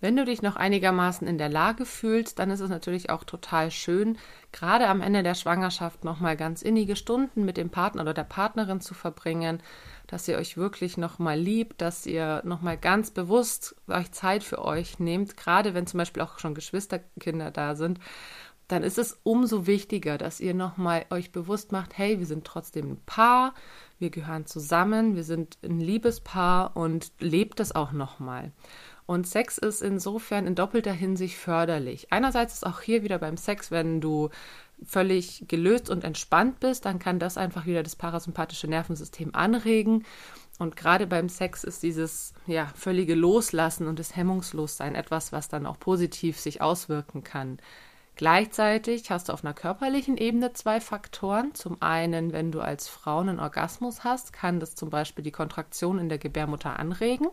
Wenn 0.00 0.16
du 0.16 0.24
dich 0.24 0.42
noch 0.42 0.56
einigermaßen 0.56 1.26
in 1.26 1.38
der 1.38 1.48
Lage 1.48 1.84
fühlst, 1.84 2.38
dann 2.38 2.50
ist 2.50 2.60
es 2.60 2.70
natürlich 2.70 3.10
auch 3.10 3.24
total 3.24 3.70
schön, 3.70 4.16
gerade 4.52 4.86
am 4.86 5.00
Ende 5.00 5.22
der 5.22 5.34
Schwangerschaft 5.34 6.04
nochmal 6.04 6.36
ganz 6.36 6.62
innige 6.62 6.94
Stunden 6.94 7.44
mit 7.44 7.56
dem 7.56 7.70
Partner 7.70 8.02
oder 8.02 8.14
der 8.14 8.24
Partnerin 8.24 8.80
zu 8.80 8.94
verbringen, 8.94 9.60
dass 10.06 10.28
ihr 10.28 10.38
euch 10.38 10.56
wirklich 10.56 10.96
nochmal 10.96 11.38
liebt, 11.38 11.80
dass 11.80 12.06
ihr 12.06 12.42
nochmal 12.44 12.78
ganz 12.78 13.10
bewusst 13.10 13.74
euch 13.88 14.12
Zeit 14.12 14.44
für 14.44 14.64
euch 14.64 15.00
nehmt, 15.00 15.36
gerade 15.36 15.74
wenn 15.74 15.86
zum 15.86 15.98
Beispiel 15.98 16.22
auch 16.22 16.38
schon 16.38 16.54
Geschwisterkinder 16.54 17.50
da 17.50 17.74
sind 17.74 17.98
dann 18.68 18.82
ist 18.82 18.98
es 18.98 19.18
umso 19.22 19.66
wichtiger, 19.66 20.18
dass 20.18 20.40
ihr 20.40 20.52
nochmal 20.52 21.06
euch 21.10 21.32
bewusst 21.32 21.72
macht, 21.72 21.96
hey, 21.96 22.18
wir 22.18 22.26
sind 22.26 22.44
trotzdem 22.46 22.92
ein 22.92 23.02
Paar, 23.06 23.54
wir 23.98 24.10
gehören 24.10 24.44
zusammen, 24.44 25.16
wir 25.16 25.24
sind 25.24 25.56
ein 25.64 25.80
Liebespaar 25.80 26.76
und 26.76 27.10
lebt 27.18 27.60
das 27.60 27.74
auch 27.74 27.92
nochmal. 27.92 28.52
Und 29.08 29.26
Sex 29.26 29.56
ist 29.56 29.80
insofern 29.80 30.46
in 30.46 30.54
doppelter 30.54 30.92
Hinsicht 30.92 31.38
förderlich. 31.38 32.12
Einerseits 32.12 32.52
ist 32.52 32.66
auch 32.66 32.82
hier 32.82 33.02
wieder 33.02 33.18
beim 33.18 33.38
Sex, 33.38 33.70
wenn 33.70 34.02
du 34.02 34.28
völlig 34.84 35.46
gelöst 35.48 35.88
und 35.88 36.04
entspannt 36.04 36.60
bist, 36.60 36.84
dann 36.84 36.98
kann 36.98 37.18
das 37.18 37.38
einfach 37.38 37.64
wieder 37.64 37.82
das 37.82 37.96
parasympathische 37.96 38.68
Nervensystem 38.68 39.34
anregen. 39.34 40.04
Und 40.58 40.76
gerade 40.76 41.06
beim 41.06 41.30
Sex 41.30 41.64
ist 41.64 41.82
dieses 41.82 42.34
ja, 42.46 42.66
völlige 42.74 43.14
Loslassen 43.14 43.86
und 43.86 43.98
das 43.98 44.14
Hemmungslossein 44.14 44.94
etwas, 44.94 45.32
was 45.32 45.48
dann 45.48 45.64
auch 45.64 45.80
positiv 45.80 46.38
sich 46.38 46.60
auswirken 46.60 47.24
kann. 47.24 47.56
Gleichzeitig 48.14 49.10
hast 49.10 49.30
du 49.30 49.32
auf 49.32 49.42
einer 49.42 49.54
körperlichen 49.54 50.18
Ebene 50.18 50.52
zwei 50.52 50.82
Faktoren. 50.82 51.54
Zum 51.54 51.80
einen, 51.80 52.34
wenn 52.34 52.52
du 52.52 52.60
als 52.60 52.88
Frau 52.88 53.20
einen 53.20 53.40
Orgasmus 53.40 54.04
hast, 54.04 54.34
kann 54.34 54.60
das 54.60 54.74
zum 54.74 54.90
Beispiel 54.90 55.24
die 55.24 55.32
Kontraktion 55.32 55.98
in 55.98 56.10
der 56.10 56.18
Gebärmutter 56.18 56.78
anregen. 56.78 57.28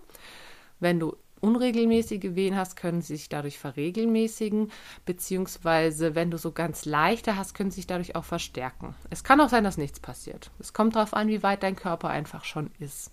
Wenn 0.79 1.01
du 1.01 1.17
unregelmäßige 1.41 2.35
Wehen 2.35 2.55
hast, 2.55 2.75
können 2.75 3.01
sie 3.01 3.15
sich 3.15 3.29
dadurch 3.29 3.59
verregelmäßigen, 3.59 4.71
beziehungsweise 5.05 6.15
wenn 6.15 6.31
du 6.31 6.37
so 6.37 6.51
ganz 6.51 6.85
leichte 6.85 7.35
hast, 7.37 7.53
können 7.53 7.71
sie 7.71 7.77
sich 7.77 7.87
dadurch 7.87 8.15
auch 8.15 8.23
verstärken. 8.23 8.95
Es 9.09 9.23
kann 9.23 9.41
auch 9.41 9.49
sein, 9.49 9.63
dass 9.63 9.77
nichts 9.77 9.99
passiert. 9.99 10.51
Es 10.59 10.73
kommt 10.73 10.95
darauf 10.95 11.13
an, 11.13 11.27
wie 11.27 11.43
weit 11.43 11.63
dein 11.63 11.75
Körper 11.75 12.09
einfach 12.09 12.43
schon 12.43 12.71
ist. 12.79 13.11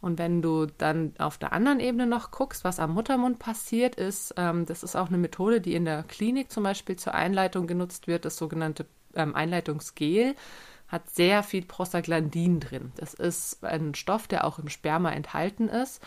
Und 0.00 0.18
wenn 0.18 0.42
du 0.42 0.66
dann 0.66 1.12
auf 1.18 1.38
der 1.38 1.52
anderen 1.52 1.80
Ebene 1.80 2.06
noch 2.06 2.30
guckst, 2.30 2.62
was 2.62 2.78
am 2.78 2.94
Muttermund 2.94 3.40
passiert 3.40 3.96
ist, 3.96 4.32
ähm, 4.36 4.64
das 4.64 4.84
ist 4.84 4.94
auch 4.94 5.08
eine 5.08 5.18
Methode, 5.18 5.60
die 5.60 5.74
in 5.74 5.84
der 5.84 6.04
Klinik 6.04 6.52
zum 6.52 6.62
Beispiel 6.62 6.96
zur 6.96 7.14
Einleitung 7.14 7.66
genutzt 7.66 8.06
wird, 8.06 8.24
das 8.24 8.36
sogenannte 8.36 8.86
ähm, 9.14 9.34
Einleitungsgel 9.34 10.36
hat 10.86 11.10
sehr 11.10 11.42
viel 11.42 11.64
Prostaglandin 11.64 12.60
drin. 12.60 12.92
Das 12.96 13.12
ist 13.12 13.62
ein 13.64 13.94
Stoff, 13.94 14.26
der 14.26 14.44
auch 14.44 14.58
im 14.58 14.68
Sperma 14.68 15.10
enthalten 15.10 15.68
ist. 15.68 16.00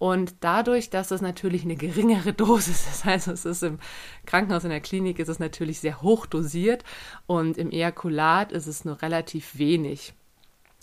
Und 0.00 0.36
dadurch, 0.40 0.88
dass 0.88 1.10
es 1.10 1.20
natürlich 1.20 1.62
eine 1.62 1.76
geringere 1.76 2.32
Dosis 2.42 2.86
ist, 2.90 3.06
also 3.06 3.32
es 3.32 3.44
ist 3.44 3.62
im 3.62 3.78
Krankenhaus, 4.24 4.64
in 4.64 4.70
der 4.70 4.80
Klinik 4.80 5.18
ist 5.18 5.28
es 5.28 5.38
natürlich 5.38 5.78
sehr 5.78 6.00
hoch 6.00 6.24
dosiert 6.24 6.84
und 7.26 7.58
im 7.58 7.70
Ejakulat 7.70 8.50
ist 8.50 8.66
es 8.66 8.86
nur 8.86 9.02
relativ 9.02 9.58
wenig. 9.58 10.14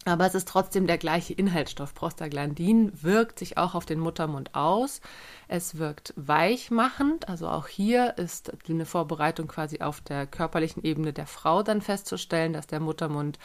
Aber 0.05 0.27
es 0.27 0.35
ist 0.35 0.47
trotzdem 0.47 0.85
der 0.85 0.99
gleiche 0.99 1.33
Inhaltsstoff. 1.33 1.95
Prostaglandin 1.95 2.91
wirkt 3.01 3.39
sich 3.39 3.57
auch 3.57 3.73
auf 3.73 3.87
den 3.87 3.99
Muttermund 3.99 4.53
aus. 4.53 5.01
Es 5.47 5.79
wirkt 5.79 6.13
weichmachend. 6.15 7.27
Also 7.27 7.49
auch 7.49 7.67
hier 7.67 8.19
ist 8.19 8.51
eine 8.69 8.85
Vorbereitung 8.85 9.47
quasi 9.47 9.81
auf 9.81 9.99
der 9.99 10.27
körperlichen 10.27 10.83
Ebene 10.83 11.11
der 11.11 11.25
Frau 11.25 11.63
dann 11.63 11.81
festzustellen, 11.81 12.53
dass 12.53 12.67
der 12.67 12.79
Muttermund 12.79 13.39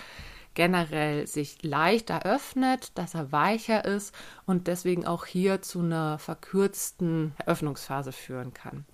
generell 0.55 1.27
sich 1.27 1.62
leichter 1.62 2.25
öffnet, 2.25 2.97
dass 2.97 3.15
er 3.15 3.33
weicher 3.33 3.85
ist 3.85 4.15
und 4.47 4.67
deswegen 4.67 5.07
auch 5.07 5.27
hier 5.27 5.62
zu 5.62 5.81
einer 5.81 6.19
verkürzten 6.19 7.35
Eröffnungsphase 7.38 8.12
führen 8.12 8.55
kann. 8.55 8.85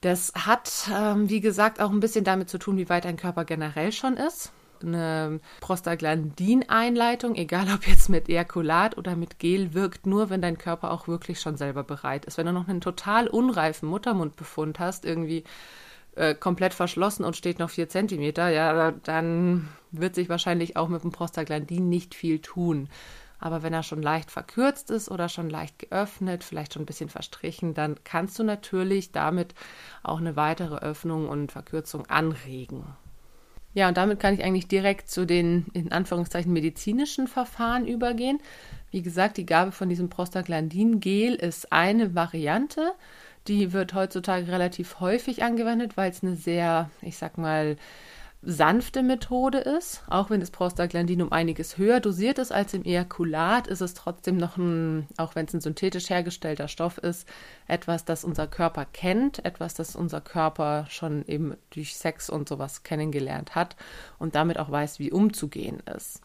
Das 0.00 0.32
hat, 0.34 0.90
ähm, 0.92 1.28
wie 1.28 1.40
gesagt, 1.40 1.80
auch 1.80 1.90
ein 1.90 2.00
bisschen 2.00 2.24
damit 2.24 2.48
zu 2.48 2.58
tun, 2.58 2.76
wie 2.76 2.88
weit 2.88 3.06
ein 3.06 3.16
Körper 3.16 3.44
generell 3.44 3.92
schon 3.92 4.16
ist 4.16 4.52
eine 4.84 5.40
Prostaglandin-Einleitung, 5.60 7.34
egal 7.34 7.66
ob 7.74 7.86
jetzt 7.86 8.08
mit 8.08 8.28
Ejakulat 8.28 8.96
oder 8.96 9.16
mit 9.16 9.38
Gel, 9.38 9.74
wirkt 9.74 10.06
nur, 10.06 10.30
wenn 10.30 10.42
dein 10.42 10.58
Körper 10.58 10.90
auch 10.90 11.08
wirklich 11.08 11.40
schon 11.40 11.56
selber 11.56 11.84
bereit 11.84 12.24
ist. 12.24 12.38
Wenn 12.38 12.46
du 12.46 12.52
noch 12.52 12.68
einen 12.68 12.80
total 12.80 13.28
unreifen 13.28 13.88
Muttermundbefund 13.88 14.78
hast, 14.78 15.04
irgendwie 15.04 15.44
äh, 16.14 16.34
komplett 16.34 16.74
verschlossen 16.74 17.24
und 17.24 17.36
steht 17.36 17.58
noch 17.58 17.70
vier 17.70 17.88
Zentimeter, 17.88 18.48
ja, 18.48 18.90
dann 18.90 19.68
wird 19.92 20.14
sich 20.14 20.28
wahrscheinlich 20.28 20.76
auch 20.76 20.88
mit 20.88 21.02
dem 21.02 21.12
Prostaglandin 21.12 21.88
nicht 21.88 22.14
viel 22.14 22.40
tun. 22.40 22.88
Aber 23.38 23.62
wenn 23.62 23.72
er 23.72 23.82
schon 23.82 24.02
leicht 24.02 24.30
verkürzt 24.30 24.90
ist 24.90 25.10
oder 25.10 25.28
schon 25.28 25.50
leicht 25.50 25.78
geöffnet, 25.80 26.44
vielleicht 26.44 26.74
schon 26.74 26.82
ein 26.82 26.86
bisschen 26.86 27.08
verstrichen, 27.08 27.74
dann 27.74 27.96
kannst 28.04 28.38
du 28.38 28.44
natürlich 28.44 29.10
damit 29.10 29.54
auch 30.02 30.20
eine 30.20 30.36
weitere 30.36 30.76
Öffnung 30.76 31.28
und 31.28 31.50
Verkürzung 31.50 32.06
anregen. 32.06 32.84
Ja, 33.74 33.88
und 33.88 33.96
damit 33.96 34.20
kann 34.20 34.34
ich 34.34 34.44
eigentlich 34.44 34.68
direkt 34.68 35.08
zu 35.08 35.26
den 35.26 35.66
in 35.72 35.92
Anführungszeichen 35.92 36.52
medizinischen 36.52 37.26
Verfahren 37.26 37.86
übergehen. 37.86 38.38
Wie 38.90 39.02
gesagt, 39.02 39.38
die 39.38 39.46
Gabe 39.46 39.72
von 39.72 39.88
diesem 39.88 40.10
Prostaglandin-Gel 40.10 41.34
ist 41.34 41.72
eine 41.72 42.14
Variante. 42.14 42.92
Die 43.48 43.72
wird 43.72 43.94
heutzutage 43.94 44.46
relativ 44.48 45.00
häufig 45.00 45.42
angewendet, 45.42 45.96
weil 45.96 46.10
es 46.10 46.22
eine 46.22 46.36
sehr, 46.36 46.90
ich 47.00 47.16
sag 47.16 47.38
mal, 47.38 47.76
sanfte 48.42 49.02
Methode 49.02 49.58
ist. 49.58 50.02
Auch 50.08 50.28
wenn 50.28 50.40
das 50.40 50.50
Prostaglandin 50.50 51.22
um 51.22 51.32
einiges 51.32 51.78
höher 51.78 52.00
dosiert 52.00 52.38
ist 52.38 52.52
als 52.52 52.74
im 52.74 52.84
Ejakulat, 52.84 53.68
ist 53.68 53.80
es 53.80 53.94
trotzdem 53.94 54.36
noch 54.36 54.56
ein, 54.56 55.06
auch 55.16 55.34
wenn 55.36 55.46
es 55.46 55.54
ein 55.54 55.60
synthetisch 55.60 56.10
hergestellter 56.10 56.66
Stoff 56.66 56.98
ist, 56.98 57.28
etwas, 57.68 58.04
das 58.04 58.24
unser 58.24 58.48
Körper 58.48 58.84
kennt, 58.84 59.44
etwas, 59.44 59.74
das 59.74 59.94
unser 59.94 60.20
Körper 60.20 60.86
schon 60.88 61.24
eben 61.26 61.56
durch 61.70 61.96
Sex 61.96 62.28
und 62.28 62.48
sowas 62.48 62.82
kennengelernt 62.82 63.54
hat 63.54 63.76
und 64.18 64.34
damit 64.34 64.58
auch 64.58 64.70
weiß, 64.70 64.98
wie 64.98 65.12
umzugehen 65.12 65.80
ist. 65.94 66.20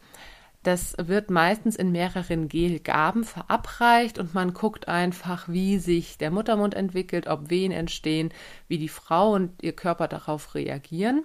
Das 0.64 0.96
wird 0.98 1.30
meistens 1.30 1.76
in 1.76 1.92
mehreren 1.92 2.48
Gelgaben 2.48 3.22
verabreicht 3.22 4.18
und 4.18 4.34
man 4.34 4.52
guckt 4.52 4.88
einfach, 4.88 5.48
wie 5.48 5.78
sich 5.78 6.18
der 6.18 6.32
Muttermund 6.32 6.74
entwickelt, 6.74 7.28
ob 7.28 7.48
Wehen 7.48 7.70
entstehen, 7.70 8.32
wie 8.66 8.78
die 8.78 8.88
Frau 8.88 9.32
und 9.32 9.62
ihr 9.62 9.72
Körper 9.72 10.08
darauf 10.08 10.56
reagieren. 10.56 11.24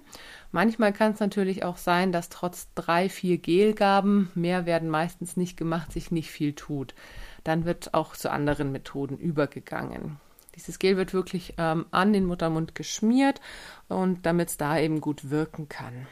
Manchmal 0.54 0.92
kann 0.92 1.10
es 1.10 1.18
natürlich 1.18 1.64
auch 1.64 1.78
sein, 1.78 2.12
dass 2.12 2.28
trotz 2.28 2.68
drei, 2.76 3.08
vier 3.08 3.38
Gelgaben, 3.38 4.30
mehr 4.36 4.66
werden 4.66 4.88
meistens 4.88 5.36
nicht 5.36 5.56
gemacht, 5.56 5.90
sich 5.90 6.12
nicht 6.12 6.30
viel 6.30 6.52
tut. 6.52 6.94
Dann 7.42 7.64
wird 7.64 7.92
auch 7.92 8.14
zu 8.14 8.30
anderen 8.30 8.70
Methoden 8.70 9.18
übergegangen. 9.18 10.20
Dieses 10.54 10.78
Gel 10.78 10.96
wird 10.96 11.12
wirklich 11.12 11.54
ähm, 11.58 11.86
an 11.90 12.12
den 12.12 12.24
Muttermund 12.24 12.76
geschmiert 12.76 13.40
und 13.88 14.26
damit 14.26 14.50
es 14.50 14.56
da 14.56 14.78
eben 14.78 15.00
gut 15.00 15.28
wirken 15.28 15.68
kann. 15.68 16.06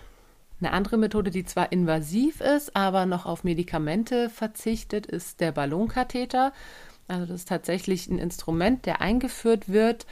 Eine 0.61 0.73
andere 0.73 0.97
Methode, 0.97 1.31
die 1.31 1.45
zwar 1.45 1.71
invasiv 1.71 2.41
ist, 2.41 2.75
aber 2.75 3.07
noch 3.07 3.27
auf 3.27 3.45
Medikamente 3.45 4.29
verzichtet, 4.29 5.07
ist 5.07 5.39
der 5.39 5.53
Ballonkatheter. 5.53 6.53
Also 7.07 7.27
das 7.27 7.43
ist 7.43 7.49
tatsächlich 7.49 8.09
ein 8.09 8.19
Instrument, 8.19 8.87
der 8.87 9.01
eingeführt 9.01 9.69
wird 9.69 10.05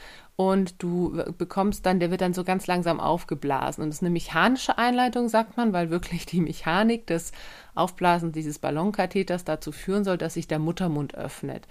und 0.49 0.81
du 0.81 1.23
bekommst 1.37 1.85
dann, 1.85 1.99
der 1.99 2.11
wird 2.11 2.21
dann 2.21 2.33
so 2.33 2.43
ganz 2.43 2.67
langsam 2.67 2.99
aufgeblasen. 2.99 3.83
Und 3.83 3.89
das 3.89 3.97
ist 3.97 4.03
eine 4.03 4.09
mechanische 4.09 4.77
Einleitung, 4.77 5.29
sagt 5.29 5.57
man, 5.57 5.73
weil 5.73 5.89
wirklich 5.89 6.25
die 6.25 6.41
Mechanik 6.41 7.05
des 7.07 7.31
Aufblasens 7.75 8.33
dieses 8.33 8.59
Ballonkatheters 8.59 9.43
dazu 9.43 9.71
führen 9.71 10.03
soll, 10.03 10.17
dass 10.17 10.33
sich 10.33 10.47
der 10.47 10.59
Muttermund 10.59 11.15
öffnet. 11.15 11.67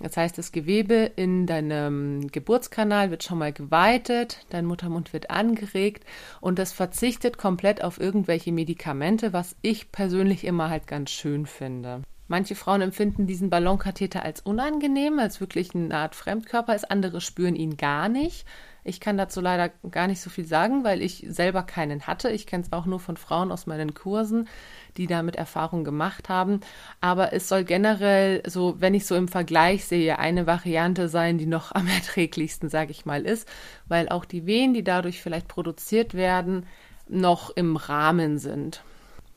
Das 0.00 0.16
heißt, 0.16 0.36
das 0.36 0.52
Gewebe 0.52 1.12
in 1.16 1.46
deinem 1.46 2.28
Geburtskanal 2.28 3.10
wird 3.10 3.22
schon 3.22 3.38
mal 3.38 3.52
geweitet, 3.52 4.46
dein 4.50 4.66
Muttermund 4.66 5.12
wird 5.12 5.30
angeregt 5.30 6.04
und 6.40 6.58
das 6.58 6.72
verzichtet 6.72 7.38
komplett 7.38 7.84
auf 7.84 8.00
irgendwelche 8.00 8.52
Medikamente, 8.52 9.32
was 9.32 9.54
ich 9.62 9.92
persönlich 9.92 10.44
immer 10.44 10.70
halt 10.70 10.86
ganz 10.86 11.10
schön 11.10 11.46
finde. 11.46 12.02
Manche 12.26 12.54
Frauen 12.54 12.80
empfinden 12.80 13.26
diesen 13.26 13.50
Ballonkatheter 13.50 14.22
als 14.22 14.40
unangenehm, 14.40 15.18
als 15.18 15.40
wirklich 15.40 15.74
eine 15.74 15.94
Art 15.94 16.14
Fremdkörper 16.14 16.74
ist. 16.74 16.90
Andere 16.90 17.20
spüren 17.20 17.54
ihn 17.54 17.76
gar 17.76 18.08
nicht. 18.08 18.46
Ich 18.82 19.00
kann 19.00 19.16
dazu 19.16 19.40
leider 19.40 19.70
gar 19.90 20.06
nicht 20.06 20.20
so 20.20 20.28
viel 20.28 20.46
sagen, 20.46 20.84
weil 20.84 21.02
ich 21.02 21.24
selber 21.28 21.62
keinen 21.62 22.06
hatte. 22.06 22.30
Ich 22.30 22.46
kenne 22.46 22.64
es 22.64 22.72
auch 22.72 22.84
nur 22.84 23.00
von 23.00 23.16
Frauen 23.16 23.50
aus 23.50 23.66
meinen 23.66 23.94
Kursen, 23.94 24.46
die 24.98 25.06
damit 25.06 25.36
Erfahrung 25.36 25.84
gemacht 25.84 26.28
haben. 26.28 26.60
Aber 27.00 27.32
es 27.32 27.48
soll 27.48 27.64
generell 27.64 28.42
so, 28.46 28.76
wenn 28.78 28.94
ich 28.94 29.06
so 29.06 29.16
im 29.16 29.28
Vergleich 29.28 29.86
sehe, 29.86 30.18
eine 30.18 30.46
Variante 30.46 31.08
sein, 31.08 31.38
die 31.38 31.46
noch 31.46 31.72
am 31.72 31.88
erträglichsten, 31.94 32.68
sage 32.70 32.90
ich 32.90 33.06
mal, 33.06 33.24
ist, 33.24 33.48
weil 33.86 34.08
auch 34.08 34.24
die 34.24 34.46
Wehen, 34.46 34.72
die 34.74 34.84
dadurch 34.84 35.22
vielleicht 35.22 35.48
produziert 35.48 36.14
werden, 36.14 36.66
noch 37.08 37.50
im 37.50 37.76
Rahmen 37.76 38.38
sind. 38.38 38.82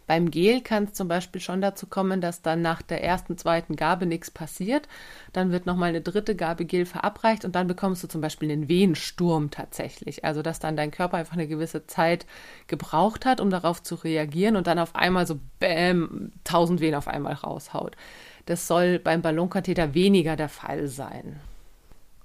Beim 0.08 0.32
Gel 0.32 0.62
kann 0.62 0.86
es 0.86 0.94
zum 0.94 1.10
Beispiel 1.10 1.42
schon 1.42 1.60
dazu 1.60 1.86
kommen, 1.86 2.22
dass 2.22 2.42
dann 2.42 2.62
nach 2.62 2.82
der 2.82 3.04
ersten, 3.04 3.38
zweiten 3.38 3.76
Gabe 3.76 4.06
nichts 4.06 4.32
passiert. 4.32 4.88
Dann 5.34 5.52
wird 5.52 5.66
nochmal 5.66 5.90
eine 5.90 6.02
dritte 6.02 6.36
Gabe 6.36 6.64
Gel 6.64 6.86
verabreicht 6.86 7.44
und 7.44 7.56
dann 7.56 7.68
bekommst 7.68 8.04
du 8.04 8.08
zum 8.08 8.22
Beispiel 8.22 8.50
einen 8.50 8.70
Wehensturm 8.70 9.52
tatsächlich. 9.52 10.24
Also, 10.24 10.42
dass 10.42 10.60
dann 10.60 10.78
dein 10.78 10.92
Körper 10.92 11.18
einfach 11.18 11.34
eine 11.34 11.48
gewisse 11.48 11.86
Zeit 11.88 12.26
gebraucht 12.68 13.26
hat, 13.26 13.42
um 13.42 13.50
darauf 13.50 13.84
zu 13.84 13.96
reagieren 13.96 14.56
und 14.56 14.66
dann 14.66 14.80
auf 14.80 14.96
einmal 14.96 15.28
so 15.28 15.40
bäm, 15.60 16.32
tausend 16.46 16.80
Wehen 16.80 16.96
auf 16.96 17.10
einmal 17.10 17.34
raushaut. 17.34 17.98
Das 18.46 18.66
soll 18.66 19.00
beim 19.00 19.22
Ballonkatheter 19.22 19.94
weniger 19.94 20.38
der 20.38 20.50
Fall 20.50 20.88
sein. 20.88 21.42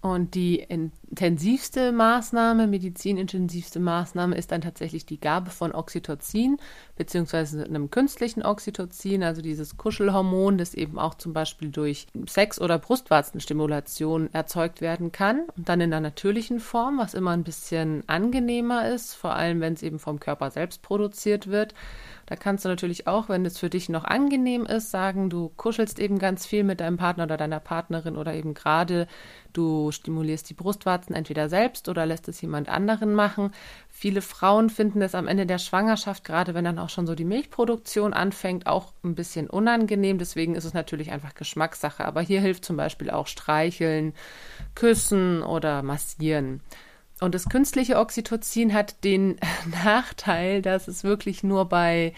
Und 0.02 0.34
die 0.34 0.58
intensivste 0.58 1.92
Maßnahme, 1.92 2.66
medizinintensivste 2.66 3.78
Maßnahme 3.78 4.36
ist 4.36 4.50
dann 4.50 4.60
tatsächlich 4.60 5.06
die 5.06 5.20
Gabe 5.20 5.50
von 5.50 5.72
Oxytocin 5.72 6.56
beziehungsweise 6.96 7.64
einem 7.64 7.88
künstlichen 7.88 8.42
Oxytocin, 8.44 9.22
also 9.22 9.42
dieses 9.42 9.76
Kuschelhormon, 9.76 10.58
das 10.58 10.74
eben 10.74 10.98
auch 10.98 11.14
zum 11.14 11.32
Beispiel 11.32 11.70
durch 11.70 12.08
Sex- 12.26 12.60
oder 12.60 12.80
Brustwarzenstimulation 12.80 14.28
erzeugt 14.34 14.80
werden 14.80 15.12
kann 15.12 15.42
und 15.56 15.68
dann 15.68 15.80
in 15.80 15.92
einer 15.92 16.00
natürlichen 16.00 16.58
Form, 16.58 16.98
was 16.98 17.14
immer 17.14 17.30
ein 17.30 17.44
bisschen 17.44 18.02
angenehmer 18.08 18.88
ist, 18.88 19.14
vor 19.14 19.36
allem 19.36 19.60
wenn 19.60 19.74
es 19.74 19.84
eben 19.84 20.00
vom 20.00 20.18
Körper 20.18 20.50
selbst 20.50 20.82
produziert 20.82 21.46
wird. 21.46 21.74
Da 22.26 22.36
kannst 22.36 22.64
du 22.64 22.68
natürlich 22.68 23.06
auch, 23.06 23.28
wenn 23.28 23.44
es 23.44 23.58
für 23.58 23.70
dich 23.70 23.88
noch 23.88 24.04
angenehm 24.04 24.64
ist, 24.64 24.90
sagen, 24.90 25.28
du 25.28 25.50
kuschelst 25.56 25.98
eben 25.98 26.18
ganz 26.18 26.46
viel 26.46 26.64
mit 26.64 26.80
deinem 26.80 26.96
Partner 26.96 27.24
oder 27.24 27.36
deiner 27.36 27.60
Partnerin 27.60 28.16
oder 28.16 28.34
eben 28.34 28.54
gerade 28.54 29.06
du 29.52 29.90
stimulierst 29.92 30.48
die 30.48 30.54
Brustwarzen 30.54 31.14
entweder 31.14 31.48
selbst 31.48 31.88
oder 31.88 32.06
lässt 32.06 32.28
es 32.28 32.40
jemand 32.40 32.68
anderen 32.68 33.14
machen. 33.14 33.52
Viele 33.88 34.22
Frauen 34.22 34.70
finden 34.70 35.02
es 35.02 35.14
am 35.14 35.28
Ende 35.28 35.46
der 35.46 35.58
Schwangerschaft, 35.58 36.24
gerade 36.24 36.54
wenn 36.54 36.64
dann 36.64 36.78
auch 36.78 36.88
schon 36.88 37.06
so 37.06 37.14
die 37.14 37.24
Milchproduktion 37.24 38.12
anfängt, 38.12 38.66
auch 38.66 38.92
ein 39.04 39.14
bisschen 39.14 39.50
unangenehm. 39.50 40.18
Deswegen 40.18 40.54
ist 40.54 40.64
es 40.64 40.74
natürlich 40.74 41.12
einfach 41.12 41.34
Geschmackssache. 41.34 42.04
Aber 42.04 42.22
hier 42.22 42.40
hilft 42.40 42.64
zum 42.64 42.76
Beispiel 42.76 43.10
auch 43.10 43.26
Streicheln, 43.26 44.14
Küssen 44.74 45.42
oder 45.42 45.82
Massieren. 45.82 46.60
Und 47.22 47.36
das 47.36 47.48
künstliche 47.48 47.98
Oxytocin 47.98 48.74
hat 48.74 49.04
den 49.04 49.36
Nachteil, 49.84 50.60
dass 50.60 50.88
es 50.88 51.04
wirklich 51.04 51.44
nur 51.44 51.68
bei, 51.68 52.14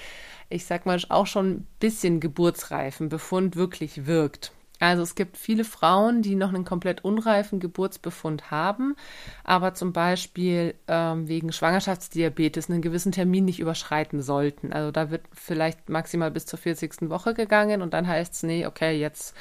ich 0.49 0.65
sag 0.65 0.87
mal, 0.87 0.99
auch 1.11 1.27
schon 1.27 1.51
ein 1.51 1.67
bisschen 1.79 2.21
geburtsreifen 2.21 3.11
Befund 3.11 3.55
wirklich 3.55 4.07
wirkt. 4.07 4.53
Also 4.81 5.03
es 5.03 5.15
gibt 5.15 5.37
viele 5.37 5.65
Frauen, 5.65 6.23
die 6.23 6.35
noch 6.35 6.49
einen 6.49 6.65
komplett 6.65 7.05
unreifen 7.05 7.61
Geburtsbefund 7.61 8.51
haben, 8.51 8.97
aber 9.45 9.75
zum 9.75 9.93
Beispiel 9.93 10.75
ähm, 10.89 11.29
wegen 11.29 11.53
Schwangerschaftsdiabetes 11.53 12.71
einen 12.71 12.83
gewissen 12.83 13.13
Termin 13.13 13.45
nicht 13.45 13.61
überschreiten 13.61 14.23
sollten. 14.23 14.73
Also 14.73 14.91
da 14.91 15.11
wird 15.11 15.23
vielleicht 15.33 15.91
maximal 15.91 16.31
bis 16.31 16.47
zur 16.47 16.59
40. 16.59 17.11
Woche 17.11 17.35
gegangen 17.35 17.83
und 17.83 17.95
dann 17.95 18.09
heißt 18.09 18.35
es, 18.35 18.43
nee, 18.43 18.67
okay, 18.67 18.99
jetzt 18.99 19.35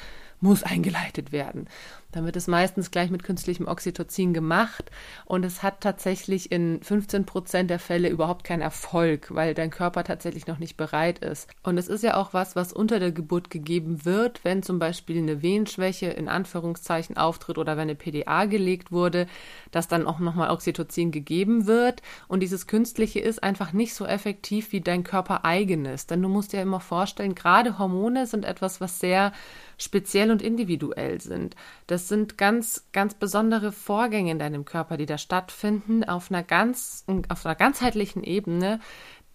muss 0.44 0.62
eingeleitet 0.62 1.32
werden. 1.32 1.68
Dann 2.12 2.26
wird 2.26 2.36
es 2.36 2.46
meistens 2.46 2.92
gleich 2.92 3.10
mit 3.10 3.24
künstlichem 3.24 3.66
Oxytocin 3.66 4.34
gemacht 4.34 4.92
und 5.24 5.44
es 5.44 5.64
hat 5.64 5.80
tatsächlich 5.80 6.52
in 6.52 6.80
15 6.80 7.26
Prozent 7.26 7.70
der 7.70 7.80
Fälle 7.80 8.08
überhaupt 8.08 8.44
keinen 8.44 8.60
Erfolg, 8.60 9.34
weil 9.34 9.54
dein 9.54 9.70
Körper 9.70 10.04
tatsächlich 10.04 10.46
noch 10.46 10.60
nicht 10.60 10.76
bereit 10.76 11.18
ist. 11.18 11.48
Und 11.64 11.76
es 11.76 11.88
ist 11.88 12.04
ja 12.04 12.16
auch 12.16 12.32
was, 12.32 12.54
was 12.54 12.72
unter 12.72 13.00
der 13.00 13.10
Geburt 13.10 13.50
gegeben 13.50 14.04
wird, 14.04 14.44
wenn 14.44 14.62
zum 14.62 14.78
Beispiel 14.78 15.18
eine 15.18 15.42
Wehenschwäche 15.42 16.06
in 16.06 16.28
Anführungszeichen 16.28 17.16
auftritt 17.16 17.58
oder 17.58 17.72
wenn 17.72 17.88
eine 17.88 17.96
PDA 17.96 18.44
gelegt 18.44 18.92
wurde, 18.92 19.26
dass 19.72 19.88
dann 19.88 20.06
auch 20.06 20.20
nochmal 20.20 20.50
Oxytocin 20.50 21.10
gegeben 21.10 21.66
wird. 21.66 22.00
Und 22.28 22.40
dieses 22.40 22.68
Künstliche 22.68 23.18
ist 23.18 23.42
einfach 23.42 23.72
nicht 23.72 23.94
so 23.94 24.06
effektiv 24.06 24.70
wie 24.70 24.82
dein 24.82 25.02
Körper 25.02 25.44
eigenes. 25.44 26.06
Denn 26.06 26.22
du 26.22 26.28
musst 26.28 26.52
dir 26.52 26.62
immer 26.62 26.80
vorstellen, 26.80 27.34
gerade 27.34 27.78
Hormone 27.78 28.26
sind 28.26 28.44
etwas, 28.44 28.80
was 28.80 29.00
sehr 29.00 29.32
speziell 29.78 30.30
und 30.30 30.42
individuell 30.42 31.20
sind. 31.20 31.56
Das 31.86 32.08
sind 32.08 32.38
ganz, 32.38 32.86
ganz 32.92 33.14
besondere 33.14 33.72
Vorgänge 33.72 34.30
in 34.30 34.38
deinem 34.38 34.64
Körper, 34.64 34.96
die 34.96 35.06
da 35.06 35.18
stattfinden, 35.18 36.04
auf 36.04 36.30
einer 36.30 36.42
ganz, 36.42 37.04
auf 37.28 37.44
einer 37.44 37.54
ganzheitlichen 37.54 38.22
Ebene, 38.22 38.80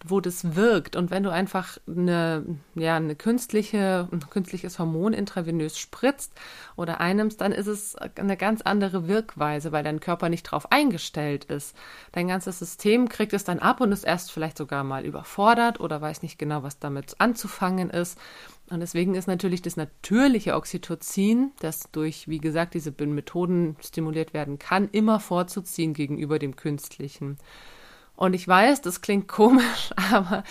wo 0.04 0.20
das 0.20 0.56
wirkt. 0.56 0.96
Und 0.96 1.10
wenn 1.10 1.22
du 1.22 1.30
einfach 1.30 1.78
eine, 1.86 2.44
ja, 2.74 2.96
eine 2.96 3.14
künstliche, 3.14 4.08
ein 4.10 4.20
künstliches 4.30 4.78
Hormon 4.78 5.12
intravenös 5.12 5.78
spritzt 5.78 6.32
oder 6.76 7.00
einnimmst, 7.00 7.40
dann 7.40 7.52
ist 7.52 7.66
es 7.66 7.96
eine 7.96 8.36
ganz 8.36 8.62
andere 8.62 9.08
Wirkweise, 9.08 9.72
weil 9.72 9.84
dein 9.84 10.00
Körper 10.00 10.28
nicht 10.28 10.46
darauf 10.46 10.72
eingestellt 10.72 11.44
ist. 11.46 11.76
Dein 12.12 12.28
ganzes 12.28 12.58
System 12.58 13.08
kriegt 13.08 13.32
es 13.34 13.44
dann 13.44 13.58
ab 13.58 13.80
und 13.80 13.92
ist 13.92 14.04
erst 14.04 14.32
vielleicht 14.32 14.56
sogar 14.56 14.84
mal 14.84 15.04
überfordert 15.04 15.80
oder 15.80 16.00
weiß 16.00 16.22
nicht 16.22 16.38
genau, 16.38 16.62
was 16.62 16.78
damit 16.78 17.16
anzufangen 17.18 17.90
ist. 17.90 18.18
Und 18.70 18.78
deswegen 18.78 19.16
ist 19.16 19.26
natürlich 19.26 19.62
das 19.62 19.76
natürliche 19.76 20.54
Oxytocin, 20.54 21.50
das 21.58 21.90
durch, 21.90 22.28
wie 22.28 22.38
gesagt, 22.38 22.74
diese 22.74 22.94
Methoden 23.00 23.76
stimuliert 23.80 24.32
werden 24.32 24.60
kann, 24.60 24.88
immer 24.92 25.18
vorzuziehen 25.18 25.92
gegenüber 25.92 26.38
dem 26.38 26.54
künstlichen. 26.54 27.36
Und 28.14 28.32
ich 28.32 28.46
weiß, 28.46 28.80
das 28.80 29.00
klingt 29.00 29.26
komisch, 29.26 29.90
aber 30.12 30.44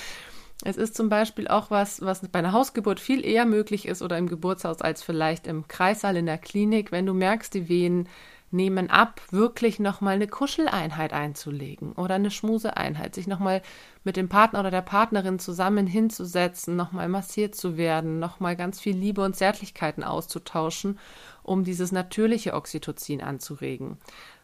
es 0.65 0.75
ist 0.75 0.95
zum 0.95 1.07
Beispiel 1.07 1.47
auch 1.47 1.71
was, 1.71 2.01
was 2.01 2.27
bei 2.27 2.39
einer 2.39 2.51
Hausgeburt 2.51 2.99
viel 2.99 3.25
eher 3.25 3.45
möglich 3.45 3.87
ist 3.87 4.01
oder 4.01 4.17
im 4.17 4.27
Geburtshaus 4.27 4.81
als 4.81 5.01
vielleicht 5.01 5.47
im 5.47 5.69
Kreissaal 5.69 6.17
in 6.17 6.25
der 6.25 6.37
Klinik, 6.37 6.91
wenn 6.91 7.05
du 7.05 7.13
merkst, 7.13 7.53
die 7.53 7.69
Wehen 7.69 8.09
nehmen 8.51 8.89
ab, 8.89 9.21
wirklich 9.31 9.79
nochmal 9.79 10.15
eine 10.15 10.27
Kuscheleinheit 10.27 11.13
einzulegen 11.13 11.93
oder 11.93 12.15
eine 12.15 12.31
Schmuseeinheit, 12.31 13.15
sich 13.15 13.27
nochmal 13.27 13.61
mit 14.03 14.17
dem 14.17 14.29
Partner 14.29 14.61
oder 14.61 14.71
der 14.71 14.81
Partnerin 14.81 15.39
zusammen 15.39 15.87
hinzusetzen, 15.87 16.75
nochmal 16.75 17.09
massiert 17.09 17.55
zu 17.55 17.77
werden, 17.77 18.19
nochmal 18.19 18.55
ganz 18.55 18.79
viel 18.79 18.95
Liebe 18.95 19.23
und 19.23 19.35
Zärtlichkeiten 19.35 20.03
auszutauschen, 20.03 20.97
um 21.43 21.63
dieses 21.63 21.91
natürliche 21.91 22.53
Oxytocin 22.53 23.21
anzuregen. 23.21 23.97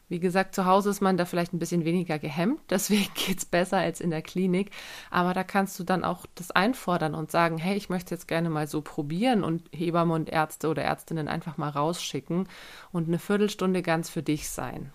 Wie 0.08 0.20
gesagt, 0.20 0.54
zu 0.54 0.66
Hause 0.66 0.92
ist 0.92 1.02
man 1.02 1.18
da 1.18 1.26
vielleicht 1.26 1.54
ein 1.54 1.60
bisschen 1.60 1.84
weniger 1.84 2.20
gehemmt, 2.20 2.60
deswegen 2.70 3.12
geht 3.16 3.40
es 3.40 3.46
besser 3.46 3.78
als 3.78 4.02
in 4.02 4.12
der 4.12 4.22
Klinik. 4.22 4.72
Aber 5.10 5.34
da 5.34 5.44
kannst 5.44 5.80
du 5.80 5.84
dann 5.84 6.04
auch 6.04 6.26
das 6.36 6.52
einfordern 6.52 7.16
und 7.16 7.32
sagen, 7.32 7.58
hey, 7.58 7.76
ich 7.76 7.90
möchte 7.90 8.14
jetzt 8.14 8.28
gerne 8.28 8.50
mal 8.50 8.68
so 8.68 8.82
probieren 8.82 9.44
und 9.44 9.64
Hebammen 9.72 10.14
und 10.14 10.30
Ärzte 10.30 10.70
oder 10.70 10.84
Ärztinnen 10.84 11.28
einfach 11.28 11.58
mal 11.58 11.70
rausschicken 11.70 12.48
und 12.92 13.08
eine 13.08 13.20
Viertelstunde 13.20 13.82
ganz 13.82 14.10
für 14.10 14.24
dich 14.24 14.50
sein. 14.50 14.92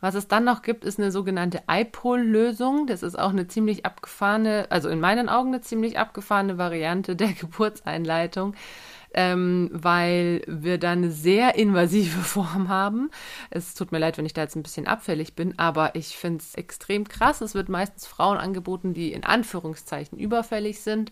Was 0.00 0.14
es 0.14 0.28
dann 0.28 0.44
noch 0.44 0.60
gibt, 0.60 0.84
ist 0.84 0.98
eine 0.98 1.10
sogenannte 1.10 1.62
iPol-Lösung. 1.68 2.86
Das 2.86 3.02
ist 3.02 3.18
auch 3.18 3.30
eine 3.30 3.48
ziemlich 3.48 3.86
abgefahrene, 3.86 4.66
also 4.68 4.90
in 4.90 5.00
meinen 5.00 5.30
Augen 5.30 5.48
eine 5.48 5.62
ziemlich 5.62 5.98
abgefahrene 5.98 6.58
Variante 6.58 7.16
der 7.16 7.32
Geburtseinleitung 7.40 8.54
ähm, 9.16 9.70
weil 9.72 10.42
wir 10.46 10.78
da 10.78 10.92
eine 10.92 11.10
sehr 11.10 11.56
invasive 11.56 12.20
Form 12.22 12.68
haben. 12.68 13.10
Es 13.50 13.74
tut 13.74 13.90
mir 13.90 13.98
leid, 13.98 14.18
wenn 14.18 14.26
ich 14.26 14.34
da 14.34 14.42
jetzt 14.42 14.54
ein 14.54 14.62
bisschen 14.62 14.86
abfällig 14.86 15.34
bin, 15.34 15.58
aber 15.58 15.94
ich 15.94 16.16
finde 16.16 16.38
es 16.38 16.54
extrem 16.54 17.08
krass. 17.08 17.40
Es 17.40 17.54
wird 17.54 17.68
meistens 17.68 18.06
Frauen 18.06 18.38
angeboten, 18.38 18.94
die 18.94 19.12
in 19.12 19.24
Anführungszeichen 19.24 20.18
überfällig 20.18 20.80
sind. 20.80 21.10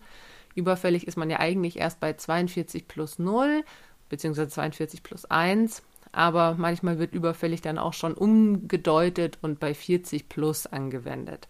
Überfällig 0.53 1.07
ist 1.07 1.17
man 1.17 1.29
ja 1.29 1.39
eigentlich 1.39 1.77
erst 1.77 1.99
bei 1.99 2.13
42 2.13 2.87
plus 2.87 3.19
0, 3.19 3.63
beziehungsweise 4.07 4.49
42 4.49 5.03
plus 5.03 5.25
1 5.25 5.83
aber 6.15 6.55
manchmal 6.57 6.97
wird 6.97 7.13
überfällig 7.13 7.61
dann 7.61 7.77
auch 7.77 7.91
schon 7.91 8.13
umgedeutet 8.13 9.37
und 9.41 9.59
bei 9.59 9.73
40 9.73 10.29
plus 10.29 10.65
angewendet. 10.65 11.49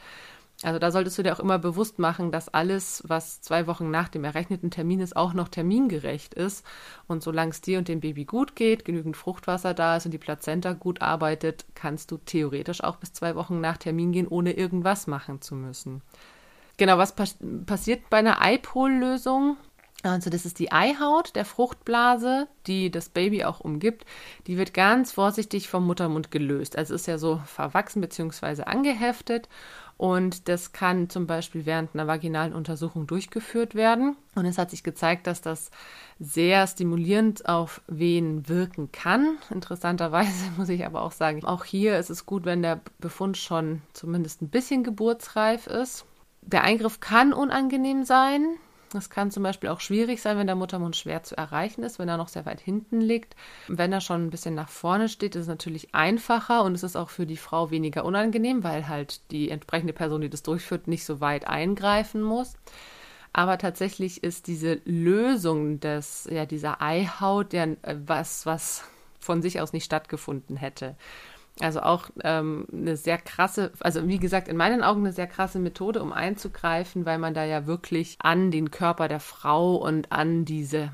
Also 0.66 0.80
da 0.80 0.90
solltest 0.90 1.16
du 1.20 1.22
dir 1.22 1.32
auch 1.34 1.40
immer 1.40 1.60
bewusst 1.60 2.00
machen, 2.00 2.32
dass 2.32 2.50
alles, 2.50 3.04
was 3.06 3.40
zwei 3.40 3.68
Wochen 3.68 3.92
nach 3.92 4.10
dem 4.10 4.24
errechneten 4.24 4.72
Termin 4.72 5.00
ist, 5.00 5.16
auch 5.16 5.34
noch 5.34 5.48
termingerecht 5.48 6.34
ist. 6.34 6.66
Und 7.08 7.22
solange 7.22 7.52
es 7.52 7.62
dir 7.62 7.78
und 7.78 7.88
dem 7.88 8.00
Baby 8.00 8.26
gut 8.26 8.56
geht, 8.56 8.84
genügend 8.84 9.16
Fruchtwasser 9.16 9.76
da 9.76 9.98
ist 9.98 10.06
und 10.06 10.12
die 10.12 10.18
Plazenta 10.18 10.74
gut 10.74 11.04
arbeitet, 11.04 11.66
kannst 11.76 12.10
du 12.10 12.18
theoretisch 12.18 12.84
auch 12.84 12.96
bis 12.96 13.14
zwei 13.14 13.36
Wochen 13.36 13.62
nach 13.62 13.78
Termin 13.78 14.12
gehen, 14.12 14.28
ohne 14.28 14.54
irgendwas 14.54 15.06
machen 15.06 15.40
zu 15.40 15.54
müssen. 15.54 16.02
Genau, 16.78 16.98
was 16.98 17.14
pas 17.14 17.38
passiert 17.68 18.10
bei 18.10 18.18
einer 18.18 18.42
Eipol-Lösung? 18.42 19.58
Also 20.04 20.30
das 20.30 20.46
ist 20.46 20.60
die 20.60 20.72
Eihaut 20.72 21.36
der 21.36 21.46
Fruchtblase, 21.46 22.48
die 22.68 22.92
das 22.92 23.10
Baby 23.10 23.44
auch 23.44 23.60
umgibt. 23.60 24.06
Die 24.46 24.58
wird 24.58 24.74
ganz 24.74 25.12
vorsichtig 25.12 25.68
vom 25.68 25.86
Muttermund 25.88 26.30
gelöst. 26.30 26.78
Also 26.78 26.94
ist 26.94 27.08
ja 27.08 27.18
so 27.18 27.42
verwachsen 27.46 28.02
bzw. 28.02 28.64
angeheftet. 28.64 29.50
Und 29.98 30.50
das 30.50 30.74
kann 30.74 31.10
zum 31.10 31.26
Beispiel 31.26 31.66
während 31.66 31.94
einer 31.94 32.08
vaginalen 32.08 32.54
Untersuchung 32.54 33.08
durchgeführt 33.08 33.76
werden. 33.76 34.18
Und 34.36 34.46
es 34.46 34.58
hat 34.58 34.72
sich 34.72 34.84
gezeigt, 34.84 35.26
dass 35.26 35.42
das 35.42 35.72
sehr 36.20 36.68
stimulierend 36.68 37.48
auf 37.48 37.82
Wehen 37.88 38.50
wirken 38.50 38.92
kann. 38.92 39.38
Interessanterweise 39.50 40.52
muss 40.58 40.70
ich 40.70 40.86
aber 40.86 41.02
auch 41.02 41.14
sagen, 41.14 41.46
auch 41.46 41.64
hier 41.64 41.98
ist 41.98 42.10
es 42.10 42.26
gut, 42.26 42.44
wenn 42.44 42.62
der 42.62 42.82
Befund 43.00 43.38
schon 43.38 43.82
zumindest 43.94 44.42
ein 44.42 44.50
bisschen 44.50 44.84
geburtsreif 44.84 45.68
ist. 45.68 46.06
Der 46.42 46.64
Eingriff 46.64 47.00
kann 47.00 47.32
unangenehm 47.32 48.04
sein. 48.04 48.58
Es 48.94 49.10
kann 49.10 49.32
zum 49.32 49.44
Beispiel 49.44 49.70
auch 49.70 49.82
schwierig 49.82 50.22
sein, 50.22 50.38
wenn 50.38 50.48
der 50.48 50.56
Muttermund 50.56 50.96
schwer 50.96 51.24
zu 51.24 51.38
erreichen 51.38 51.84
ist, 51.84 52.00
wenn 52.00 52.08
er 52.08 52.18
noch 52.18 52.28
sehr 52.28 52.46
weit 52.46 52.62
hinten 52.62 53.02
liegt. 53.02 53.36
Wenn 53.68 53.92
er 53.92 54.02
schon 54.02 54.26
ein 54.26 54.30
bisschen 54.30 54.56
nach 54.56 54.70
vorne 54.70 55.10
steht, 55.10 55.36
ist 55.36 55.44
es 55.44 55.48
natürlich 55.48 55.94
einfacher 55.94 56.64
und 56.64 56.76
es 56.76 56.84
ist 56.84 56.96
auch 56.96 57.10
für 57.10 57.26
die 57.26 57.38
Frau 57.38 57.72
weniger 57.72 58.06
unangenehm, 58.06 58.64
weil 58.64 58.88
halt 58.88 59.32
die 59.32 59.50
entsprechende 59.50 59.94
Person, 59.94 60.22
die 60.22 60.30
das 60.30 60.44
durchführt, 60.44 60.88
nicht 60.88 61.06
so 61.06 61.20
weit 61.20 61.48
eingreifen 61.48 62.22
muss. 62.22 62.54
Aber 63.34 63.58
tatsächlich 63.58 64.24
ist 64.24 64.48
diese 64.48 64.80
Lösung 64.86 65.82
des, 65.82 66.30
ja, 66.32 66.46
dieser 66.46 66.82
Eihaut 66.82 67.52
ja 67.52 67.68
was, 67.84 68.46
was 68.46 68.86
von 69.20 69.42
sich 69.42 69.60
aus 69.60 69.74
nicht 69.74 69.84
stattgefunden 69.84 70.56
hätte. 70.56 70.96
Also 71.62 71.82
auch 71.82 72.10
ähm, 72.24 72.68
eine 72.72 72.98
sehr 72.98 73.18
krasse, 73.18 73.72
also 73.80 74.08
wie 74.08 74.20
gesagt, 74.20 74.50
in 74.50 74.58
meinen 74.58 74.84
Augen 74.84 75.02
eine 75.02 75.14
sehr 75.14 75.28
krasse 75.28 75.58
Methode, 75.58 76.02
um 76.02 76.12
einzugreifen, 76.12 77.06
weil 77.06 77.18
man 77.18 77.34
da 77.34 77.46
ja 77.46 77.66
wirklich 77.66 78.18
an 78.20 78.52
den 78.52 78.72
Körper 78.72 79.08
der 79.08 79.22
Frau 79.22 79.76
und 79.76 80.12
an 80.12 80.44
diese 80.44 80.92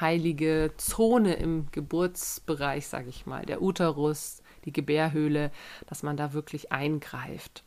heilige 0.00 0.72
Zone 0.76 1.34
im 1.34 1.68
Geburtsbereich, 1.72 2.86
sage 2.86 3.08
ich 3.08 3.24
mal, 3.24 3.46
der 3.46 3.62
Uterus, 3.62 4.42
die 4.64 4.72
Gebärhöhle, 4.72 5.50
dass 5.86 6.02
man 6.02 6.16
da 6.16 6.32
wirklich 6.32 6.70
eingreift. 6.70 7.64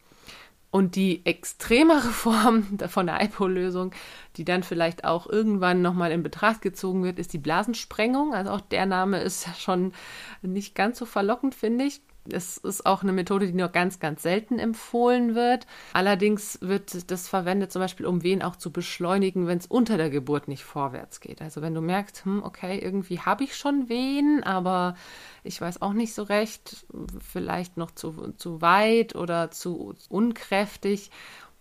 Und 0.69 0.95
die 0.95 1.25
extremere 1.25 2.01
Form 2.01 2.77
von 2.87 3.07
der 3.07 3.23
IPO-Lösung, 3.23 3.93
die 4.35 4.45
dann 4.45 4.63
vielleicht 4.63 5.05
auch 5.05 5.27
irgendwann 5.27 5.81
nochmal 5.81 6.11
in 6.11 6.23
Betracht 6.23 6.61
gezogen 6.61 7.03
wird, 7.03 7.19
ist 7.19 7.33
die 7.33 7.39
Blasensprengung. 7.39 8.33
Also 8.33 8.51
auch 8.51 8.61
der 8.61 8.85
Name 8.85 9.21
ist 9.21 9.47
ja 9.47 9.53
schon 9.53 9.93
nicht 10.41 10.75
ganz 10.75 10.99
so 10.99 11.05
verlockend, 11.05 11.55
finde 11.55 11.85
ich. 11.85 12.01
Es 12.31 12.57
ist 12.57 12.85
auch 12.85 13.03
eine 13.03 13.13
Methode, 13.13 13.47
die 13.47 13.53
nur 13.53 13.69
ganz, 13.69 13.99
ganz 13.99 14.23
selten 14.23 14.59
empfohlen 14.59 15.35
wird. 15.35 15.67
Allerdings 15.93 16.59
wird 16.61 17.11
das 17.11 17.27
verwendet, 17.27 17.71
zum 17.71 17.81
Beispiel, 17.81 18.05
um 18.05 18.23
Wehen 18.23 18.41
auch 18.41 18.55
zu 18.55 18.71
beschleunigen, 18.71 19.47
wenn 19.47 19.57
es 19.57 19.67
unter 19.67 19.97
der 19.97 20.09
Geburt 20.09 20.47
nicht 20.47 20.63
vorwärts 20.63 21.19
geht. 21.19 21.41
Also 21.41 21.61
wenn 21.61 21.73
du 21.73 21.81
merkst, 21.81 22.25
hm, 22.25 22.43
okay, 22.43 22.79
irgendwie 22.79 23.19
habe 23.19 23.43
ich 23.43 23.55
schon 23.55 23.89
Wehen, 23.89 24.43
aber 24.43 24.95
ich 25.43 25.59
weiß 25.61 25.81
auch 25.81 25.93
nicht 25.93 26.13
so 26.13 26.23
recht, 26.23 26.85
vielleicht 27.19 27.77
noch 27.77 27.91
zu, 27.91 28.33
zu 28.37 28.61
weit 28.61 29.15
oder 29.15 29.51
zu 29.51 29.95
unkräftig, 30.09 31.11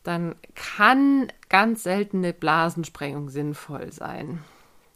dann 0.03 0.37
kann 0.55 1.29
ganz 1.49 1.83
seltene 1.83 2.33
Blasensprengung 2.33 3.29
sinnvoll 3.29 3.93
sein. 3.93 4.45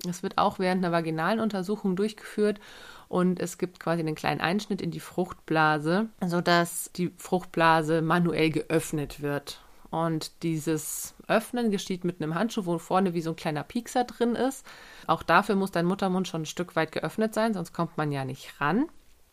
Es 0.09 0.23
wird 0.23 0.39
auch 0.39 0.59
während 0.59 0.85
einer 0.85 0.93
vaginalen 0.93 1.41
Untersuchung 1.41 1.97
durchgeführt 1.97 2.61
und 3.11 3.41
es 3.41 3.59
gibt 3.59 3.81
quasi 3.81 4.01
einen 4.01 4.15
kleinen 4.15 4.41
Einschnitt 4.41 4.81
in 4.81 4.93
die 4.93 5.01
Fruchtblase, 5.01 6.09
sodass 6.25 6.93
die 6.95 7.13
Fruchtblase 7.17 8.03
manuell 8.03 8.51
geöffnet 8.51 9.21
wird. 9.21 9.61
Und 9.91 10.45
dieses 10.45 11.15
Öffnen 11.27 11.73
geschieht 11.73 12.05
mit 12.05 12.23
einem 12.23 12.37
Handschuh, 12.37 12.67
wo 12.67 12.79
vorne 12.79 13.13
wie 13.13 13.21
so 13.21 13.31
ein 13.31 13.37
kleiner 13.37 13.65
Piekser 13.65 14.05
drin 14.05 14.37
ist. 14.37 14.65
Auch 15.09 15.25
dafür 15.25 15.57
muss 15.57 15.73
dein 15.73 15.87
Muttermund 15.87 16.29
schon 16.29 16.43
ein 16.43 16.47
Stück 16.47 16.77
weit 16.77 16.93
geöffnet 16.93 17.35
sein, 17.35 17.53
sonst 17.53 17.73
kommt 17.73 17.99
man 17.99 18.13
ja 18.13 18.25
nicht 18.25 18.61
ran. 18.61 18.87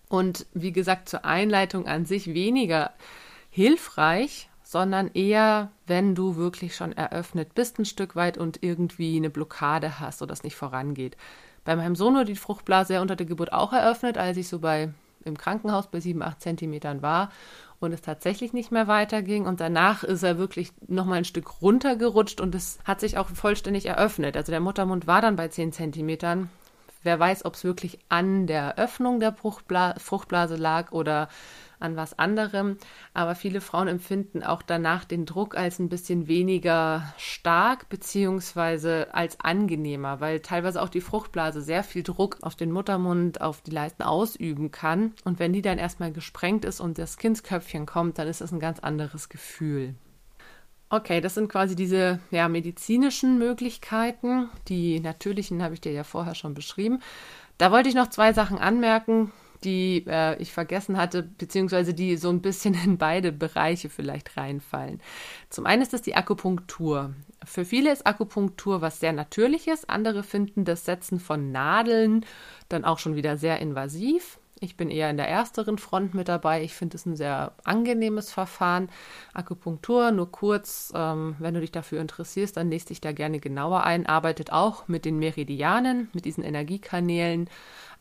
Und 0.10 0.48
wie 0.56 0.72
gesagt, 0.72 1.08
zur 1.08 1.24
Einleitung 1.24 1.86
an 1.86 2.06
sich 2.06 2.34
weniger 2.34 2.94
hilfreich, 3.52 4.50
sondern 4.64 5.12
eher, 5.14 5.72
wenn 5.86 6.16
du 6.16 6.36
wirklich 6.36 6.76
schon 6.76 6.94
eröffnet 6.94 7.54
bist 7.54 7.78
ein 7.78 7.86
Stück 7.86 8.16
weit 8.16 8.40
und 8.40 8.64
irgendwie 8.64 9.18
eine 9.18 9.30
Blockade 9.30 10.00
hast 10.00 10.24
es 10.24 10.44
nicht 10.44 10.56
vorangeht. 10.56 11.16
Bei 11.68 11.76
meinem 11.76 11.98
Sohn 11.98 12.14
wurde 12.14 12.24
die 12.24 12.38
Fruchtblase 12.38 13.02
unter 13.02 13.18
der 13.18 13.26
Geburt 13.26 13.52
auch 13.52 13.74
eröffnet, 13.74 14.18
als 14.18 14.38
ich 14.38 14.48
so 14.48 14.60
bei 14.60 14.94
im 15.26 15.38
Krankenhaus 15.38 15.88
bei 15.88 16.00
7, 16.00 16.22
8 16.22 16.40
Zentimetern 16.40 17.02
war 17.02 17.30
und 17.82 17.92
es 17.92 18.02
tatsächlich 18.02 18.54
nicht 18.54 18.72
mehr 18.72 18.88
weiterging. 18.88 19.46
Und 19.46 19.60
danach 19.60 20.06
ist 20.06 20.24
er 20.24 20.38
wirklich 20.38 20.72
nochmal 20.88 21.18
ein 21.18 21.26
Stück 21.26 21.62
runtergerutscht 21.62 22.40
und 22.40 22.56
es 22.56 22.80
hat 22.86 23.02
sich 23.02 23.18
auch 23.18 23.28
vollständig 23.28 23.86
eröffnet. 23.86 24.38
Also 24.38 24.54
der 24.54 24.62
Muttermund 24.62 25.08
war 25.08 25.20
dann 25.20 25.36
bei 25.36 25.50
10 25.50 25.74
Zentimetern. 25.74 26.50
Wer 27.04 27.20
weiß, 27.20 27.46
ob 27.46 27.56
es 27.56 27.64
wirklich 27.64 28.00
an 28.10 28.48
der 28.48 28.78
Öffnung 28.78 29.20
der 29.20 29.34
Fruchtblase 29.34 30.56
lag 30.56 30.92
oder 30.92 31.30
an 31.80 31.96
was 31.96 32.18
anderem. 32.18 32.78
Aber 33.14 33.36
viele 33.36 33.62
Frauen 33.62 33.88
empfinden 33.88 34.44
auch 34.44 34.62
danach 34.62 35.06
den 35.06 35.26
Druck 35.26 35.56
als 35.56 35.80
ein 35.80 35.90
bisschen 35.90 36.28
weniger 36.28 37.14
stark 37.18 37.90
beziehungsweise 37.90 39.14
als 39.14 39.40
angenehmer, 39.40 40.20
weil 40.20 40.40
teilweise 40.40 40.82
auch 40.82 40.90
die 40.90 41.02
Fruchtblase 41.02 41.62
sehr 41.62 41.84
viel 41.84 42.04
Druck 42.04 42.38
auf 42.42 42.56
den 42.56 42.72
Muttermund, 42.72 43.42
auf 43.42 43.62
die 43.62 43.72
Leisten 43.72 44.04
ausüben 44.04 44.72
kann. 44.72 45.14
Und 45.24 45.40
wenn 45.40 45.54
die 45.54 45.62
dann 45.62 45.78
erstmal 45.78 46.12
gesprengt 46.12 46.66
ist 46.66 46.80
und 46.80 46.98
das 46.98 47.18
Kindsköpfchen 47.18 47.86
kommt, 47.86 48.18
dann 48.18 48.28
ist 48.28 48.42
das 48.42 48.52
ein 48.52 48.60
ganz 48.60 48.80
anderes 48.80 49.30
Gefühl. 49.30 49.96
Okay, 50.90 51.20
das 51.20 51.34
sind 51.34 51.50
quasi 51.50 51.76
diese 51.76 52.20
ja, 52.32 52.48
medizinischen 52.48 53.38
Möglichkeiten. 53.38 54.50
Die 54.70 55.00
natürlichen 55.00 55.62
habe 55.62 55.74
ich 55.74 55.82
dir 55.82 55.92
ja 55.92 56.04
vorher 56.04 56.36
schon 56.36 56.54
beschrieben. 56.54 57.02
Da 57.58 57.72
wollte 57.72 57.90
ich 57.90 57.96
noch 57.96 58.10
zwei 58.10 58.34
Sachen 58.34 58.58
anmerken 58.58 59.32
die 59.64 60.06
äh, 60.08 60.42
ich 60.42 60.52
vergessen 60.52 60.98
hatte, 60.98 61.24
beziehungsweise 61.24 61.94
die 61.94 62.18
so 62.18 62.30
ein 62.30 62.42
bisschen 62.42 62.74
in 62.74 62.98
beide 62.98 63.32
Bereiche 63.32 63.90
vielleicht 63.90 64.38
reinfallen. 64.38 65.02
Zum 65.50 65.66
einen 65.66 65.82
ist 65.82 65.94
es 65.94 66.02
die 66.02 66.16
Akupunktur. 66.16 67.14
Für 67.44 67.66
viele 67.66 67.92
ist 67.92 68.06
Akupunktur 68.06 68.82
was 68.82 69.00
sehr 69.00 69.14
Natürliches, 69.14 69.88
andere 69.88 70.24
finden 70.24 70.66
das 70.66 70.86
Setzen 70.86 71.20
von 71.20 71.52
Nadeln 71.52 72.26
dann 72.70 72.86
auch 72.86 73.00
schon 73.00 73.16
wieder 73.16 73.38
sehr 73.38 73.60
invasiv. 73.60 74.40
Ich 74.60 74.76
bin 74.76 74.90
eher 74.90 75.10
in 75.10 75.18
der 75.18 75.28
ersteren 75.28 75.78
Front 75.78 76.14
mit 76.16 76.28
dabei. 76.28 76.64
Ich 76.64 76.74
finde 76.74 76.98
es 76.98 77.06
ein 77.06 77.16
sehr 77.16 77.54
angenehmes 77.64 78.32
Verfahren. 78.32 78.90
Akupunktur, 79.34 80.12
nur 80.12 80.32
kurz, 80.32 80.92
ähm, 80.96 81.36
wenn 81.40 81.54
du 81.54 81.62
dich 81.62 81.72
dafür 81.72 82.02
interessierst, 82.02 82.58
dann 82.58 82.72
lest 82.72 82.90
dich 82.90 83.00
da 83.00 83.12
gerne 83.12 83.40
genauer 83.40 83.84
ein. 83.84 84.08
Arbeitet 84.08 84.52
auch 84.52 84.88
mit 84.88 85.06
den 85.06 85.20
Meridianen, 85.20 86.10
mit 86.14 86.26
diesen 86.26 86.44
Energiekanälen 86.44 87.50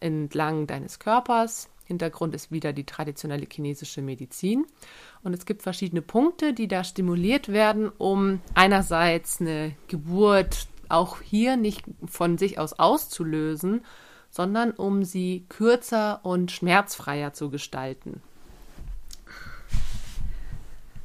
entlang 0.01 0.67
deines 0.67 0.99
Körpers. 0.99 1.69
Hintergrund 1.85 2.35
ist 2.35 2.51
wieder 2.51 2.73
die 2.73 2.85
traditionelle 2.85 3.47
chinesische 3.51 4.03
Medizin. 4.03 4.67
Und 5.23 5.35
es 5.35 5.47
gibt 5.47 5.63
verschiedene 5.63 6.03
Punkte, 6.03 6.53
die 6.53 6.69
da 6.69 6.85
stimuliert 6.85 7.49
werden, 7.49 7.91
um 7.91 8.41
einerseits 8.55 9.41
eine 9.41 9.75
Geburt 9.89 10.67
auch 10.89 11.21
hier 11.21 11.57
nicht 11.57 11.85
von 12.07 12.39
sich 12.39 12.59
aus 12.59 12.73
auszulösen, 12.73 13.83
sondern 14.37 14.73
um 14.73 15.03
sie 15.03 15.47
kürzer 15.49 16.21
und 16.23 16.53
schmerzfreier 16.53 17.33
zu 17.33 17.49
gestalten. 17.49 18.21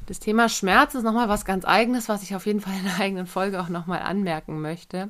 Das 0.07 0.19
Thema 0.19 0.49
Schmerz 0.49 0.95
ist 0.95 1.03
nochmal 1.03 1.29
was 1.29 1.45
ganz 1.45 1.63
eigenes, 1.63 2.09
was 2.09 2.23
ich 2.23 2.35
auf 2.35 2.45
jeden 2.45 2.59
Fall 2.59 2.73
in 2.77 2.83
der 2.83 2.99
eigenen 2.99 3.27
Folge 3.27 3.61
auch 3.61 3.69
nochmal 3.69 4.01
anmerken 4.01 4.59
möchte. 4.59 5.09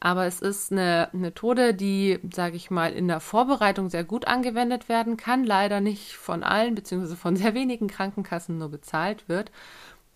Aber 0.00 0.26
es 0.26 0.40
ist 0.40 0.72
eine 0.72 1.08
Methode, 1.12 1.74
die, 1.74 2.18
sage 2.34 2.56
ich 2.56 2.72
mal, 2.72 2.92
in 2.92 3.06
der 3.06 3.20
Vorbereitung 3.20 3.88
sehr 3.88 4.02
gut 4.02 4.26
angewendet 4.26 4.88
werden 4.88 5.16
kann, 5.16 5.44
leider 5.44 5.80
nicht 5.80 6.16
von 6.16 6.42
allen 6.42 6.74
bzw. 6.74 7.14
von 7.14 7.36
sehr 7.36 7.54
wenigen 7.54 7.86
Krankenkassen 7.86 8.58
nur 8.58 8.68
bezahlt 8.68 9.28
wird. 9.28 9.52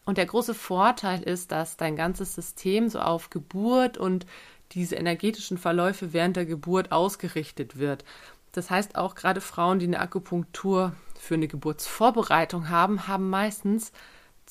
Und 0.05 0.19
der 0.19 0.27
große 0.27 0.55
Vorteil 0.55 1.23
ist, 1.23 1.53
dass 1.53 1.77
dein 1.77 1.95
ganzes 1.95 2.35
System 2.35 2.89
so 2.89 2.99
auf 2.99 3.31
Geburt 3.31 3.97
und 3.97 4.27
diese 4.73 4.97
energetischen 4.97 5.59
Verläufe 5.59 6.13
während 6.13 6.37
der 6.37 6.47
Geburt 6.47 6.93
ausgerichtet 6.93 7.79
wird. 7.79 8.05
Das 8.53 8.71
heißt, 8.71 8.97
auch 8.97 9.15
gerade 9.15 9.41
Frauen, 9.41 9.79
die 9.79 9.87
eine 9.87 10.01
Akupunktur 10.01 10.93
für 11.19 11.35
eine 11.35 11.49
Geburtsvorbereitung 11.49 12.69
haben, 12.69 13.09
haben 13.09 13.31
meistens 13.31 13.93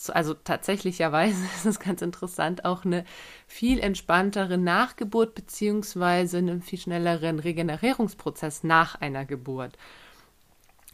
also 0.10 0.34
tatsächlicherweise 0.34 1.44
ist 1.56 1.66
es 1.66 1.80
ganz 1.80 2.02
interessant, 2.02 2.66
auch 2.66 2.86
eine 2.86 3.06
viel 3.48 3.80
entspanntere 3.80 4.58
Nachgeburt 4.58 5.36
beziehungsweise 5.36 6.38
einen 6.38 6.62
viel 6.62 6.80
schnelleren 6.80 7.40
Regenerierungsprozess 7.40 8.64
nach 8.64 8.96
einer 9.02 9.26
Geburt. 9.26 9.78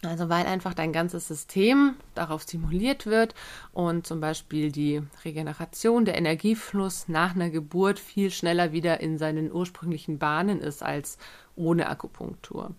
Also 0.05 0.29
weil 0.29 0.45
einfach 0.45 0.73
dein 0.73 0.91
ganzes 0.91 1.27
System 1.27 1.95
darauf 2.13 2.41
stimuliert 2.41 3.05
wird 3.05 3.35
und 3.71 4.05
zum 4.05 4.19
Beispiel 4.19 4.71
die 4.71 5.01
Regeneration, 5.23 6.05
der 6.05 6.17
Energiefluss 6.17 7.07
nach 7.07 7.35
einer 7.35 7.49
Geburt 7.49 7.99
viel 7.99 8.29
schneller 8.29 8.71
wieder 8.73 8.99
in 8.99 9.17
seinen 9.17 9.51
ursprünglichen 9.51 10.19
Bahnen 10.19 10.59
ist 10.59 10.83
als 10.83 11.17
ohne 11.55 11.87
Akupunktur. 11.87 12.71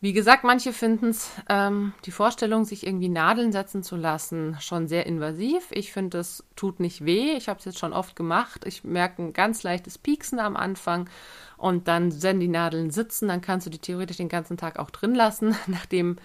Wie 0.00 0.12
gesagt, 0.12 0.44
manche 0.44 0.72
finden 0.72 1.08
es, 1.08 1.28
ähm, 1.48 1.92
die 2.04 2.12
Vorstellung, 2.12 2.64
sich 2.64 2.86
irgendwie 2.86 3.08
Nadeln 3.08 3.50
setzen 3.50 3.82
zu 3.82 3.96
lassen, 3.96 4.56
schon 4.60 4.86
sehr 4.86 5.06
invasiv. 5.06 5.66
Ich 5.72 5.92
finde, 5.92 6.18
es 6.18 6.44
tut 6.54 6.78
nicht 6.78 7.04
weh. 7.04 7.32
Ich 7.32 7.48
habe 7.48 7.58
es 7.58 7.64
jetzt 7.64 7.80
schon 7.80 7.92
oft 7.92 8.14
gemacht. 8.14 8.64
Ich 8.64 8.84
merke 8.84 9.22
ein 9.22 9.32
ganz 9.32 9.64
leichtes 9.64 9.98
Pieksen 9.98 10.38
am 10.38 10.54
Anfang 10.54 11.10
und 11.56 11.88
dann, 11.88 12.22
wenn 12.22 12.38
die 12.38 12.46
Nadeln 12.46 12.92
sitzen, 12.92 13.26
dann 13.26 13.40
kannst 13.40 13.66
du 13.66 13.70
die 13.70 13.80
theoretisch 13.80 14.18
den 14.18 14.28
ganzen 14.28 14.56
Tag 14.56 14.78
auch 14.78 14.90
drin 14.90 15.16
lassen, 15.16 15.56
nachdem 15.66 16.16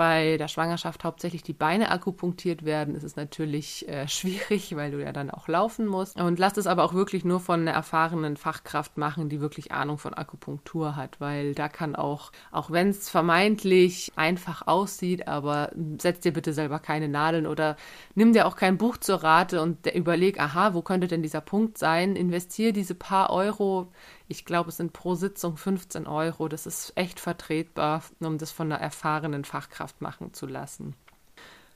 bei 0.00 0.38
der 0.38 0.48
Schwangerschaft 0.48 1.04
hauptsächlich 1.04 1.42
die 1.42 1.52
Beine 1.52 1.90
akupunktiert 1.90 2.64
werden, 2.64 2.94
ist 2.94 3.02
es 3.02 3.16
natürlich 3.16 3.86
äh, 3.86 4.08
schwierig, 4.08 4.74
weil 4.74 4.92
du 4.92 5.02
ja 5.02 5.12
dann 5.12 5.30
auch 5.30 5.46
laufen 5.46 5.86
musst. 5.86 6.18
Und 6.18 6.38
lass 6.38 6.56
es 6.56 6.66
aber 6.66 6.84
auch 6.84 6.94
wirklich 6.94 7.22
nur 7.22 7.38
von 7.38 7.60
einer 7.60 7.72
erfahrenen 7.72 8.38
Fachkraft 8.38 8.96
machen, 8.96 9.28
die 9.28 9.42
wirklich 9.42 9.72
Ahnung 9.72 9.98
von 9.98 10.14
Akupunktur 10.14 10.96
hat, 10.96 11.20
weil 11.20 11.52
da 11.52 11.68
kann 11.68 11.94
auch, 11.96 12.32
auch 12.50 12.70
wenn 12.70 12.88
es 12.88 13.10
vermeintlich 13.10 14.10
einfach 14.16 14.66
aussieht, 14.66 15.28
aber 15.28 15.70
setz 15.98 16.20
dir 16.20 16.32
bitte 16.32 16.54
selber 16.54 16.78
keine 16.78 17.10
Nadeln 17.10 17.46
oder 17.46 17.76
nimm 18.14 18.32
dir 18.32 18.46
auch 18.46 18.56
kein 18.56 18.78
Buch 18.78 18.96
zur 18.96 19.22
Rate 19.22 19.60
und 19.60 19.84
überleg, 19.84 20.40
aha, 20.40 20.72
wo 20.72 20.80
könnte 20.80 21.08
denn 21.08 21.22
dieser 21.22 21.42
Punkt 21.42 21.76
sein? 21.76 22.16
Investier 22.16 22.72
diese 22.72 22.94
paar 22.94 23.28
Euro 23.28 23.92
ich 24.30 24.44
glaube, 24.44 24.68
es 24.68 24.76
sind 24.76 24.92
pro 24.92 25.16
Sitzung 25.16 25.56
15 25.56 26.06
Euro. 26.06 26.46
Das 26.46 26.64
ist 26.64 26.92
echt 26.94 27.18
vertretbar, 27.18 28.04
um 28.20 28.38
das 28.38 28.52
von 28.52 28.70
einer 28.70 28.80
erfahrenen 28.80 29.44
Fachkraft 29.44 30.00
machen 30.00 30.32
zu 30.32 30.46
lassen. 30.46 30.94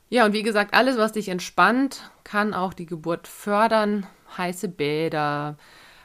Ja, 0.07 0.25
und 0.25 0.31
wie 0.31 0.43
gesagt, 0.43 0.73
alles, 0.73 0.97
was 0.97 1.11
dich 1.11 1.27
entspannt, 1.27 2.09
kann 2.23 2.53
auch 2.53 2.73
die 2.73 2.85
Geburt 2.85 3.27
fördern. 3.27 4.07
Heiße 4.37 4.69
Bäder, 4.69 5.57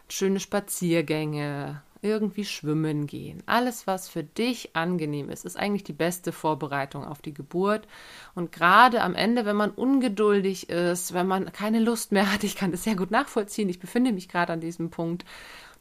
schöne 0.09 0.41
Spaziergänge, 0.41 1.83
irgendwie 2.03 2.45
schwimmen 2.45 3.07
gehen. 3.07 3.43
Alles, 3.47 3.87
was 3.87 4.09
für 4.09 4.25
dich 4.25 4.75
angenehm 4.75 5.29
ist, 5.31 5.45
ist 5.45 5.57
eigentlich 5.57 5.85
die 5.85 5.93
beste 5.93 6.33
Vorbereitung 6.33 7.05
auf 7.05 7.23
die 7.23 7.35
Geburt. 7.35 7.87
Und 8.35 8.51
gerade 8.51 9.03
am 9.03 9.15
Ende, 9.15 9.45
wenn 9.45 9.57
man 9.57 9.71
ungeduldig 9.71 10.69
ist, 10.69 11.15
wenn 11.15 11.27
man 11.29 11.53
keine 11.53 11.79
Lust 11.79 12.11
mehr 12.11 12.33
hat, 12.33 12.43
ich 12.45 12.57
kann 12.57 12.73
das 12.73 12.85
sehr 12.85 12.97
gut 12.97 13.13
nachvollziehen, 13.13 13.69
ich 13.69 13.79
befinde 13.79 14.13
mich 14.13 14.29
gerade 14.29 14.53
an 14.53 14.61
diesem 14.61 14.91
Punkt, 14.91 15.25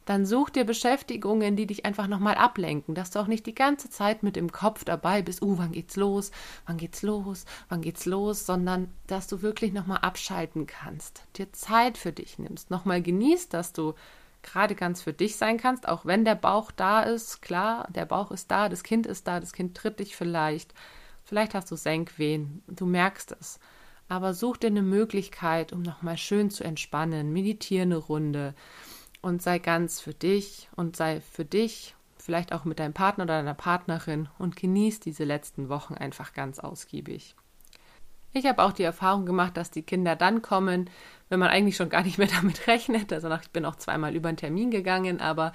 dann 0.09 0.25
such 0.25 0.49
dir 0.49 0.63
Beschäftigungen, 0.63 1.55
die 1.55 1.67
dich 1.67 1.85
einfach 1.85 2.07
nochmal 2.07 2.33
ablenken, 2.33 2.95
dass 2.95 3.11
du 3.11 3.19
auch 3.19 3.27
nicht 3.27 3.45
die 3.45 3.53
ganze 3.53 3.91
Zeit 3.91 4.23
mit 4.23 4.35
dem 4.35 4.51
Kopf 4.51 4.83
dabei 4.83 5.21
bist, 5.21 5.43
uh, 5.43 5.59
wann 5.59 5.71
geht's 5.71 5.95
los, 5.97 6.31
wann 6.65 6.77
geht's 6.77 7.03
los, 7.03 7.45
wann 7.69 7.81
geht's 7.81 8.07
los, 8.07 8.47
sondern 8.47 8.91
dass 9.05 9.27
du 9.27 9.43
wirklich 9.43 9.71
nochmal 9.71 9.99
abschalten 9.99 10.65
kannst, 10.65 11.21
dir 11.35 11.53
Zeit 11.53 11.95
für 11.95 12.11
dich 12.11 12.39
nimmst, 12.39 12.71
nochmal 12.71 13.03
genießt, 13.03 13.53
dass 13.53 13.71
du 13.71 13.93
gerade 14.41 14.73
ganz 14.73 15.03
für 15.03 15.13
dich 15.13 15.35
sein 15.35 15.57
kannst, 15.57 15.87
auch 15.87 16.07
wenn 16.07 16.25
der 16.25 16.33
Bauch 16.33 16.71
da 16.71 17.03
ist, 17.03 17.43
klar, 17.43 17.87
der 17.93 18.07
Bauch 18.07 18.31
ist 18.31 18.49
da, 18.49 18.67
das 18.67 18.81
Kind 18.81 19.05
ist 19.05 19.27
da, 19.27 19.39
das 19.39 19.53
Kind 19.53 19.77
tritt 19.77 19.99
dich 19.99 20.15
vielleicht, 20.15 20.73
vielleicht 21.23 21.53
hast 21.53 21.69
du 21.69 21.75
Senkwehen, 21.75 22.63
du 22.65 22.87
merkst 22.87 23.35
es. 23.39 23.59
Aber 24.07 24.33
such 24.33 24.57
dir 24.57 24.67
eine 24.67 24.81
Möglichkeit, 24.81 25.71
um 25.71 25.83
nochmal 25.83 26.17
schön 26.17 26.49
zu 26.49 26.63
entspannen, 26.63 27.31
meditiere 27.31 27.83
eine 27.83 27.97
Runde, 27.97 28.55
und 29.21 29.41
sei 29.41 29.59
ganz 29.59 29.99
für 29.99 30.13
dich 30.13 30.69
und 30.75 30.95
sei 30.95 31.21
für 31.21 31.45
dich, 31.45 31.95
vielleicht 32.17 32.53
auch 32.53 32.65
mit 32.65 32.79
deinem 32.79 32.93
Partner 32.93 33.23
oder 33.25 33.37
deiner 33.37 33.53
Partnerin 33.53 34.29
und 34.37 34.55
genieß 34.55 34.99
diese 34.99 35.23
letzten 35.23 35.69
Wochen 35.69 35.95
einfach 35.95 36.33
ganz 36.33 36.59
ausgiebig. 36.59 37.35
Ich 38.31 38.45
habe 38.45 38.63
auch 38.63 38.71
die 38.71 38.83
Erfahrung 38.83 39.25
gemacht, 39.25 39.57
dass 39.57 39.71
die 39.71 39.81
Kinder 39.81 40.15
dann 40.15 40.41
kommen, 40.43 40.89
wenn 41.29 41.39
man 41.39 41.49
eigentlich 41.49 41.75
schon 41.75 41.89
gar 41.89 42.03
nicht 42.03 42.17
mehr 42.17 42.27
damit 42.41 42.67
rechnet. 42.67 43.13
Also 43.13 43.31
ich 43.41 43.49
bin 43.51 43.65
auch 43.65 43.75
zweimal 43.75 44.15
über 44.15 44.29
einen 44.29 44.37
Termin 44.37 44.71
gegangen, 44.71 45.21
aber 45.21 45.53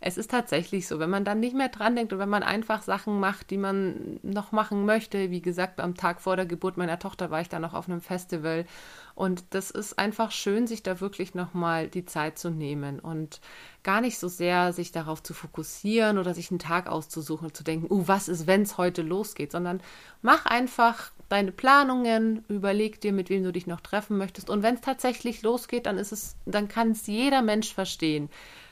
es 0.00 0.16
ist 0.16 0.30
tatsächlich 0.30 0.86
so, 0.86 0.98
wenn 0.98 1.10
man 1.10 1.24
dann 1.24 1.40
nicht 1.40 1.54
mehr 1.54 1.68
dran 1.68 1.96
denkt 1.96 2.12
und 2.12 2.18
wenn 2.18 2.28
man 2.28 2.42
einfach 2.42 2.82
Sachen 2.82 3.20
macht, 3.20 3.50
die 3.50 3.58
man 3.58 4.18
noch 4.22 4.52
machen 4.52 4.84
möchte. 4.84 5.30
Wie 5.30 5.42
gesagt, 5.42 5.80
am 5.80 5.94
Tag 5.94 6.20
vor 6.20 6.36
der 6.36 6.46
Geburt 6.46 6.76
meiner 6.76 6.98
Tochter 6.98 7.30
war 7.30 7.40
ich 7.40 7.48
dann 7.48 7.62
noch 7.62 7.74
auf 7.74 7.88
einem 7.88 8.00
Festival 8.00 8.66
und 9.14 9.44
das 9.50 9.70
ist 9.70 9.98
einfach 9.98 10.30
schön, 10.30 10.66
sich 10.66 10.82
da 10.82 11.00
wirklich 11.00 11.34
nochmal 11.34 11.88
die 11.88 12.04
Zeit 12.04 12.38
zu 12.38 12.50
nehmen 12.50 13.00
und 13.00 13.40
gar 13.82 14.00
nicht 14.00 14.18
so 14.18 14.28
sehr 14.28 14.72
sich 14.72 14.92
darauf 14.92 15.22
zu 15.22 15.32
fokussieren 15.32 16.18
oder 16.18 16.34
sich 16.34 16.50
einen 16.50 16.58
Tag 16.58 16.88
auszusuchen 16.88 17.46
und 17.46 17.56
zu 17.56 17.64
denken, 17.64 17.86
uh, 17.90 18.06
was 18.06 18.28
ist, 18.28 18.46
wenn 18.46 18.62
es 18.62 18.76
heute 18.76 19.02
losgeht, 19.02 19.52
sondern 19.52 19.80
mach 20.22 20.44
einfach 20.44 21.12
deine 21.28 21.52
Planungen, 21.52 22.44
überleg 22.48 23.00
dir, 23.00 23.12
mit 23.12 23.30
wem 23.30 23.44
du 23.44 23.52
dich 23.52 23.66
noch 23.66 23.80
treffen 23.80 24.16
möchtest. 24.16 24.50
Und 24.50 24.62
wenn 24.62 24.76
es 24.76 24.80
tatsächlich 24.80 25.42
losgeht, 25.42 25.86
dann 25.86 25.98
ist 25.98 26.12
es, 26.12 26.36
dann 26.46 26.68
kann 26.68 26.92
es 26.92 27.06
jeder 27.06 27.42
Mensch 27.42 27.72
verstehen, 27.72 28.30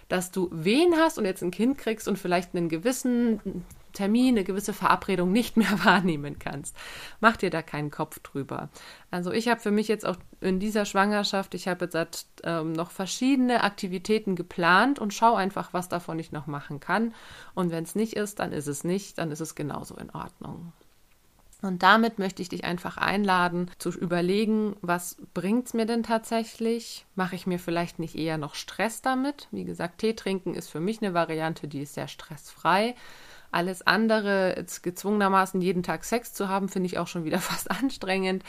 dass 0.08 0.30
du 0.30 0.48
wen 0.52 0.94
hast 0.96 1.18
und 1.18 1.24
jetzt 1.24 1.42
ein 1.42 1.50
Kind 1.50 1.78
kriegst 1.78 2.06
und 2.08 2.18
vielleicht 2.18 2.54
einen 2.54 2.68
gewissen 2.68 3.64
Termin, 3.94 4.34
eine 4.34 4.44
gewisse 4.44 4.72
Verabredung 4.72 5.32
nicht 5.32 5.56
mehr 5.56 5.72
wahrnehmen 5.84 6.38
kannst. 6.38 6.76
Mach 7.20 7.36
dir 7.36 7.50
da 7.50 7.62
keinen 7.62 7.90
Kopf 7.90 8.18
drüber. 8.20 8.68
Also 9.10 9.32
ich 9.32 9.48
habe 9.48 9.60
für 9.60 9.70
mich 9.70 9.88
jetzt 9.88 10.04
auch 10.04 10.16
in 10.40 10.60
dieser 10.60 10.84
Schwangerschaft, 10.84 11.54
ich 11.54 11.66
habe 11.66 11.88
jetzt 11.92 12.26
ähm, 12.42 12.72
noch 12.72 12.90
verschiedene 12.90 13.62
Aktivitäten 13.62 14.36
geplant 14.36 14.98
und 14.98 15.14
schau 15.14 15.34
einfach, 15.34 15.72
was 15.72 15.88
davon 15.88 16.18
ich 16.18 16.32
noch 16.32 16.46
machen 16.46 16.80
kann. 16.80 17.14
Und 17.54 17.70
wenn 17.70 17.84
es 17.84 17.94
nicht 17.94 18.14
ist, 18.14 18.40
dann 18.40 18.52
ist 18.52 18.66
es 18.66 18.84
nicht, 18.84 19.18
dann 19.18 19.30
ist 19.30 19.40
es 19.40 19.54
genauso 19.54 19.96
in 19.96 20.10
Ordnung. 20.10 20.72
Und 21.64 21.82
damit 21.82 22.18
möchte 22.18 22.42
ich 22.42 22.50
dich 22.50 22.64
einfach 22.64 22.98
einladen, 22.98 23.70
zu 23.78 23.88
überlegen, 23.88 24.76
was 24.82 25.16
bringt 25.32 25.66
es 25.66 25.72
mir 25.72 25.86
denn 25.86 26.02
tatsächlich? 26.02 27.06
Mache 27.14 27.36
ich 27.36 27.46
mir 27.46 27.58
vielleicht 27.58 27.98
nicht 27.98 28.16
eher 28.16 28.36
noch 28.36 28.54
Stress 28.54 29.00
damit? 29.00 29.48
Wie 29.50 29.64
gesagt, 29.64 29.98
Tee 29.98 30.12
trinken 30.12 30.52
ist 30.52 30.68
für 30.68 30.80
mich 30.80 31.00
eine 31.00 31.14
Variante, 31.14 31.66
die 31.66 31.80
ist 31.80 31.94
sehr 31.94 32.06
stressfrei. 32.06 32.94
Alles 33.50 33.86
andere, 33.86 34.56
jetzt 34.58 34.82
gezwungenermaßen 34.82 35.62
jeden 35.62 35.82
Tag 35.82 36.04
Sex 36.04 36.34
zu 36.34 36.50
haben, 36.50 36.68
finde 36.68 36.88
ich 36.88 36.98
auch 36.98 37.06
schon 37.06 37.24
wieder 37.24 37.38
fast 37.40 37.70
anstrengend. 37.70 38.42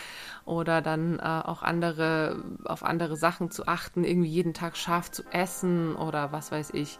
Oder 0.43 0.81
dann 0.81 1.17
äh, 1.19 1.21
auch 1.21 1.63
andere, 1.63 2.43
auf 2.65 2.83
andere 2.83 3.15
Sachen 3.15 3.49
zu 3.49 3.65
achten, 3.65 4.03
irgendwie 4.03 4.29
jeden 4.29 4.53
Tag 4.53 4.75
scharf 4.75 5.09
zu 5.09 5.23
essen 5.31 5.95
oder 5.95 6.33
was 6.33 6.51
weiß 6.51 6.71
ich. 6.73 6.99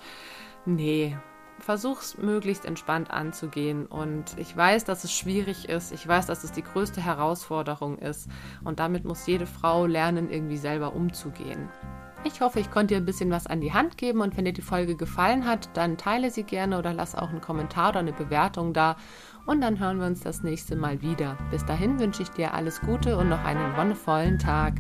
Nee, 0.65 1.17
versuch's 1.59 2.17
möglichst 2.17 2.65
entspannt 2.65 3.11
anzugehen. 3.11 3.85
Und 3.85 4.37
ich 4.37 4.55
weiß, 4.55 4.85
dass 4.85 5.03
es 5.03 5.13
schwierig 5.13 5.69
ist. 5.69 5.91
Ich 5.91 6.07
weiß, 6.07 6.27
dass 6.27 6.43
es 6.43 6.51
die 6.51 6.63
größte 6.63 7.01
Herausforderung 7.01 7.97
ist. 7.97 8.29
Und 8.63 8.79
damit 8.79 9.05
muss 9.05 9.25
jede 9.25 9.45
Frau 9.45 9.85
lernen, 9.85 10.29
irgendwie 10.29 10.57
selber 10.57 10.93
umzugehen. 10.93 11.69
Ich 12.23 12.41
hoffe, 12.41 12.59
ich 12.59 12.71
konnte 12.71 12.95
dir 12.95 12.97
ein 12.97 13.05
bisschen 13.05 13.29
was 13.29 13.45
an 13.45 13.61
die 13.61 13.71
Hand 13.71 13.99
geben 13.99 14.21
und 14.21 14.35
wenn 14.35 14.45
dir 14.45 14.53
die 14.53 14.63
Folge 14.63 14.95
gefallen 14.95 15.45
hat, 15.45 15.69
dann 15.77 15.95
teile 15.95 16.31
sie 16.31 16.43
gerne 16.43 16.79
oder 16.79 16.91
lass 16.91 17.13
auch 17.13 17.29
einen 17.29 17.39
Kommentar 17.39 17.89
oder 17.89 17.99
eine 17.99 18.13
Bewertung 18.13 18.73
da 18.73 18.95
und 19.45 19.61
dann 19.61 19.77
hören 19.77 19.99
wir 19.99 20.07
uns 20.07 20.21
das 20.21 20.41
nächste 20.41 20.75
Mal 20.75 21.03
wieder. 21.03 21.37
Bis 21.51 21.63
dahin 21.65 21.99
wünsche 21.99 22.23
ich 22.23 22.29
dir 22.29 22.55
alles 22.55 22.81
Gute 22.81 23.17
und 23.17 23.29
noch 23.29 23.43
einen 23.43 23.77
wonnevollen 23.77 24.39
Tag. 24.39 24.73